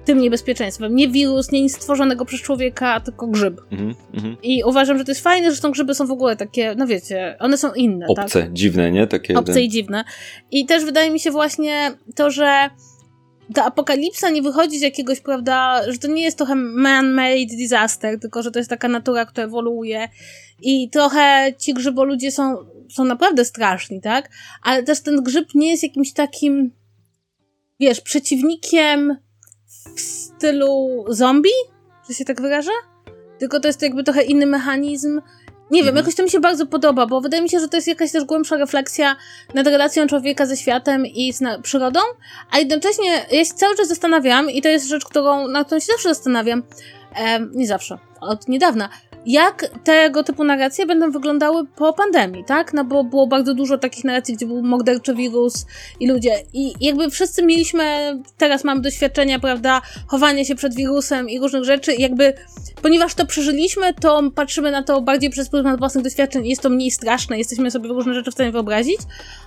tym 0.04 0.18
niebezpieczeństwem. 0.18 0.96
Nie 0.96 1.08
wirus, 1.08 1.52
nie 1.52 1.62
nic 1.62 1.76
stworzonego 1.76 2.24
przez 2.24 2.40
człowieka, 2.40 3.00
tylko 3.00 3.26
grzyb. 3.26 3.60
Mm 3.70 3.94
-hmm. 4.14 4.36
I 4.42 4.62
uważam, 4.64 4.98
że 4.98 5.04
to 5.04 5.10
jest 5.10 5.22
fajne, 5.22 5.50
że 5.50 5.56
są 5.56 5.70
grzyby 5.70 5.94
są 5.94 6.06
w 6.06 6.10
ogóle 6.10 6.36
takie, 6.36 6.74
no 6.78 6.86
wiecie, 6.86 7.36
one 7.40 7.58
są 7.58 7.72
inne. 7.72 8.06
Obce, 8.08 8.42
tak? 8.42 8.52
dziwne, 8.52 8.90
nie? 8.90 9.06
Takie 9.06 9.38
Obce 9.38 9.62
i 9.62 9.68
dziwne. 9.68 10.04
I 10.50 10.66
też 10.66 10.84
wydaje 10.84 11.10
mi 11.10 11.20
się 11.20 11.30
właśnie 11.30 11.92
to, 12.14 12.30
że 12.30 12.70
ta 13.54 13.64
apokalipsa 13.64 14.30
nie 14.30 14.42
wychodzi 14.42 14.78
z 14.78 14.82
jakiegoś, 14.82 15.20
prawda, 15.20 15.80
że 15.92 15.98
to 15.98 16.08
nie 16.08 16.22
jest 16.22 16.36
trochę 16.36 16.54
man-made 16.54 17.56
disaster, 17.56 18.20
tylko 18.20 18.42
że 18.42 18.50
to 18.50 18.58
jest 18.58 18.70
taka 18.70 18.88
natura, 18.88 19.26
która 19.26 19.46
ewoluuje 19.46 20.08
i 20.62 20.90
trochę 20.90 21.52
ci 21.58 21.74
grzyboludzie 21.74 22.30
są, 22.30 22.56
są 22.90 23.04
naprawdę 23.04 23.44
straszni, 23.44 24.00
tak? 24.00 24.30
Ale 24.62 24.82
też 24.82 25.00
ten 25.00 25.22
grzyb 25.22 25.54
nie 25.54 25.70
jest 25.70 25.82
jakimś 25.82 26.12
takim, 26.12 26.70
wiesz, 27.80 28.00
przeciwnikiem 28.00 29.16
w 29.96 30.00
stylu 30.00 31.04
zombie, 31.08 31.50
że 32.08 32.14
się 32.14 32.24
tak 32.24 32.40
wyrażę? 32.40 32.70
Tylko 33.38 33.60
to 33.60 33.68
jest 33.68 33.82
jakby 33.82 34.04
trochę 34.04 34.22
inny 34.22 34.46
mechanizm. 34.46 35.20
Nie 35.70 35.80
wiem, 35.80 35.88
mhm. 35.88 35.96
jakoś 35.96 36.14
to 36.14 36.22
mi 36.22 36.30
się 36.30 36.40
bardzo 36.40 36.66
podoba, 36.66 37.06
bo 37.06 37.20
wydaje 37.20 37.42
mi 37.42 37.50
się, 37.50 37.60
że 37.60 37.68
to 37.68 37.76
jest 37.76 37.88
jakaś 37.88 38.12
też 38.12 38.24
głębsza 38.24 38.56
refleksja 38.56 39.16
nad 39.54 39.66
relacją 39.66 40.06
człowieka 40.06 40.46
ze 40.46 40.56
światem 40.56 41.06
i 41.06 41.32
z 41.32 41.62
przyrodą, 41.62 42.00
a 42.50 42.58
jednocześnie 42.58 43.26
ja 43.30 43.44
się 43.44 43.54
cały 43.54 43.76
czas 43.76 43.88
zastanawiam, 43.88 44.50
i 44.50 44.62
to 44.62 44.68
jest 44.68 44.88
rzecz, 44.88 45.04
którą, 45.04 45.48
na 45.48 45.64
którą 45.64 45.80
się 45.80 45.86
zawsze 45.86 46.08
zastanawiam, 46.08 46.62
e, 47.16 47.40
nie 47.40 47.66
zawsze, 47.66 47.98
od 48.20 48.48
niedawna, 48.48 48.88
jak 49.26 49.66
tego 49.84 50.24
typu 50.24 50.44
narracje 50.44 50.86
będą 50.86 51.10
wyglądały 51.10 51.66
po 51.66 51.92
pandemii, 51.92 52.44
tak? 52.44 52.72
No 52.72 52.84
bo 52.84 53.04
było 53.04 53.26
bardzo 53.26 53.54
dużo 53.54 53.78
takich 53.78 54.04
narracji, 54.04 54.34
gdzie 54.34 54.46
był 54.46 54.62
morderczy 54.62 55.14
wirus 55.14 55.66
i 56.00 56.08
ludzie. 56.08 56.34
I 56.52 56.72
jakby 56.80 57.10
wszyscy 57.10 57.42
mieliśmy, 57.42 57.84
teraz 58.38 58.64
mamy 58.64 58.80
doświadczenia, 58.80 59.38
prawda, 59.38 59.82
chowania 60.06 60.44
się 60.44 60.54
przed 60.54 60.74
wirusem 60.74 61.30
i 61.30 61.40
różnych 61.40 61.64
rzeczy. 61.64 61.92
I 61.94 62.02
jakby, 62.02 62.34
ponieważ 62.82 63.14
to 63.14 63.26
przeżyliśmy, 63.26 63.94
to 63.94 64.30
patrzymy 64.34 64.70
na 64.70 64.82
to 64.82 65.00
bardziej 65.00 65.30
przez 65.30 65.48
pryzmat 65.48 65.78
własnych 65.78 66.04
doświadczeń 66.04 66.46
jest 66.46 66.62
to 66.62 66.70
mniej 66.70 66.90
straszne, 66.90 67.38
jesteśmy 67.38 67.70
sobie 67.70 67.88
różne 67.88 68.14
rzeczy 68.14 68.30
w 68.30 68.34
stanie 68.34 68.52
wyobrazić. 68.52 69.00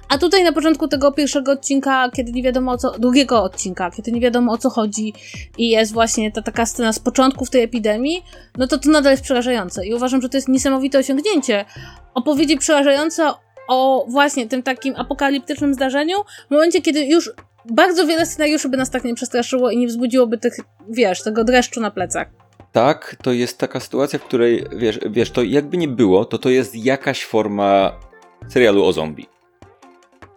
A 0.10 0.18
tutaj 0.18 0.44
na 0.44 0.52
początku 0.52 0.88
tego 0.88 1.12
pierwszego 1.12 1.52
odcinka, 1.52 2.10
kiedy 2.16 2.32
nie 2.32 2.44
wiadomo 2.44 2.72
o 2.72 2.78
co, 2.78 2.92
drugiego 2.92 3.44
odcinka, 3.44 3.92
kiedy 3.92 4.12
nie 4.12 4.22
wiadomo 4.22 4.54
o 4.54 4.58
co 4.58 4.70
chodzi 4.70 5.14
i 5.58 5.70
jest 5.70 5.94
właśnie 5.94 6.32
ta 6.32 6.42
taka 6.42 6.66
scena 6.66 6.94
z 6.94 7.00
początków 7.00 7.50
tej 7.50 7.64
epidemii, 7.64 8.24
no 8.58 8.68
to 8.68 8.78
to 8.78 8.90
nadal 8.90 9.14
jest 9.14 9.24
przerażające. 9.24 9.86
I 9.86 9.94
uważam, 9.94 10.22
że 10.22 10.30
to 10.30 10.38
jest 10.38 10.48
niesamowite 10.48 11.00
osiągnięcie. 11.00 11.66
Opowiedzi 12.14 12.58
przerażające 12.58 13.32
o 13.68 14.06
właśnie 14.10 14.48
tym 14.48 14.64
takim 14.64 14.96
apokaliptycznym 14.96 15.74
zdarzeniu, 15.74 16.18
w 16.48 16.52
momencie, 16.52 16.82
kiedy 16.82 17.06
już 17.06 17.32
bardzo 17.66 18.06
wiele 18.06 18.26
scenariuszy 18.26 18.70
by 18.70 18.78
nas 18.78 18.90
tak 18.90 19.04
nie 19.04 19.16
przestraszyło 19.16 19.72
i 19.72 19.78
nie 19.78 19.88
wzbudziłoby 19.88 20.38
tych, 20.38 20.54
wiesz, 20.90 21.24
tego 21.24 21.44
dreszczu 21.44 21.82
na 21.82 21.92
plecach. 21.92 22.28
Tak, 22.72 23.16
to 23.24 23.32
jest 23.32 23.58
taka 23.58 23.80
sytuacja, 23.80 24.20
w 24.20 24.24
której, 24.24 24.66
wiesz, 24.76 25.00
wiesz, 25.10 25.32
to 25.32 25.44
jakby 25.44 25.78
nie 25.78 25.88
było, 25.88 26.26
to 26.26 26.38
to 26.38 26.50
jest 26.50 26.76
jakaś 26.76 27.26
forma 27.26 28.00
serialu 28.48 28.86
o 28.86 28.94
zombie. 28.94 29.37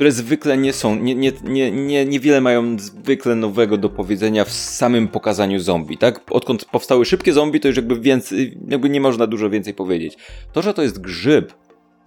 Które 0.01 0.13
zwykle 0.13 0.57
nie 0.57 0.73
są, 0.73 0.97
nie, 0.97 1.15
nie, 1.15 1.33
nie, 1.45 1.71
nie, 1.71 2.05
niewiele 2.05 2.41
mają 2.41 2.79
zwykle 2.79 3.35
nowego 3.35 3.77
do 3.77 3.89
powiedzenia 3.89 4.45
w 4.45 4.53
samym 4.53 5.09
pokazaniu 5.09 5.61
zombie, 5.61 5.99
tak? 5.99 6.21
Odkąd 6.31 6.65
powstały 6.65 7.05
szybkie 7.05 7.33
zombie, 7.33 7.61
to 7.61 7.69
już 7.69 7.77
jakby 7.77 8.01
więcej, 8.01 8.59
jakby 8.69 8.91
nie 8.91 9.01
można 9.01 9.27
dużo 9.27 9.51
więcej 9.51 9.75
powiedzieć. 9.75 10.17
To, 10.53 10.63
że 10.63 10.75
to 10.75 10.83
jest 10.83 11.01
grzyb, 11.01 11.53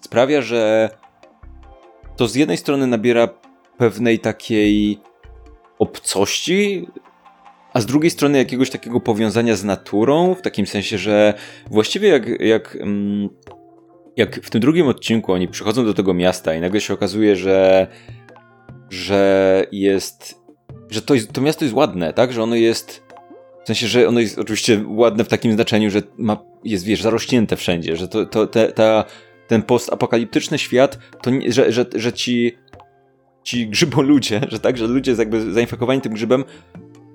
sprawia, 0.01 0.41
że 0.41 0.89
to 2.15 2.27
z 2.27 2.35
jednej 2.35 2.57
strony 2.57 2.87
nabiera 2.87 3.27
pewnej 3.77 4.19
takiej 4.19 4.99
obcości, 5.79 6.87
a 7.73 7.81
z 7.81 7.85
drugiej 7.85 8.11
strony 8.11 8.37
jakiegoś 8.37 8.69
takiego 8.69 8.99
powiązania 8.99 9.55
z 9.55 9.63
naturą, 9.63 10.35
w 10.35 10.41
takim 10.41 10.67
sensie, 10.67 10.97
że 10.97 11.33
właściwie 11.71 12.09
jak, 12.09 12.41
jak, 12.41 12.75
mm, 12.75 13.29
jak 14.17 14.45
w 14.45 14.49
tym 14.49 14.61
drugim 14.61 14.87
odcinku 14.87 15.33
oni 15.33 15.47
przychodzą 15.47 15.85
do 15.85 15.93
tego 15.93 16.13
miasta 16.13 16.53
i 16.53 16.61
nagle 16.61 16.81
się 16.81 16.93
okazuje, 16.93 17.35
że, 17.35 17.87
że 18.89 19.65
jest, 19.71 20.35
że 20.89 21.01
to, 21.01 21.13
jest, 21.13 21.33
to 21.33 21.41
miasto 21.41 21.65
jest 21.65 21.75
ładne, 21.75 22.13
tak, 22.13 22.33
że 22.33 22.43
ono 22.43 22.55
jest 22.55 23.03
w 23.63 23.67
sensie, 23.67 23.87
że 23.87 24.07
ono 24.07 24.19
jest 24.19 24.39
oczywiście 24.39 24.83
ładne 24.87 25.23
w 25.23 25.27
takim 25.27 25.53
znaczeniu, 25.53 25.89
że 25.89 26.01
ma, 26.17 26.37
jest, 26.63 26.85
wiesz, 26.85 27.01
zarośnięte 27.01 27.55
wszędzie, 27.55 27.95
że 27.95 28.07
to, 28.07 28.25
to 28.25 28.47
te, 28.47 28.71
ta, 28.71 29.05
ten 29.47 29.61
postapokaliptyczny 29.61 30.59
świat, 30.59 30.99
to 31.21 31.31
że, 31.47 31.71
że, 31.71 31.85
że 31.95 32.13
ci, 32.13 32.57
ci 33.43 33.67
grzyboludzie, 33.67 34.41
że 34.51 34.59
tak, 34.59 34.77
że 34.77 34.87
ludzie 34.87 35.11
jakby 35.11 35.53
zainfekowani 35.53 36.01
tym 36.01 36.13
grzybem, 36.13 36.43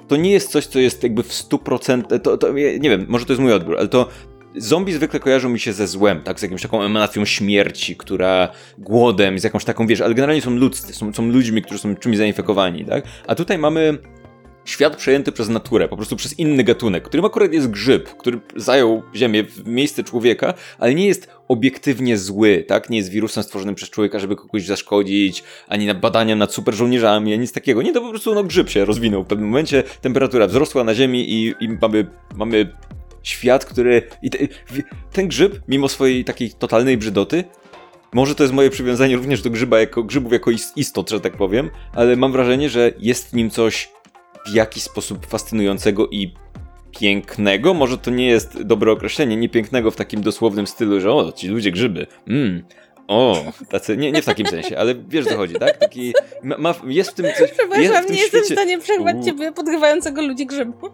to 0.08 0.16
nie 0.16 0.30
jest 0.30 0.50
coś, 0.50 0.66
co 0.66 0.78
jest 0.78 1.02
jakby 1.02 1.22
w 1.22 1.32
100%, 1.32 2.20
to, 2.20 2.38
to 2.38 2.52
nie 2.52 2.90
wiem, 2.90 3.06
może 3.08 3.26
to 3.26 3.32
jest 3.32 3.42
mój 3.42 3.52
odbiór, 3.52 3.78
ale 3.78 3.88
to 3.88 4.08
zombie 4.56 4.92
zwykle 4.92 5.20
kojarzą 5.20 5.48
mi 5.48 5.60
się 5.60 5.72
ze 5.72 5.86
złem, 5.86 6.22
tak, 6.22 6.40
z 6.40 6.42
jakąś 6.42 6.62
taką 6.62 6.82
emanacją 6.82 7.24
śmierci, 7.24 7.96
która 7.96 8.48
głodem, 8.78 9.38
z 9.38 9.44
jakąś 9.44 9.64
taką, 9.64 9.86
wiesz, 9.86 10.00
ale 10.00 10.14
generalnie 10.14 10.42
są 10.42 10.50
ludzcy, 10.50 10.94
są, 10.94 11.12
są 11.12 11.28
ludźmi, 11.28 11.62
którzy 11.62 11.80
są 11.80 11.96
czymś 11.96 12.16
zainfekowani, 12.16 12.84
tak, 12.84 13.04
a 13.26 13.34
tutaj 13.34 13.58
mamy 13.58 13.98
świat 14.68 14.96
przejęty 14.96 15.32
przez 15.32 15.48
naturę, 15.48 15.88
po 15.88 15.96
prostu 15.96 16.16
przez 16.16 16.38
inny 16.38 16.64
gatunek, 16.64 17.04
którym 17.04 17.24
akurat 17.24 17.52
jest 17.52 17.70
grzyb, 17.70 18.16
który 18.16 18.40
zajął 18.56 19.02
Ziemię 19.14 19.44
w 19.44 19.66
miejsce 19.66 20.04
człowieka, 20.04 20.54
ale 20.78 20.94
nie 20.94 21.06
jest 21.06 21.28
obiektywnie 21.48 22.18
zły, 22.18 22.64
tak? 22.68 22.90
Nie 22.90 22.98
jest 22.98 23.10
wirusem 23.10 23.42
stworzonym 23.42 23.74
przez 23.74 23.90
człowieka, 23.90 24.18
żeby 24.18 24.36
kogoś 24.36 24.66
zaszkodzić, 24.66 25.44
ani 25.68 25.86
na 25.86 25.94
badania 25.94 26.36
nad 26.36 26.52
super 26.52 26.74
żołnierzami, 26.74 27.32
ani 27.32 27.40
nic 27.40 27.52
takiego. 27.52 27.82
Nie, 27.82 27.92
to 27.92 28.00
po 28.00 28.10
prostu 28.10 28.34
no, 28.34 28.44
grzyb 28.44 28.70
się 28.70 28.84
rozwinął. 28.84 29.24
W 29.24 29.26
pewnym 29.26 29.48
momencie 29.48 29.82
temperatura 30.00 30.46
wzrosła 30.46 30.84
na 30.84 30.94
Ziemi 30.94 31.30
i, 31.32 31.54
i 31.60 31.68
mamy, 31.68 32.06
mamy 32.36 32.72
świat, 33.22 33.64
który... 33.64 34.02
I 34.22 34.30
te, 34.30 34.38
ten 35.12 35.28
grzyb, 35.28 35.60
mimo 35.68 35.88
swojej 35.88 36.24
takiej 36.24 36.50
totalnej 36.50 36.96
brzydoty, 36.96 37.44
może 38.12 38.34
to 38.34 38.42
jest 38.42 38.54
moje 38.54 38.70
przywiązanie 38.70 39.16
również 39.16 39.42
do 39.42 39.50
grzyba 39.50 39.80
jako, 39.80 40.02
grzybów 40.02 40.32
jako 40.32 40.50
istot, 40.76 41.10
że 41.10 41.20
tak 41.20 41.36
powiem, 41.36 41.70
ale 41.94 42.16
mam 42.16 42.32
wrażenie, 42.32 42.68
że 42.68 42.92
jest 42.98 43.30
w 43.30 43.32
nim 43.32 43.50
coś 43.50 43.90
w 44.46 44.54
jakiś 44.54 44.82
sposób 44.82 45.26
fascynującego 45.26 46.08
i 46.08 46.34
pięknego. 47.00 47.74
Może 47.74 47.98
to 47.98 48.10
nie 48.10 48.26
jest 48.26 48.62
dobre 48.62 48.92
określenie, 48.92 49.36
nie 49.36 49.48
pięknego 49.48 49.90
w 49.90 49.96
takim 49.96 50.22
dosłownym 50.22 50.66
stylu, 50.66 51.00
że 51.00 51.12
o, 51.12 51.32
ci 51.32 51.48
ludzie 51.48 51.70
grzyby. 51.70 52.06
Mm. 52.28 52.64
O, 53.08 53.44
tacy, 53.70 53.96
nie, 53.96 54.12
nie 54.12 54.22
w 54.22 54.24
takim 54.24 54.46
sensie, 54.46 54.78
ale 54.78 54.94
wiesz 54.94 55.26
co 55.26 55.36
chodzi, 55.36 55.54
tak? 55.54 55.76
Taki, 55.76 56.12
ma, 56.42 56.58
ma, 56.58 56.74
jest 56.86 57.10
w 57.10 57.14
tym 57.14 57.26
coś... 57.38 57.50
Przepraszam, 57.50 57.82
jest 57.82 57.96
w 58.02 58.06
tym 58.06 58.16
nie 58.16 58.22
jestem 58.22 58.42
w 58.42 58.46
stanie 58.46 58.78
przerwać 58.78 59.16
U. 59.16 59.24
ciebie 59.24 59.52
podgrywającego 59.52 60.22
ludzi 60.22 60.46
grzybu. 60.46 60.90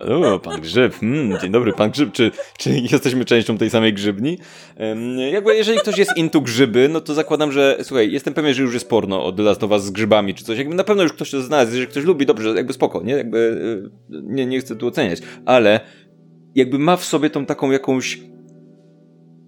O, 0.00 0.38
pan 0.38 0.60
Grzyb, 0.60 0.94
hmm, 0.94 1.40
dzień 1.40 1.50
dobry, 1.50 1.72
pan 1.72 1.90
Grzyb, 1.90 2.12
czy, 2.12 2.30
czy 2.58 2.70
jesteśmy 2.92 3.24
częścią 3.24 3.58
tej 3.58 3.70
samej 3.70 3.94
grzybni? 3.94 4.38
Um, 4.76 5.18
jakby 5.18 5.54
jeżeli 5.54 5.78
ktoś 5.78 5.98
jest 5.98 6.16
into 6.16 6.40
grzyby, 6.40 6.88
no 6.88 7.00
to 7.00 7.14
zakładam, 7.14 7.52
że, 7.52 7.78
słuchaj, 7.82 8.12
jestem 8.12 8.34
pewien, 8.34 8.54
że 8.54 8.62
już 8.62 8.74
jest 8.74 8.88
porno 8.88 9.24
od 9.24 9.40
Last 9.40 9.64
of 9.64 9.70
Us 9.70 9.82
z 9.82 9.90
grzybami 9.90 10.34
czy 10.34 10.44
coś, 10.44 10.58
jakby 10.58 10.74
na 10.74 10.84
pewno 10.84 11.02
już 11.02 11.12
ktoś 11.12 11.30
to 11.30 11.42
znalazł, 11.42 11.70
jeżeli 11.70 11.90
ktoś 11.90 12.04
lubi, 12.04 12.26
dobrze, 12.26 12.48
jakby 12.48 12.72
spoko, 12.72 13.02
nie, 13.02 13.12
jakby, 13.12 13.38
y, 14.10 14.22
nie, 14.22 14.46
nie 14.46 14.60
chcę 14.60 14.76
tu 14.76 14.86
oceniać, 14.86 15.18
ale 15.46 15.80
jakby 16.54 16.78
ma 16.78 16.96
w 16.96 17.04
sobie 17.04 17.30
tą 17.30 17.46
taką 17.46 17.70
jakąś 17.70 18.20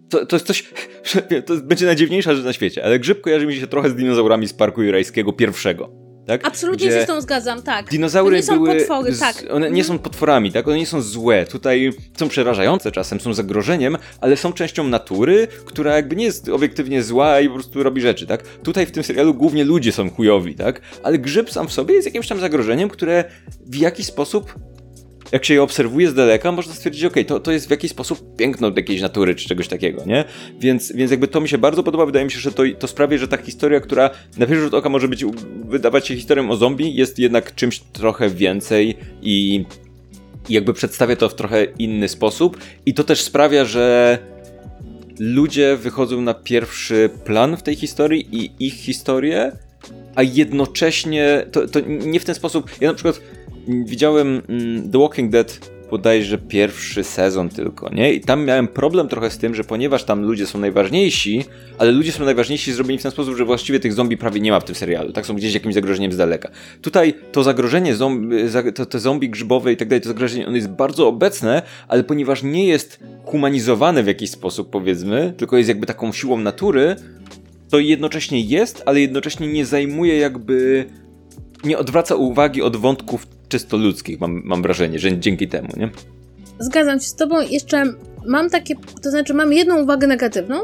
to, 0.09 0.27
to 0.27 0.37
jest 0.37 0.47
coś, 0.47 0.73
to 1.47 1.57
będzie 1.57 1.87
najdziwniejsza 1.87 2.35
rzecz 2.35 2.45
na 2.45 2.53
świecie, 2.53 2.85
ale 2.85 2.99
grzyb 2.99 3.21
kojarzy 3.21 3.47
mi 3.47 3.55
się 3.55 3.67
trochę 3.67 3.91
z 3.91 3.95
dinozaurami 3.95 4.49
z 4.49 4.53
Parku 4.53 4.83
Jurajskiego 4.83 5.33
pierwszego. 5.33 6.02
Tak? 6.27 6.47
Absolutnie 6.47 6.87
Gdzie 6.87 6.99
się 6.99 7.05
z 7.05 7.07
tą 7.07 7.21
zgadzam, 7.21 7.63
tak. 7.63 7.91
Dinozaury 7.91 8.37
nie 8.37 8.43
są 8.43 8.55
były, 8.55 8.79
potwory, 8.79 9.17
tak. 9.17 9.45
One 9.51 9.71
nie 9.71 9.81
mhm. 9.81 9.85
są 9.85 9.99
potworami, 9.99 10.53
tak? 10.53 10.69
One 10.69 10.77
nie 10.77 10.87
są 10.87 11.03
złe. 11.03 11.47
Tutaj 11.47 11.93
są 12.17 12.29
przerażające 12.29 12.93
czasem, 12.93 13.21
są 13.21 13.35
zagrożeniem, 13.35 13.99
ale 14.21 14.37
są 14.37 14.53
częścią 14.53 14.85
natury, 14.85 15.49
która 15.65 15.97
jakby 15.97 16.17
nie 16.17 16.25
jest 16.25 16.49
obiektywnie 16.49 17.03
zła 17.03 17.41
i 17.41 17.49
po 17.49 17.55
prostu 17.55 17.83
robi 17.83 18.01
rzeczy, 18.01 18.27
tak? 18.27 18.43
Tutaj 18.43 18.87
w 18.87 18.91
tym 18.91 19.03
serialu 19.03 19.35
głównie 19.35 19.65
ludzie 19.65 19.93
są 19.93 20.11
chujowi, 20.11 20.55
tak? 20.55 20.81
Ale 21.03 21.19
grzyb 21.19 21.51
sam 21.51 21.69
w 21.69 21.73
sobie 21.73 21.95
jest 21.95 22.07
jakimś 22.07 22.29
tam 22.29 22.41
zagrożeniem, 22.41 22.89
które 22.89 23.25
w 23.67 23.77
jakiś 23.77 24.07
sposób 24.07 24.55
jak 25.33 25.45
się 25.45 25.55
je 25.55 25.63
obserwuje 25.63 26.09
z 26.09 26.15
daleka, 26.15 26.53
można 26.53 26.75
stwierdzić, 26.75 27.05
ok, 27.05 27.15
to, 27.27 27.41
to 27.41 27.53
jest 27.53 27.69
w 27.69 27.71
jakiś 27.71 27.91
sposób 27.91 28.37
piękno 28.37 28.73
jakiejś 28.77 29.01
natury 29.01 29.35
czy 29.35 29.49
czegoś 29.49 29.69
takiego, 29.69 30.05
nie? 30.07 30.25
Więc, 30.61 30.93
więc 30.93 31.11
jakby 31.11 31.29
to 31.29 31.41
mi 31.41 31.49
się 31.49 31.59
bardzo 31.59 31.83
podoba, 31.83 32.07
wydaje 32.07 32.25
mi 32.25 32.31
się, 32.31 32.41
że 32.41 32.53
to, 32.53 32.63
to 32.79 32.87
sprawia, 32.87 33.19
że 33.19 33.29
ta 33.29 33.37
historia, 33.37 33.81
która 33.81 34.11
na 34.39 34.47
pierwszy 34.47 34.63
rzut 34.63 34.75
oka 34.75 34.89
może 34.89 35.09
być, 35.09 35.25
wydawać 35.69 36.07
się 36.07 36.17
historią 36.17 36.51
o 36.51 36.57
zombie, 36.57 36.95
jest 36.95 37.19
jednak 37.19 37.55
czymś 37.55 37.79
trochę 37.81 38.31
więcej 38.31 38.97
i, 39.23 39.65
jakby 40.49 40.73
przedstawia 40.73 41.17
to 41.17 41.29
w 41.29 41.35
trochę 41.35 41.65
inny 41.65 42.09
sposób 42.09 42.59
i 42.87 42.95
to 42.95 43.05
też 43.05 43.21
sprawia, 43.21 43.65
że 43.65 44.19
ludzie 45.19 45.77
wychodzą 45.77 46.21
na 46.21 46.35
pierwszy 46.35 47.11
plan 47.25 47.57
w 47.57 47.63
tej 47.63 47.75
historii 47.75 48.29
i 48.33 48.67
ich 48.67 48.75
historię, 48.75 49.53
a 50.15 50.23
jednocześnie 50.23 51.47
to, 51.53 51.69
to 51.69 51.81
nie 51.87 52.21
w 52.21 52.25
ten 52.25 52.35
sposób. 52.35 52.71
Ja 52.81 52.89
na 52.89 52.95
przykład 52.95 53.21
widziałem 53.69 54.43
mm, 54.49 54.91
The 54.91 54.99
Walking 54.99 55.31
Dead 55.31 55.73
bodajże 55.93 56.39
pierwszy 56.39 57.05
sezon 57.05 57.49
tylko, 57.49 57.95
nie? 57.95 58.13
I 58.15 58.21
tam 58.21 58.45
miałem 58.45 58.69
problem 58.69 59.09
trochę 59.09 59.31
z 59.31 59.39
tym, 59.39 59.55
że 59.55 59.65
ponieważ 59.65 60.05
tam 60.05 60.23
ludzie 60.23 60.47
są 60.47 60.59
najważniejsi, 60.59 61.45
ale 61.79 61.93
ludzie 61.93 62.13
są 62.13 62.25
najważniejsi 62.25 62.73
zrobieni 62.73 62.99
w 62.99 63.03
ten 63.03 63.11
sposób, 63.11 63.37
że 63.37 63.45
właściwie 63.45 63.81
tych 63.81 63.93
zombie 63.93 64.17
prawie 64.17 64.41
nie 64.41 64.51
ma 64.51 64.61
w 64.61 64.65
tym 64.65 64.75
serialu, 64.75 65.13
tak? 65.13 65.27
Są 65.27 65.35
gdzieś 65.35 65.55
jakimś 65.55 65.75
zagrożeniem 65.75 66.13
z 66.13 66.17
daleka. 66.17 66.51
Tutaj 66.83 67.15
to 67.33 67.43
zagrożenie, 67.43 67.95
zombie, 67.95 68.37
to, 68.75 68.87
te 68.87 69.01
zombie 69.01 69.31
grzybowe 69.31 69.73
i 69.73 69.77
tak 69.77 69.89
dalej, 69.89 70.01
to 70.01 70.09
zagrożenie, 70.09 70.47
ono 70.47 70.57
jest 70.57 70.71
bardzo 70.71 71.09
obecne, 71.09 71.63
ale 71.89 72.05
ponieważ 72.05 72.43
nie 72.43 72.67
jest 72.67 73.01
humanizowane 73.25 74.03
w 74.03 74.07
jakiś 74.07 74.31
sposób, 74.31 74.71
powiedzmy, 74.71 75.35
tylko 75.37 75.57
jest 75.57 75.69
jakby 75.69 75.87
taką 75.87 76.13
siłą 76.13 76.39
natury, 76.39 76.97
to 77.71 77.79
jednocześnie 77.79 78.41
jest, 78.41 78.83
ale 78.87 79.01
jednocześnie 79.01 79.47
nie 79.47 79.67
zajmuje 79.67 80.17
jakby 80.17 80.87
nie 81.65 81.79
odwraca 81.79 82.15
uwagi 82.15 82.63
od 82.63 82.77
wątków 82.77 83.27
czysto 83.53 83.77
ludzkich, 83.77 84.21
mam, 84.21 84.43
mam 84.45 84.63
wrażenie, 84.63 84.99
że 84.99 85.19
dzięki 85.19 85.49
temu, 85.49 85.69
nie? 85.77 85.91
Zgadzam 86.59 87.01
się 87.01 87.07
z 87.07 87.15
tobą. 87.15 87.41
Jeszcze 87.41 87.85
mam 88.27 88.51
takie, 88.51 88.75
to 89.03 89.11
znaczy 89.11 89.35
mam 89.35 89.53
jedną 89.53 89.83
uwagę 89.83 90.07
negatywną. 90.07 90.61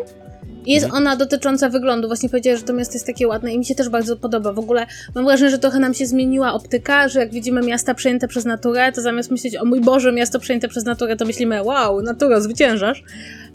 Jest 0.67 0.85
mhm. 0.85 1.03
ona 1.03 1.17
dotycząca 1.17 1.69
wyglądu. 1.69 2.09
Właśnie 2.09 2.29
powiedziałeś, 2.29 2.61
że 2.61 2.67
to 2.67 2.73
miasto 2.73 2.95
jest 2.95 3.07
takie 3.07 3.29
ładne 3.29 3.55
i 3.55 3.59
mi 3.59 3.65
się 3.65 3.75
też 3.75 3.89
bardzo 3.89 4.17
podoba. 4.17 4.53
W 4.53 4.59
ogóle 4.59 4.87
mam 5.15 5.25
wrażenie, 5.25 5.51
że 5.51 5.59
trochę 5.59 5.79
nam 5.79 5.95
się 5.95 6.07
zmieniła 6.07 6.53
optyka, 6.53 7.09
że 7.09 7.21
jak 7.21 7.31
widzimy 7.31 7.61
miasta 7.61 7.95
przejęte 7.95 8.29
przez 8.29 8.45
naturę, 8.45 8.93
to 8.93 9.03
zamiast 9.03 9.31
myśleć 9.31 9.57
o 9.57 9.65
mój 9.65 9.81
Boże, 9.81 10.13
miasto 10.13 10.39
przejęte 10.39 10.69
przez 10.69 10.85
naturę, 10.85 11.17
to 11.17 11.25
myślimy, 11.25 11.63
wow, 11.63 12.03
natura, 12.03 12.41
zwyciężasz. 12.41 13.03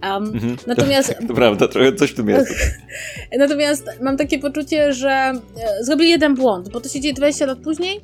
Um, 0.04 0.24
mhm. 0.24 0.58
Natomiast... 0.68 1.16
To, 1.20 1.28
to 1.28 1.34
prawda, 1.34 1.68
trochę 1.68 1.94
coś 1.94 2.14
tym 2.14 2.30
jest. 2.30 2.54
natomiast 3.40 3.86
mam 4.02 4.18
takie 4.18 4.40
poczucie, 4.40 4.94
że 4.94 5.10
e, 5.10 5.34
zrobili 5.82 6.10
jeden 6.10 6.36
błąd, 6.36 6.70
bo 6.70 6.82
to 6.82 6.90
się 6.90 7.00
dzieje 7.00 7.14
20 7.14 7.46
lat 7.46 7.58
później 7.58 8.02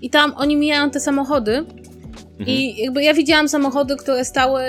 i 0.00 0.10
tam 0.10 0.34
oni 0.36 0.56
mijają 0.56 0.90
te 0.90 1.00
samochody 1.00 1.56
mhm. 1.56 2.48
i 2.48 2.76
jakby 2.76 3.02
ja 3.02 3.14
widziałam 3.14 3.48
samochody, 3.48 3.96
które 3.96 4.24
stały 4.24 4.62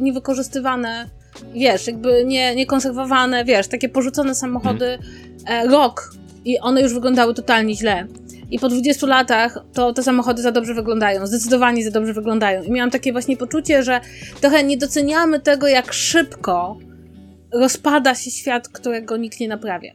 niewykorzystywane, 0.00 1.08
wiesz, 1.54 1.86
jakby 1.86 2.24
nie, 2.24 2.54
niekonserwowane, 2.54 3.44
wiesz, 3.44 3.68
takie 3.68 3.88
porzucone 3.88 4.34
samochody 4.34 4.86
mhm. 4.86 5.68
e, 5.68 5.70
rok 5.70 6.14
i 6.44 6.58
one 6.58 6.82
już 6.82 6.94
wyglądały 6.94 7.34
totalnie 7.34 7.76
źle. 7.76 8.06
I 8.50 8.58
po 8.58 8.68
20 8.68 9.06
latach 9.06 9.58
to 9.72 9.92
te 9.92 10.02
samochody 10.02 10.42
za 10.42 10.52
dobrze 10.52 10.74
wyglądają, 10.74 11.26
zdecydowanie 11.26 11.84
za 11.84 11.90
dobrze 11.90 12.12
wyglądają. 12.12 12.62
I 12.62 12.70
miałam 12.70 12.90
takie 12.90 13.12
właśnie 13.12 13.36
poczucie, 13.36 13.82
że 13.82 14.00
trochę 14.40 14.64
nie 14.64 14.76
doceniamy 14.76 15.40
tego, 15.40 15.68
jak 15.68 15.92
szybko 15.92 16.78
rozpada 17.52 18.14
się 18.14 18.30
świat, 18.30 18.68
którego 18.68 19.16
nikt 19.16 19.40
nie 19.40 19.48
naprawia. 19.48 19.92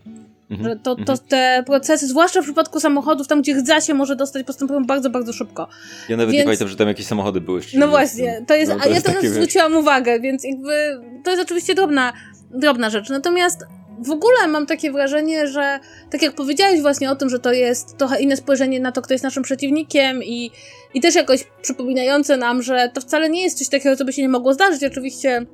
Mhm, 0.50 0.70
że 0.70 0.76
to, 0.76 0.96
to 0.96 1.02
mhm. 1.02 1.20
te 1.28 1.64
procesy, 1.66 2.08
zwłaszcza 2.08 2.42
w 2.42 2.44
przypadku 2.44 2.80
samochodów, 2.80 3.28
tam 3.28 3.42
gdzie 3.42 3.54
rdza 3.54 3.82
się 3.82 3.94
może 3.94 4.16
dostać, 4.16 4.46
postępują 4.46 4.86
bardzo, 4.86 5.10
bardzo 5.10 5.34
szybko. 5.34 5.68
Ja 6.10 6.18
nawet 6.18 6.32
więc... 6.32 6.40
nie 6.40 6.44
pamiętam, 6.44 6.68
że 6.68 6.76
tam 6.76 6.88
jakieś 6.88 7.06
samochody 7.06 7.42
były. 7.42 7.62
No 7.74 7.88
właśnie, 7.88 8.46
to 8.48 8.56
jest, 8.56 8.72
no, 8.72 8.78
to 8.78 8.86
a 8.86 8.88
ja 8.88 9.02
teraz 9.02 9.26
zwróciłam 9.26 9.76
uwagę, 9.76 10.20
więc 10.20 10.44
jakby 10.44 11.02
to 11.24 11.32
jest 11.32 11.44
oczywiście 11.44 11.76
drobna, 11.76 12.14
drobna 12.52 12.90
rzecz. 12.90 13.10
Natomiast 13.10 13.66
w 14.06 14.12
ogóle 14.12 14.48
mam 14.48 14.66
takie 14.66 14.92
wrażenie, 14.92 15.48
że 15.48 15.80
tak 16.10 16.22
jak 16.22 16.34
powiedziałeś 16.34 16.82
właśnie 16.82 17.12
o 17.12 17.16
tym, 17.16 17.30
że 17.30 17.40
to 17.40 17.54
jest 17.54 17.98
trochę 17.98 18.22
inne 18.22 18.38
spojrzenie 18.38 18.80
na 18.80 18.92
to, 18.92 19.02
kto 19.02 19.14
jest 19.14 19.24
naszym 19.24 19.44
przeciwnikiem 19.44 20.24
i, 20.24 20.52
i 20.94 21.02
też 21.02 21.16
jakoś 21.16 21.44
przypominające 21.62 22.38
nam, 22.38 22.62
że 22.62 22.92
to 22.94 23.02
wcale 23.02 23.30
nie 23.30 23.44
jest 23.44 23.58
coś 23.58 23.70
takiego, 23.70 23.96
co 23.96 24.06
by 24.06 24.14
się 24.14 24.22
nie 24.22 24.30
mogło 24.30 24.54
zdarzyć. 24.54 24.84
Oczywiście 24.84 25.46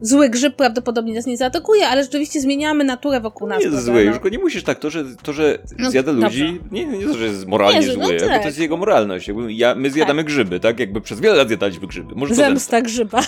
zły 0.00 0.28
grzyb 0.30 0.56
prawdopodobnie 0.56 1.14
nas 1.14 1.26
nie 1.26 1.36
zaatakuje, 1.36 1.88
ale 1.88 2.02
rzeczywiście 2.02 2.40
zmieniamy 2.40 2.84
naturę 2.84 3.20
wokół 3.20 3.48
nas. 3.48 3.64
Nie 3.64 3.70
jest 3.70 3.84
zły, 3.84 3.94
No. 3.94 4.00
już 4.00 4.18
go 4.18 4.28
nie 4.28 4.38
musisz 4.38 4.62
tak, 4.62 4.78
to, 4.78 4.90
że, 4.90 5.04
to, 5.22 5.32
że 5.32 5.58
No, 5.78 5.90
zjada 5.90 6.12
dobrze. 6.12 6.26
ludzi, 6.26 6.60
nie, 6.70 6.86
nie 6.86 7.06
to, 7.06 7.14
że 7.14 7.24
jest 7.24 7.46
moralnie 7.46 7.80
Nie, 7.80 7.86
no 7.86 7.92
zły, 8.06 8.16
tak. 8.16 8.28
bo 8.28 8.38
to 8.38 8.46
jest 8.46 8.58
jego 8.58 8.76
moralność. 8.76 9.28
Jakby 9.28 9.52
ja, 9.52 9.74
my 9.74 9.90
zjadamy 9.90 10.24
grzyby, 10.24 10.60
tak? 10.60 10.80
Jakby 10.80 11.00
przez 11.00 11.20
wiele 11.20 11.34
lat 11.36 11.48
zjadaliśmy 11.48 11.86
grzyby. 11.86 12.14
Może 12.14 12.34
zemsta. 12.34 12.50
Zemsta 12.50 12.82
grzyba. 12.82 13.20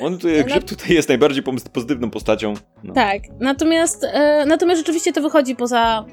On 0.00 0.18
tutaj, 0.18 0.44
grzyb 0.44 0.64
tutaj 0.64 0.94
jest 0.94 1.08
najbardziej 1.08 1.42
pozytywną 1.72 2.10
postacią. 2.10 2.54
No. 2.84 2.94
Tak, 2.94 3.22
natomiast, 3.40 4.04
e, 4.04 4.44
natomiast 4.46 4.80
rzeczywiście 4.80 5.12
to 5.12 5.20
wychodzi 5.22 5.56
poza, 5.56 6.04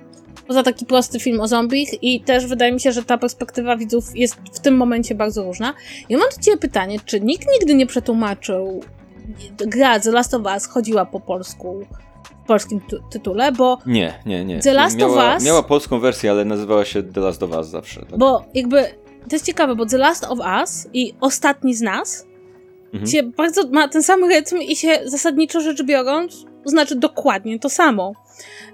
poza 0.47 0.63
taki 0.63 0.85
prosty 0.85 1.19
film 1.19 1.41
o 1.41 1.47
zombich 1.47 2.03
i 2.03 2.21
też 2.21 2.45
wydaje 2.47 2.71
mi 2.71 2.79
się, 2.79 2.91
że 2.91 3.03
ta 3.03 3.17
perspektywa 3.17 3.77
widzów 3.77 4.05
jest 4.15 4.35
w 4.53 4.59
tym 4.59 4.77
momencie 4.77 5.15
bardzo 5.15 5.43
różna. 5.43 5.73
Ja 6.09 6.17
mam 6.17 6.27
do 6.37 6.43
Ciebie 6.43 6.57
pytanie, 6.57 6.99
czy 7.05 7.21
nikt 7.21 7.47
nigdy 7.59 7.75
nie 7.75 7.85
przetłumaczył 7.87 8.83
gra 9.57 9.99
The 9.99 10.11
Last 10.11 10.33
of 10.33 10.41
Us 10.55 10.65
chodziła 10.65 11.05
po 11.05 11.19
polsku 11.19 11.85
w 12.43 12.47
polskim 12.47 12.81
ty- 12.81 12.99
tytule, 13.11 13.51
bo, 13.51 13.77
Nie, 13.85 14.13
nie, 14.25 14.45
nie. 14.45 14.59
The 14.59 14.73
Last 14.73 14.95
of 14.95 14.99
miała, 15.01 15.35
Us- 15.35 15.43
Miała 15.45 15.63
polską 15.63 15.99
wersję, 15.99 16.31
ale 16.31 16.45
nazywała 16.45 16.85
się 16.85 17.03
The 17.03 17.21
Last 17.21 17.43
of 17.43 17.51
Us 17.51 17.67
zawsze. 17.67 17.99
Tak? 18.05 18.17
bo 18.19 18.45
jakby 18.53 18.83
to 19.29 19.35
jest 19.35 19.45
ciekawe, 19.45 19.75
bo 19.75 19.85
The 19.85 19.97
Last 19.97 20.23
of 20.23 20.39
Us 20.61 20.87
i 20.93 21.13
Ostatni 21.21 21.75
z 21.75 21.81
nas 21.81 22.25
Mhm. 22.93 23.11
się 23.11 23.23
bardzo 23.23 23.69
ma 23.69 23.87
ten 23.87 24.03
sam 24.03 24.23
rytm 24.29 24.57
i 24.57 24.75
się 24.75 24.99
zasadniczo 25.05 25.61
rzecz 25.61 25.83
biorąc 25.83 26.45
znaczy 26.65 26.95
dokładnie 26.95 27.59
to 27.59 27.69
samo. 27.69 28.13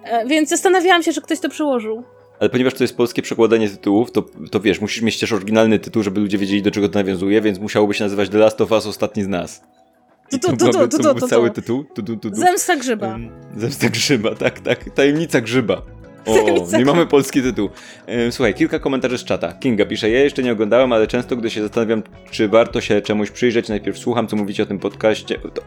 E, 0.04 0.26
Więc 0.26 0.50
zastanawiałam 0.50 1.04
się, 1.04 1.14
czy 1.14 1.22
ktoś 1.22 1.40
to 1.40 1.50
przełożył. 1.50 2.04
Ale 2.40 2.50
ponieważ 2.50 2.74
to 2.74 2.84
jest 2.84 2.98
polskie 2.98 3.22
przekładanie 3.22 3.70
tytułów, 3.70 4.12
to, 4.12 4.24
to 4.52 4.60
wiesz, 4.60 4.82
musisz 4.82 5.02
mieć 5.02 5.20
też 5.20 5.32
oryginalny 5.32 5.80
tytuł, 5.80 6.04
żeby 6.04 6.20
ludzie 6.20 6.38
wiedzieli, 6.38 6.62
do 6.62 6.72
czego 6.72 6.90
to 6.90 7.00
nawiązuje, 7.00 7.42
więc 7.42 7.60
musiałoby 7.60 7.94
się 7.94 8.04
nazywać 8.04 8.30
The 8.30 8.38
Last 8.38 8.62
of 8.62 8.72
Us 8.72 8.86
Ostatni 8.88 9.24
z 9.24 9.28
nas. 9.28 9.62
Tu, 10.32 10.40
tu, 10.40 10.58
tu, 10.58 10.72
tu, 10.72 10.88
tu, 10.88 11.04
byłby 11.04 11.22
tu, 11.22 11.28
cały 11.28 11.50
tu. 11.50 11.56
tytuł. 11.56 11.84
Tu, 11.84 12.04
tu, 12.04 12.18
tu, 12.18 12.30
tu. 12.30 12.36
Zemsta 12.36 12.76
grzyba. 12.76 13.08
Em, 13.08 13.30
Zemsta 13.58 13.90
grzyba, 13.90 14.36
tak, 14.36 14.60
tak. 14.60 14.90
Tajemnica 14.90 15.42
grzyba. 15.42 15.82
O, 16.26 16.68
nie 16.78 16.86
mamy 16.86 17.06
polski 17.06 17.42
tytuł. 17.42 17.70
Słuchaj, 18.32 18.54
kilka 18.54 18.80
komentarzy 18.80 19.18
z 19.18 19.24
czata. 19.24 19.54
Kinga 19.54 19.86
pisze, 19.86 20.10
ja 20.10 20.20
jeszcze 20.20 20.44
nie 20.44 20.52
oglądałem, 20.52 20.94
ale 20.94 21.08
często, 21.08 21.36
gdy 21.36 21.50
się 21.50 21.62
zastanawiam, 21.62 22.04
czy 22.32 22.50
warto 22.50 22.82
się 22.82 23.02
czemuś 23.02 23.32
przyjrzeć, 23.32 23.70
najpierw 23.70 23.98
słucham, 23.98 24.28
co 24.28 24.36
mówicie 24.36 24.64
o 24.64 24.66
tym 24.66 24.80
podcaście. 24.80 25.40
To... 25.40 25.62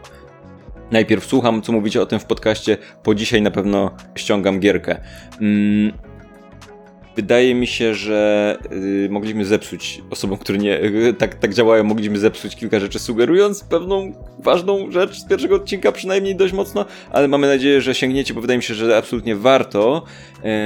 Najpierw 0.91 1.25
słucham, 1.25 1.61
co 1.61 1.71
mówicie 1.71 2.01
o 2.01 2.05
tym 2.05 2.19
w 2.19 2.25
podcaście, 2.25 2.77
po 3.03 3.15
dzisiaj 3.15 3.41
na 3.41 3.51
pewno 3.51 3.91
ściągam 4.15 4.59
gierkę. 4.59 5.01
Mm, 5.41 5.93
Wydaje 7.15 7.55
mi 7.55 7.67
się, 7.67 7.95
że 7.95 8.57
y, 9.05 9.07
mogliśmy 9.11 9.45
zepsuć 9.45 10.01
osobom, 10.09 10.37
które 10.37 10.57
nie 10.57 10.83
y, 10.83 11.13
tak, 11.19 11.35
tak 11.35 11.53
działają, 11.53 11.83
mogliśmy 11.83 12.19
zepsuć 12.19 12.55
kilka 12.55 12.79
rzeczy, 12.79 12.99
sugerując 12.99 13.63
pewną 13.63 14.13
ważną 14.39 14.91
rzecz 14.91 15.19
z 15.19 15.25
pierwszego 15.25 15.55
odcinka, 15.55 15.91
przynajmniej 15.91 16.35
dość 16.35 16.53
mocno, 16.53 16.85
ale 17.11 17.27
mamy 17.27 17.47
nadzieję, 17.47 17.81
że 17.81 17.95
sięgniecie, 17.95 18.33
bo 18.33 18.41
wydaje 18.41 18.57
mi 18.57 18.63
się, 18.63 18.73
że 18.73 18.97
absolutnie 18.97 19.35
warto. 19.35 20.03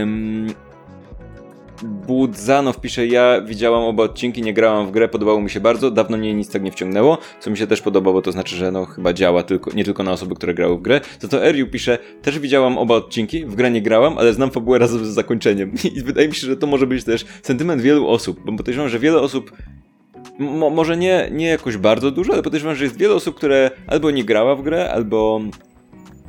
Ym... 0.01 0.47
Budzanow 1.83 2.81
pisze, 2.81 3.07
ja 3.07 3.41
widziałam 3.41 3.83
oba 3.83 4.03
odcinki, 4.03 4.41
nie 4.41 4.53
grałam 4.53 4.87
w 4.87 4.91
grę, 4.91 5.07
podobało 5.07 5.41
mi 5.41 5.49
się 5.49 5.59
bardzo, 5.59 5.91
dawno 5.91 6.17
mnie 6.17 6.33
nic 6.33 6.49
tak 6.51 6.63
nie 6.63 6.71
wciągnęło, 6.71 7.17
co 7.39 7.51
mi 7.51 7.57
się 7.57 7.67
też 7.67 7.81
podoba, 7.81 8.13
bo 8.13 8.21
to 8.21 8.31
znaczy, 8.31 8.55
że 8.55 8.71
no 8.71 8.85
chyba 8.85 9.13
działa 9.13 9.43
tylko, 9.43 9.71
nie 9.71 9.83
tylko 9.83 10.03
na 10.03 10.11
osoby, 10.11 10.35
które 10.35 10.53
grały 10.53 10.77
w 10.77 10.81
grę. 10.81 11.01
Za 11.19 11.27
to 11.27 11.45
Eriu 11.45 11.67
pisze, 11.67 11.97
też 12.21 12.39
widziałam 12.39 12.77
oba 12.77 12.95
odcinki, 12.95 13.45
w 13.45 13.55
grę 13.55 13.71
nie 13.71 13.81
grałam, 13.81 14.17
ale 14.17 14.33
znam 14.33 14.51
fabułę 14.51 14.79
razem 14.79 15.05
z 15.05 15.09
zakończeniem. 15.09 15.73
I 15.95 16.01
wydaje 16.01 16.27
mi 16.27 16.35
się, 16.35 16.47
że 16.47 16.57
to 16.57 16.67
może 16.67 16.87
być 16.87 17.03
też 17.03 17.25
sentyment 17.43 17.81
wielu 17.81 18.07
osób, 18.07 18.39
bo 18.45 18.57
podejrzewam, 18.57 18.89
że 18.89 18.99
wiele 18.99 19.19
osób 19.19 19.51
Mo 20.39 20.69
może 20.69 20.97
nie, 20.97 21.29
nie 21.31 21.47
jakoś 21.47 21.77
bardzo 21.77 22.11
dużo, 22.11 22.33
ale 22.33 22.43
podejrzewam, 22.43 22.75
że 22.75 22.83
jest 22.83 22.97
wiele 22.97 23.13
osób, 23.13 23.35
które 23.35 23.71
albo 23.87 24.11
nie 24.11 24.23
grała 24.23 24.55
w 24.55 24.61
grę, 24.61 24.91
albo 24.91 25.41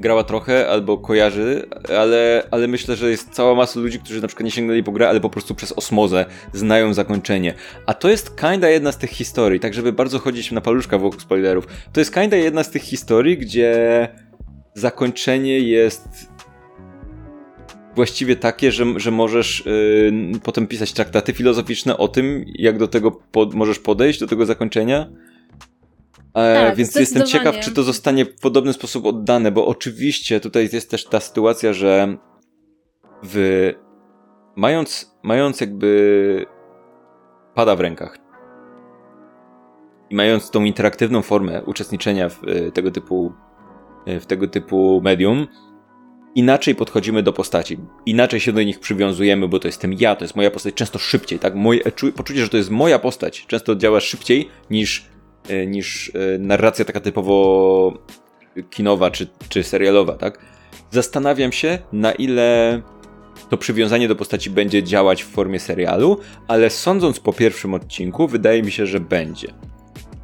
grała 0.00 0.24
trochę, 0.24 0.68
albo 0.68 0.98
kojarzy, 0.98 1.66
ale, 1.98 2.42
ale 2.50 2.68
myślę, 2.68 2.96
że 2.96 3.10
jest 3.10 3.30
cała 3.30 3.54
masa 3.54 3.80
ludzi, 3.80 3.98
którzy 3.98 4.22
na 4.22 4.28
przykład 4.28 4.44
nie 4.44 4.50
sięgnęli 4.50 4.82
po 4.82 4.92
grę, 4.92 5.08
ale 5.08 5.20
po 5.20 5.30
prostu 5.30 5.54
przez 5.54 5.72
osmozę 5.72 6.24
znają 6.52 6.94
zakończenie. 6.94 7.54
A 7.86 7.94
to 7.94 8.08
jest 8.08 8.36
kinda 8.40 8.68
jedna 8.68 8.92
z 8.92 8.98
tych 8.98 9.10
historii, 9.10 9.60
tak 9.60 9.74
żeby 9.74 9.92
bardzo 9.92 10.18
chodzić 10.18 10.52
na 10.52 10.60
paluszka 10.60 10.98
wokół 10.98 11.20
spoilerów. 11.20 11.66
To 11.92 12.00
jest 12.00 12.14
kinda 12.14 12.36
jedna 12.36 12.64
z 12.64 12.70
tych 12.70 12.82
historii, 12.82 13.38
gdzie 13.38 14.08
zakończenie 14.74 15.58
jest 15.58 16.08
właściwie 17.94 18.36
takie, 18.36 18.72
że, 18.72 18.84
że 18.96 19.10
możesz 19.10 19.60
y, 19.60 20.12
potem 20.42 20.66
pisać 20.66 20.92
traktaty 20.92 21.32
filozoficzne 21.32 21.96
o 21.96 22.08
tym, 22.08 22.44
jak 22.54 22.78
do 22.78 22.88
tego 22.88 23.10
pod, 23.10 23.54
możesz 23.54 23.78
podejść, 23.78 24.20
do 24.20 24.26
tego 24.26 24.46
zakończenia. 24.46 25.10
E, 26.36 26.54
Tak, 26.54 26.76
więc 26.76 26.94
jestem 26.94 27.26
ciekaw, 27.26 27.58
czy 27.58 27.72
to 27.72 27.82
zostanie 27.82 28.24
w 28.24 28.40
podobny 28.40 28.72
sposób 28.72 29.06
oddane, 29.06 29.52
bo 29.52 29.66
oczywiście 29.66 30.40
tutaj 30.40 30.68
jest 30.72 30.90
też 30.90 31.04
ta 31.04 31.20
sytuacja, 31.20 31.72
że 31.72 32.16
w, 33.22 33.72
mając, 34.56 35.16
mając 35.22 35.60
jakby 35.60 36.46
pada 37.54 37.76
w 37.76 37.80
rękach 37.80 38.18
i 40.10 40.14
mając 40.16 40.50
tą 40.50 40.64
interaktywną 40.64 41.22
formę 41.22 41.62
uczestniczenia 41.64 42.28
w 42.28 42.44
y, 42.48 42.72
tego 42.72 42.90
typu 42.90 43.32
y, 44.08 44.20
w 44.20 44.26
tego 44.26 44.48
typu 44.48 45.00
medium, 45.04 45.46
inaczej 46.34 46.74
podchodzimy 46.74 47.22
do 47.22 47.32
postaci. 47.32 47.78
Inaczej 48.06 48.40
się 48.40 48.52
do 48.52 48.62
nich 48.62 48.80
przywiązujemy, 48.80 49.48
bo 49.48 49.58
to 49.58 49.68
jestem 49.68 49.92
ja, 49.92 50.16
to 50.16 50.24
jest 50.24 50.36
moja 50.36 50.50
postać, 50.50 50.74
często 50.74 50.98
szybciej, 50.98 51.38
tak? 51.38 51.54
Moje 51.54 51.80
czu- 51.80 52.12
poczucie, 52.12 52.40
że 52.40 52.48
to 52.48 52.56
jest 52.56 52.70
moja 52.70 52.98
postać, 52.98 53.46
często 53.46 53.76
działa 53.76 54.00
szybciej 54.00 54.48
niż, 54.70 55.08
niż 55.66 56.08
y, 56.08 56.38
narracja 56.40 56.84
taka 56.84 57.00
typowo 57.00 57.98
kinowa 58.70 59.10
czy, 59.10 59.26
czy 59.48 59.62
serialowa, 59.62 60.12
tak? 60.12 60.38
Zastanawiam 60.90 61.52
się, 61.52 61.78
na 61.92 62.12
ile 62.12 62.82
to 63.50 63.56
przywiązanie 63.56 64.08
do 64.08 64.16
postaci 64.16 64.50
będzie 64.50 64.82
działać 64.82 65.22
w 65.22 65.26
formie 65.26 65.60
serialu, 65.60 66.20
ale 66.48 66.70
sądząc 66.70 67.20
po 67.20 67.32
pierwszym 67.32 67.74
odcinku, 67.74 68.28
wydaje 68.28 68.62
mi 68.62 68.72
się, 68.72 68.86
że 68.86 69.00
będzie. 69.00 69.48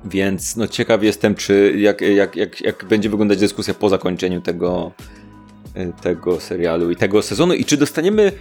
Więc 0.04 0.56
no 0.56 0.68
ciekaw 0.68 1.02
jestem, 1.02 1.34
czy 1.34 1.74
jak, 1.78 2.00
jak, 2.00 2.36
jak, 2.36 2.60
jak 2.60 2.84
będzie 2.84 3.10
wyglądać 3.10 3.38
dyskusja 3.38 3.74
po 3.74 3.88
zakończeniu 3.88 4.40
tego, 4.40 4.92
y, 5.76 5.92
tego 6.02 6.40
serialu 6.40 6.90
i 6.90 6.96
tego 6.96 7.22
sezonu 7.22 7.54
i 7.54 7.64
czy 7.64 7.76
dostaniemy 7.76 8.32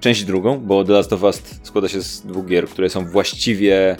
część 0.00 0.24
drugą, 0.24 0.58
bo 0.58 0.84
The 0.84 0.92
Last 0.92 1.12
of 1.12 1.22
Us 1.22 1.42
składa 1.62 1.88
się 1.88 2.02
z 2.02 2.20
dwóch 2.20 2.46
gier, 2.46 2.68
które 2.68 2.90
są 2.90 3.06
właściwie 3.06 3.96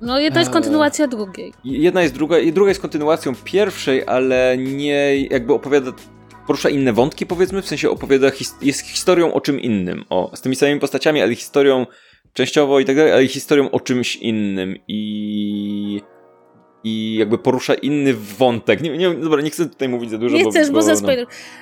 No 0.00 0.20
i 0.20 0.30
to 0.32 0.38
jest 0.38 0.48
Eee. 0.48 0.54
kontynuacja 0.54 1.06
drugiej. 1.06 1.52
Jedna 1.64 2.02
jest 2.02 2.14
druga 2.14 2.38
i 2.38 2.52
druga 2.52 2.68
jest 2.68 2.80
kontynuacją 2.80 3.32
pierwszej, 3.44 4.06
ale 4.06 4.56
nie 4.58 5.26
jakby 5.30 5.52
opowiada 5.52 5.92
porusza 6.46 6.68
inne 6.68 6.92
wątki, 6.92 7.26
powiedzmy, 7.26 7.62
w 7.62 7.66
sensie 7.66 7.90
opowiada 7.90 8.30
his 8.30 8.54
jest 8.62 8.80
historią 8.80 9.32
o 9.32 9.40
czym 9.40 9.60
innym. 9.60 10.04
O, 10.10 10.30
z 10.34 10.40
tymi 10.40 10.56
samymi 10.56 10.80
postaciami, 10.80 11.22
ale 11.22 11.34
historią 11.34 11.86
częściowo 12.32 12.80
i 12.80 12.84
tak 12.84 12.96
dalej, 12.96 13.12
ale 13.12 13.28
historią 13.28 13.70
o 13.70 13.80
czymś 13.80 14.16
innym 14.16 14.76
i 14.88 16.00
i 16.84 17.14
jakby 17.14 17.38
porusza 17.38 17.74
inny 17.74 18.14
wątek. 18.14 18.80
Nie, 18.80 18.98
nie, 18.98 19.14
dobra, 19.14 19.42
nie 19.42 19.50
chcę 19.50 19.68
tutaj 19.68 19.88
mówić 19.88 20.10
za 20.10 20.18
dużo, 20.18 20.36
Nie 20.36 20.44
bo, 20.44 20.50
chcesz, 20.50 20.70
bo 20.70 20.80
bo, 20.80 20.86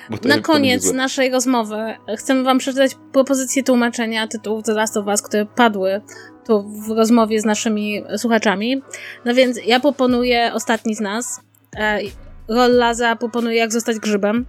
no, 0.09 0.17
bo 0.21 0.29
Na 0.29 0.41
koniec 0.41 0.93
naszej 0.93 1.31
rozmowy 1.31 1.77
chcemy 2.17 2.43
wam 2.43 2.57
przeczytać 2.57 2.91
propozycje 3.13 3.63
tłumaczenia 3.63 4.27
tytułów 4.27 4.63
The 4.63 4.73
Last 4.73 4.97
of 4.97 5.07
Us, 5.07 5.21
które 5.21 5.45
padły 5.45 6.01
tu 6.47 6.63
w 6.63 6.89
rozmowie 6.89 7.41
z 7.41 7.45
naszymi 7.45 8.03
słuchaczami. 8.17 8.81
No 9.25 9.33
więc 9.33 9.59
ja 9.65 9.79
proponuję 9.79 10.51
Ostatni 10.53 10.95
z 10.95 10.99
nas. 10.99 11.41
E, 11.77 11.99
Rollaza 12.47 13.15
proponuje 13.15 13.57
Jak 13.57 13.71
zostać 13.71 13.99
grzybem. 13.99 14.45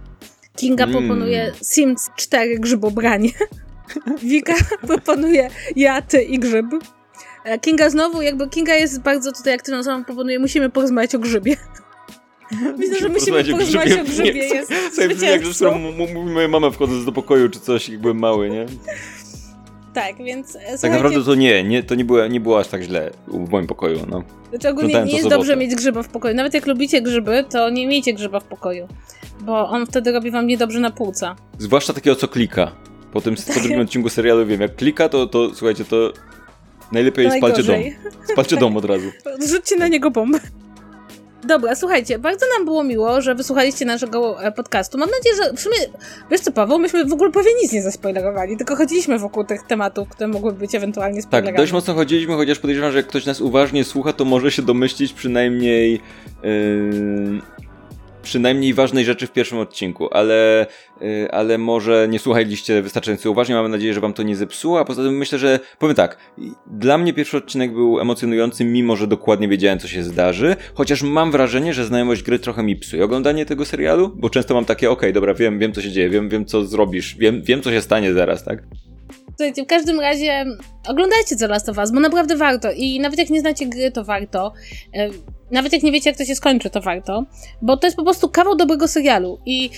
Kinga 0.55 0.83
Mm. 0.83 0.95
proponuje 0.97 1.51
Sims 1.63 2.09
4 2.15 2.59
grzybobranie. 2.59 3.29
Wika 4.23 4.53
proponuje 4.87 5.49
Ja, 5.75 6.01
ty 6.01 6.21
i 6.21 6.39
grzyb. 6.39 6.65
E, 7.43 7.59
Kinga 7.59 7.89
znowu, 7.89 8.21
jakby 8.21 8.49
Kinga 8.49 8.75
jest 8.75 9.01
bardzo 9.01 9.31
tutaj 9.31 9.53
aktywną 9.53 9.79
osobą, 9.79 10.05
proponuje 10.05 10.39
musimy 10.39 10.69
porozmawiać 10.69 11.15
o 11.15 11.19
grzybie. 11.19 11.57
Myślę, 12.77 12.99
że 12.99 13.09
musimy 13.09 13.43
porozmawiać 13.43 13.99
o 13.99 14.03
grzybie. 14.03 14.33
Nie, 14.33 14.39
Jest 14.39 14.95
Sobie 14.95 15.09
brzmi 15.09 15.27
jak 15.27 15.45
rzecz, 15.45 15.55
którą 15.55 15.79
mówi 15.79 16.15
moja 16.15 16.47
mama 16.47 16.69
wchodząc 16.71 17.05
do 17.05 17.11
pokoju 17.11 17.49
czy 17.49 17.59
coś, 17.59 17.89
jak 17.89 18.01
byłem 18.01 18.19
mały, 18.19 18.49
nie? 18.49 18.65
Tak, 19.93 20.17
więc 20.17 20.55
e, 20.55 20.59
Tak 20.59 20.69
słuchajcie, 20.69 20.89
naprawdę 20.89 21.23
to 21.23 21.35
nie, 21.35 21.63
nie 21.63 21.83
to 21.83 21.95
nie 21.95 22.05
było, 22.05 22.27
nie 22.27 22.39
było 22.39 22.59
aż 22.59 22.67
tak 22.67 22.81
źle 22.81 23.11
w 23.27 23.49
moim 23.49 23.67
pokoju, 23.67 23.99
no. 24.09 24.23
znaczy 24.49 24.69
ogólnie 24.69 25.03
nie 25.03 25.17
jest 25.17 25.29
dobrze 25.29 25.57
mieć 25.57 25.75
grzyba 25.75 26.03
w 26.03 26.07
pokoju. 26.07 26.35
Nawet 26.35 26.53
jak 26.53 26.67
lubicie 26.67 27.01
grzyby, 27.01 27.45
to 27.49 27.69
nie 27.69 27.87
miejcie 27.87 28.13
grzyba 28.13 28.39
w 28.39 28.43
pokoju. 28.43 28.87
Bo 29.41 29.69
on 29.69 29.85
wtedy 29.85 30.11
robi 30.11 30.31
wam 30.31 30.47
niedobrze 30.47 30.79
na 30.79 30.91
płuca. 30.91 31.35
Zwłaszcza 31.57 31.93
takiego, 31.93 32.15
co 32.15 32.27
klika. 32.27 32.71
Po 33.13 33.21
tym 33.21 33.35
po 33.35 33.59
drugim 33.59 33.79
odcinku 33.79 34.09
serialu 34.09 34.45
wiem, 34.45 34.61
jak 34.61 34.75
klika, 34.75 35.09
to, 35.09 35.27
to 35.27 35.55
słuchajcie, 35.55 35.85
to 35.85 36.13
najlepiej 36.91 37.29
To 37.29 37.37
spalcie 37.37 37.63
dom. 37.63 37.81
Spalcie 38.31 38.57
dom 38.57 38.77
od 38.77 38.85
razu. 38.85 39.11
Rzućcie 39.51 39.75
na 39.75 39.87
niego 39.87 40.11
bombę. 40.11 40.39
Dobra, 41.43 41.75
słuchajcie, 41.75 42.19
bardzo 42.19 42.45
nam 42.57 42.65
było 42.65 42.83
miło, 42.83 43.21
że 43.21 43.35
wysłuchaliście 43.35 43.85
naszego 43.85 44.43
e, 44.43 44.51
podcastu. 44.51 44.97
Mam 44.97 45.09
nadzieję, 45.09 45.35
że 45.35 45.57
w 45.57 45.59
sumie, 45.59 45.77
wiesz 46.31 46.41
co 46.41 46.51
Paweł, 46.51 46.79
myśmy 46.79 47.05
w 47.05 47.13
ogóle 47.13 47.31
prawie 47.31 47.49
nic 47.63 47.71
nie 47.71 47.81
zaspoilerowali, 47.81 48.57
tylko 48.57 48.75
chodziliśmy 48.75 49.19
wokół 49.19 49.43
tych 49.43 49.63
tematów, 49.63 50.09
które 50.09 50.27
mogłyby 50.27 50.59
być 50.59 50.75
ewentualnie 50.75 51.21
Tak, 51.21 51.23
spoilerami. 51.23 51.57
dość 51.57 51.71
mocno 51.71 51.93
chodziliśmy, 51.93 52.35
chociaż 52.35 52.59
podejrzewam, 52.59 52.91
że 52.91 52.97
jak 52.97 53.07
ktoś 53.07 53.25
nas 53.25 53.41
uważnie 53.41 53.83
słucha, 53.83 54.13
to 54.13 54.25
może 54.25 54.51
się 54.51 54.61
domyślić 54.61 55.13
przynajmniej 55.13 56.01
yy, 56.43 57.41
przynajmniej 58.23 58.73
ważnej 58.73 59.05
rzeczy 59.05 59.27
w 59.27 59.31
pierwszym 59.31 59.57
odcinku, 59.57 60.09
ale, 60.11 60.67
y, 61.01 61.31
ale 61.31 61.57
może 61.57 62.07
nie 62.09 62.19
słuchaliście 62.19 62.81
wystarczająco 62.81 63.31
uważnie. 63.31 63.55
Mamy 63.55 63.69
nadzieję, 63.69 63.93
że 63.93 64.01
wam 64.01 64.13
to 64.13 64.23
nie 64.23 64.35
zepsuło. 64.35 64.79
A 64.79 64.85
poza 64.85 65.03
tym 65.03 65.17
myślę, 65.17 65.39
że 65.39 65.59
powiem 65.79 65.95
tak. 65.95 66.17
Dla 66.67 66.97
mnie 66.97 67.13
pierwszy 67.13 67.37
odcinek 67.37 67.73
był 67.73 67.99
emocjonujący, 67.99 68.65
mimo 68.65 68.95
że 68.95 69.07
dokładnie 69.07 69.47
wiedziałem, 69.47 69.79
co 69.79 69.87
się 69.87 70.03
zdarzy. 70.03 70.55
Chociaż 70.73 71.03
mam 71.03 71.31
wrażenie, 71.31 71.73
że 71.73 71.85
znajomość 71.85 72.23
gry 72.23 72.39
trochę 72.39 72.63
mi 72.63 72.75
psuje 72.75 73.05
oglądanie 73.05 73.45
tego 73.45 73.65
serialu, 73.65 74.11
bo 74.15 74.29
często 74.29 74.53
mam 74.53 74.65
takie, 74.65 74.91
okej, 74.91 75.09
okay, 75.09 75.13
dobra, 75.13 75.33
wiem, 75.33 75.59
wiem, 75.59 75.73
co 75.73 75.81
się 75.81 75.91
dzieje, 75.91 76.09
wiem, 76.09 76.29
wiem, 76.29 76.45
co 76.45 76.65
zrobisz, 76.65 77.15
wiem, 77.15 77.41
wiem, 77.43 77.61
co 77.61 77.71
się 77.71 77.81
stanie 77.81 78.13
zaraz, 78.13 78.43
tak? 78.43 78.63
Słuchajcie, 79.27 79.63
w 79.63 79.67
każdym 79.67 79.99
razie 79.99 80.45
oglądajcie 80.87 81.35
The 81.35 81.47
Last 81.47 81.69
of 81.69 81.77
Us, 81.77 81.91
bo 81.91 81.99
naprawdę 81.99 82.37
warto. 82.37 82.71
I 82.71 82.99
nawet 82.99 83.19
jak 83.19 83.29
nie 83.29 83.39
znacie 83.39 83.65
gry, 83.65 83.91
to 83.91 84.03
warto. 84.03 84.53
Nawet 85.51 85.73
jak 85.73 85.83
nie 85.83 85.91
wiecie, 85.91 86.09
jak 86.09 86.17
to 86.17 86.25
się 86.25 86.35
skończy, 86.35 86.69
to 86.69 86.81
warto. 86.81 87.25
Bo 87.61 87.77
to 87.77 87.87
jest 87.87 87.97
po 87.97 88.03
prostu 88.03 88.29
kawał 88.29 88.55
dobrego 88.55 88.87
serialu. 88.87 89.39
I 89.45 89.69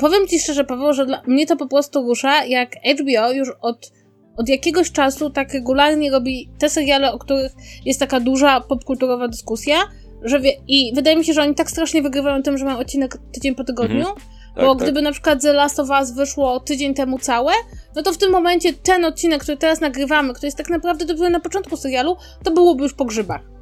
powiem 0.00 0.26
ci 0.28 0.40
szczerze, 0.40 0.64
Paweł, 0.64 0.92
że 0.92 1.06
dla 1.06 1.22
mnie 1.26 1.46
to 1.46 1.56
po 1.56 1.66
prostu 1.66 2.02
rusza, 2.02 2.44
jak 2.44 2.70
HBO 3.00 3.32
już 3.32 3.48
od, 3.60 3.92
od 4.36 4.48
jakiegoś 4.48 4.92
czasu 4.92 5.30
tak 5.30 5.52
regularnie 5.52 6.10
robi 6.10 6.50
te 6.58 6.70
seriale, 6.70 7.12
o 7.12 7.18
których 7.18 7.52
jest 7.84 8.00
taka 8.00 8.20
duża 8.20 8.60
popkulturowa 8.60 9.28
dyskusja, 9.28 9.76
że 10.22 10.40
wie, 10.40 10.52
i 10.68 10.92
wydaje 10.94 11.16
mi 11.16 11.24
się, 11.24 11.32
że 11.32 11.42
oni 11.42 11.54
tak 11.54 11.70
strasznie 11.70 12.02
wygrywają 12.02 12.42
tym, 12.42 12.58
że 12.58 12.64
mają 12.64 12.78
odcinek 12.78 13.18
tydzień 13.32 13.54
po 13.54 13.64
tygodniu, 13.64 13.98
mhm. 13.98 14.16
tak, 14.56 14.64
bo 14.64 14.74
tak. 14.74 14.82
gdyby 14.82 15.02
na 15.02 15.12
przykład 15.12 15.42
The 15.42 15.52
Last 15.52 15.80
of 15.80 15.90
Us 15.90 16.12
wyszło 16.12 16.60
tydzień 16.60 16.94
temu 16.94 17.18
całe, 17.18 17.52
no 17.96 18.02
to 18.02 18.12
w 18.12 18.18
tym 18.18 18.32
momencie 18.32 18.72
ten 18.72 19.04
odcinek, 19.04 19.42
który 19.42 19.56
teraz 19.56 19.80
nagrywamy, 19.80 20.34
który 20.34 20.46
jest 20.46 20.58
tak 20.58 20.70
naprawdę 20.70 21.04
dopiero 21.04 21.30
na 21.30 21.40
początku 21.40 21.76
serialu, 21.76 22.16
to 22.44 22.50
byłoby 22.50 22.82
już 22.82 22.94
po 22.94 23.04
grzybach. 23.04 23.57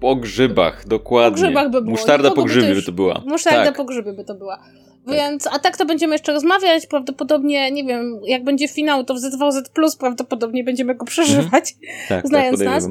Po 0.00 0.16
grzybach, 0.16 0.88
dokładnie. 0.88 1.36
Po 1.36 1.42
grzybach 1.42 1.70
by 1.70 1.80
było. 1.80 1.90
Musztarda 1.90 2.30
po 2.30 2.44
grzyby 2.44 2.66
by 2.66 2.74
to, 2.74 2.80
by 2.80 2.86
to 2.86 2.92
była. 2.92 3.22
Musztarda 3.26 3.64
tak. 3.64 3.76
po 3.76 3.84
grzyby 3.84 4.12
by 4.12 4.24
to 4.24 4.34
była. 4.34 4.56
Tak. 4.56 5.14
Więc, 5.14 5.46
a 5.46 5.58
tak 5.58 5.76
to 5.76 5.86
będziemy 5.86 6.14
jeszcze 6.14 6.32
rozmawiać, 6.32 6.86
prawdopodobnie, 6.86 7.70
nie 7.70 7.84
wiem, 7.84 8.20
jak 8.26 8.44
będzie 8.44 8.68
finał, 8.68 9.04
to 9.04 9.14
w 9.14 9.18
Plus 9.74 9.96
prawdopodobnie 9.96 10.64
będziemy 10.64 10.94
go 10.94 11.04
przeżywać, 11.04 11.74
mm. 11.82 11.96
tak, 12.08 12.26
znając 12.28 12.58
tak, 12.58 12.68
nas. 12.68 12.88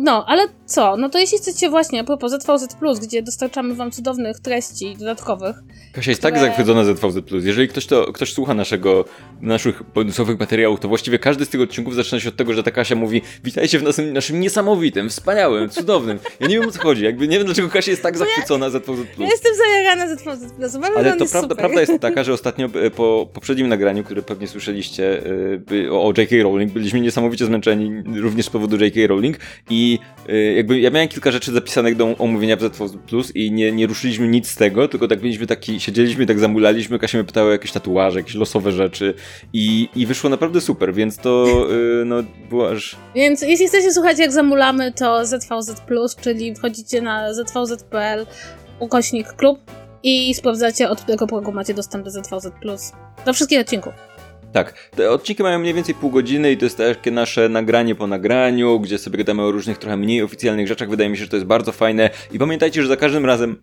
No, 0.00 0.24
ale 0.26 0.48
co? 0.66 0.96
No 0.96 1.08
to 1.08 1.18
jeśli 1.18 1.38
chcecie 1.38 1.70
właśnie, 1.70 2.00
a 2.00 2.04
propos 2.04 2.32
ZVZ+, 2.32 2.66
gdzie 3.02 3.22
dostarczamy 3.22 3.74
wam 3.74 3.90
cudownych 3.90 4.40
treści 4.40 4.96
dodatkowych. 4.96 5.56
Kasia 5.92 6.10
jest 6.10 6.22
tak 6.22 6.34
które... 6.34 6.46
tak 6.46 6.56
zachwycona 6.56 6.84
ZVZ+. 6.84 7.46
Jeżeli 7.46 7.68
ktoś, 7.68 7.86
to, 7.86 8.12
ktoś 8.12 8.32
słucha 8.32 8.54
naszego, 8.54 9.04
naszych 9.40 9.82
bonusowych 9.94 10.40
materiałów, 10.40 10.80
to 10.80 10.88
właściwie 10.88 11.18
każdy 11.18 11.44
z 11.44 11.48
tych 11.48 11.60
odcinków 11.60 11.94
zaczyna 11.94 12.20
się 12.20 12.28
od 12.28 12.36
tego, 12.36 12.52
że 12.52 12.62
ta 12.62 12.70
Kasia 12.70 12.94
mówi 12.94 13.22
witajcie 13.44 13.78
w 13.78 13.82
naszym, 13.82 14.12
naszym 14.12 14.40
niesamowitym, 14.40 15.08
wspaniałym, 15.08 15.68
cudownym. 15.68 16.18
Ja 16.40 16.46
nie 16.46 16.60
wiem 16.60 16.68
o 16.68 16.72
co 16.72 16.80
chodzi. 16.80 17.04
Jakby 17.04 17.28
nie 17.28 17.36
wiem 17.36 17.46
dlaczego 17.46 17.68
Kasia 17.68 17.90
jest 17.90 18.02
tak 18.02 18.18
zachwycona 18.18 18.66
ja, 18.66 18.70
ZVZ+. 18.70 18.88
Ja 19.18 19.26
jestem 19.26 19.52
zajarana 19.56 20.16
ZVZ+. 20.16 20.76
Uważam, 20.76 20.96
ale 20.96 21.16
to 21.16 21.26
prawda, 21.26 21.54
prawda 21.54 21.80
jest 21.80 21.98
taka, 22.08 22.24
że 22.24 22.32
ostatnio 22.32 22.66
e, 22.66 22.90
po 22.90 23.28
poprzednim 23.32 23.68
nagraniu, 23.68 24.04
które 24.04 24.22
pewnie 24.22 24.48
słyszeliście 24.48 25.22
e, 25.86 25.92
o 25.92 26.12
J.K. 26.16 26.36
Rowling, 26.42 26.72
byliśmy 26.72 27.00
niesamowicie 27.00 27.46
zmęczeni 27.46 28.02
również 28.20 28.46
z 28.46 28.50
powodu 28.50 28.84
J.K. 28.84 29.06
Rowling 29.06 29.38
i 29.70 29.87
y, 30.28 30.52
jakby 30.56 30.80
ja 30.80 30.90
miałem 30.90 31.08
kilka 31.08 31.30
rzeczy 31.30 31.52
zapisanych 31.52 31.96
do 31.96 32.16
omówienia 32.18 32.56
w 32.56 32.60
ZV 32.60 32.88
Plus 33.06 33.36
i 33.36 33.52
nie, 33.52 33.72
nie 33.72 33.86
ruszyliśmy 33.86 34.28
nic 34.28 34.48
z 34.48 34.56
tego, 34.56 34.88
tylko 34.88 35.08
tak 35.08 35.22
mieliśmy 35.22 35.46
taki, 35.46 35.80
siedzieliśmy 35.80 36.26
tak 36.26 36.38
zamulaliśmy, 36.38 36.98
Kasia 36.98 37.18
mnie 37.18 37.24
pytała 37.24 37.48
o 37.48 37.52
jakieś 37.52 37.72
tatuaże, 37.72 38.18
jakieś 38.18 38.34
losowe 38.34 38.72
rzeczy 38.72 39.14
i, 39.52 39.88
i 39.96 40.06
wyszło 40.06 40.30
naprawdę 40.30 40.60
super, 40.60 40.94
więc 40.94 41.16
to 41.16 41.46
y, 42.00 42.04
no 42.04 42.16
było 42.50 42.70
aż... 42.70 42.96
Więc 43.14 43.42
jeśli 43.42 43.66
chcecie 43.66 43.92
słuchać 43.92 44.18
jak 44.18 44.32
zamulamy, 44.32 44.92
to 44.92 45.26
ZVZ 45.26 45.80
Plus, 45.86 46.16
czyli 46.16 46.54
wchodzicie 46.54 47.02
na 47.02 47.34
zvz.pl 47.34 48.26
ukośnik 48.80 49.32
klub 49.32 49.58
i 50.02 50.34
sprawdzacie 50.34 50.88
od 50.88 51.00
którego 51.00 51.26
progu 51.26 51.52
macie 51.52 51.74
dostęp 51.74 52.04
do 52.04 52.10
ZVZ 52.10 52.50
Plus. 52.60 52.92
Do 53.26 53.32
wszystkich 53.32 53.60
odcinków. 53.60 54.07
Tak, 54.52 54.90
te 54.96 55.10
odcinki 55.10 55.42
mają 55.42 55.58
mniej 55.58 55.74
więcej 55.74 55.94
pół 55.94 56.10
godziny 56.10 56.52
i 56.52 56.56
to 56.56 56.64
jest 56.64 56.78
takie 56.78 57.10
nasze 57.10 57.48
nagranie 57.48 57.94
po 57.94 58.06
nagraniu, 58.06 58.80
gdzie 58.80 58.98
sobie 58.98 59.18
gadamy 59.18 59.42
o 59.42 59.50
różnych 59.50 59.78
trochę 59.78 59.96
mniej 59.96 60.22
oficjalnych 60.22 60.68
rzeczach. 60.68 60.90
Wydaje 60.90 61.10
mi 61.10 61.16
się, 61.16 61.24
że 61.24 61.30
to 61.30 61.36
jest 61.36 61.46
bardzo 61.46 61.72
fajne 61.72 62.10
i 62.32 62.38
pamiętajcie, 62.38 62.82
że 62.82 62.88
za 62.88 62.96
każdym 62.96 63.26
razem 63.26 63.56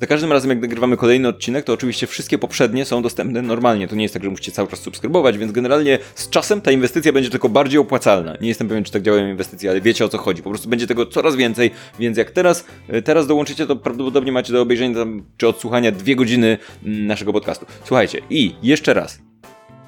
za 0.00 0.06
każdym 0.06 0.32
razem, 0.32 0.50
jak 0.50 0.60
nagrywamy 0.60 0.96
kolejny 0.96 1.28
odcinek, 1.28 1.64
to 1.64 1.72
oczywiście 1.72 2.06
wszystkie 2.06 2.38
poprzednie 2.38 2.84
są 2.84 3.02
dostępne 3.02 3.42
normalnie. 3.42 3.88
To 3.88 3.96
nie 3.96 4.02
jest 4.02 4.14
tak, 4.14 4.24
że 4.24 4.30
musicie 4.30 4.52
cały 4.52 4.68
czas 4.68 4.80
subskrybować, 4.80 5.38
więc 5.38 5.52
generalnie 5.52 5.98
z 6.14 6.30
czasem 6.30 6.60
ta 6.60 6.70
inwestycja 6.70 7.12
będzie 7.12 7.30
tylko 7.30 7.48
bardziej 7.48 7.78
opłacalna. 7.78 8.36
Nie 8.40 8.48
jestem 8.48 8.68
pewien, 8.68 8.84
czy 8.84 8.92
tak 8.92 9.02
działają 9.02 9.28
inwestycje, 9.28 9.70
ale 9.70 9.80
wiecie 9.80 10.04
o 10.04 10.08
co 10.08 10.18
chodzi. 10.18 10.42
Po 10.42 10.50
prostu 10.50 10.68
będzie 10.68 10.86
tego 10.86 11.06
coraz 11.06 11.36
więcej, 11.36 11.70
więc 11.98 12.18
jak 12.18 12.30
teraz, 12.30 12.64
e, 12.88 13.02
teraz 13.02 13.26
dołączycie, 13.26 13.66
to 13.66 13.76
prawdopodobnie 13.76 14.32
macie 14.32 14.52
do 14.52 14.62
obejrzenia 14.62 15.06
czy 15.36 15.48
odsłuchania 15.48 15.92
dwie 15.92 16.16
godziny 16.16 16.58
mm, 16.84 17.06
naszego 17.06 17.32
podcastu. 17.32 17.66
Słuchajcie, 17.84 18.20
i 18.30 18.54
jeszcze 18.62 18.94
raz, 18.94 19.18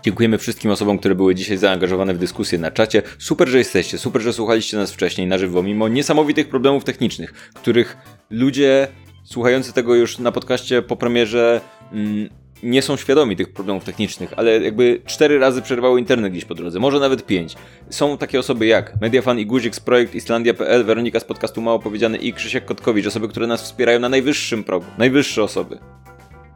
Dziękujemy 0.07 0.39
wszystkim 0.39 0.71
osobom, 0.71 0.99
które 0.99 1.15
były 1.15 1.35
dzisiaj 1.35 1.57
zaangażowane 1.57 2.15
w 2.15 2.19
dyskusję 2.19 2.59
na 2.59 2.71
czacie. 2.71 3.03
Super, 3.19 3.49
że 3.49 3.59
jesteście, 3.59 3.99
super, 3.99 4.23
że 4.23 4.33
słuchaliście 4.33 4.77
nas 4.77 4.93
wcześniej 4.93 5.27
na 5.27 5.39
żywo, 5.39 5.63
mimo 5.63 5.89
niesamowitych 5.89 6.49
problemów 6.49 6.85
technicznych, 6.85 7.51
których 7.55 7.97
ludzie 8.31 8.89
słuchający 9.25 9.73
tego 9.73 9.95
już 9.95 10.19
na 10.19 10.33
podcaście 10.33 10.83
po 10.83 10.97
premierze 10.97 11.61
mm, 11.93 12.29
nie 12.63 12.83
są 12.83 12.97
świadomi 12.97 13.37
tych 13.37 13.53
problemów 13.53 13.85
technicznych, 13.85 14.33
ale 14.37 14.61
jakby 14.61 15.01
cztery 15.07 15.39
razy 15.39 15.63
przerwało 15.63 15.99
internet 15.99 16.33
gdzieś 16.33 16.45
po 16.45 16.55
drodze, 16.55 16.79
może 16.79 17.01
nawet 17.01 17.27
pięć. 17.27 17.57
Są 17.91 18.19
takie 18.19 18.39
osoby 18.39 18.67
jak 18.67 19.01
Mediafan 19.01 19.39
i 19.39 19.47
Guzik 19.47 19.75
z 19.75 19.81
projekt 19.81 20.15
Islandia.pl, 20.15 20.85
Weronika 20.85 21.21
z 21.21 21.25
podcastu 21.25 21.61
Mało 21.61 21.79
Powiedziane 21.79 22.19
i 22.19 22.33
Krzysiek 22.33 22.65
Kotkowicz, 22.65 23.07
osoby, 23.07 23.29
które 23.29 23.47
nas 23.47 23.63
wspierają 23.63 24.01
na 24.01 24.09
najwyższym 24.09 24.65
progu, 24.65 24.87
najwyższe 24.99 25.43
osoby. 25.43 25.79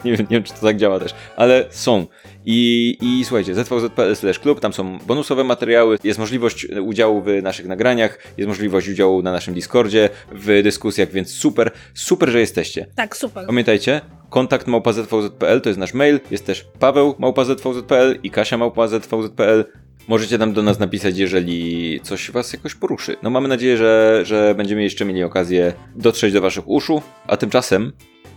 Nie 0.04 0.16
wiem, 0.16 0.26
nie 0.30 0.36
wiem, 0.36 0.42
czy 0.42 0.52
to 0.52 0.60
tak 0.60 0.76
działa 0.76 1.00
też, 1.00 1.14
ale 1.36 1.64
są. 1.70 2.06
I, 2.44 2.96
i 3.00 3.24
słuchajcie, 3.24 3.54
zvz.pl 3.54 4.16
klub, 4.42 4.60
tam 4.60 4.72
są 4.72 4.98
bonusowe 4.98 5.44
materiały, 5.44 5.98
jest 6.04 6.18
możliwość 6.18 6.66
udziału 6.82 7.22
w 7.22 7.42
naszych 7.42 7.66
nagraniach, 7.66 8.18
jest 8.36 8.48
możliwość 8.48 8.88
udziału 8.88 9.22
na 9.22 9.32
naszym 9.32 9.54
Discordzie, 9.54 10.08
w 10.32 10.60
dyskusjach, 10.62 11.10
więc 11.10 11.30
super, 11.30 11.70
super, 11.94 12.28
że 12.28 12.40
jesteście. 12.40 12.86
Tak, 12.94 13.16
super. 13.16 13.46
Pamiętajcie, 13.46 14.00
kontakt 14.30 14.66
małpa.zvz.pl 14.66 15.60
to 15.60 15.68
jest 15.68 15.78
nasz 15.78 15.94
mail, 15.94 16.20
jest 16.30 16.46
też 16.46 16.66
Paweł 16.78 17.14
małpa.zvz.pl 17.18 18.18
i 18.22 18.30
Kasia 18.30 18.58
małpa.zvz.pl. 18.58 19.64
Możecie 20.08 20.38
tam 20.38 20.52
do 20.52 20.62
nas 20.62 20.78
napisać, 20.78 21.18
jeżeli 21.18 22.00
coś 22.02 22.30
was 22.30 22.52
jakoś 22.52 22.74
poruszy. 22.74 23.16
No 23.22 23.30
mamy 23.30 23.48
nadzieję, 23.48 23.76
że, 23.76 24.20
że 24.24 24.54
będziemy 24.54 24.82
jeszcze 24.82 25.04
mieli 25.04 25.22
okazję 25.22 25.72
dotrzeć 25.96 26.32
do 26.32 26.40
waszych 26.40 26.68
uszu, 26.68 27.02
a 27.26 27.36
tymczasem 27.36 27.92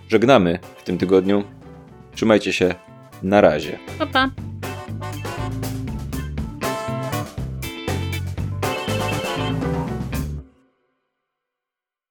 żegnamy 0.09 0.59
w 0.77 0.83
tym 0.83 0.97
tygodniu. 0.97 1.43
Trzymajcie 2.15 2.53
się. 2.53 2.75
Na 3.23 3.41
razie. 3.41 3.79
Pa, 3.99 4.05
pa. 4.05 4.52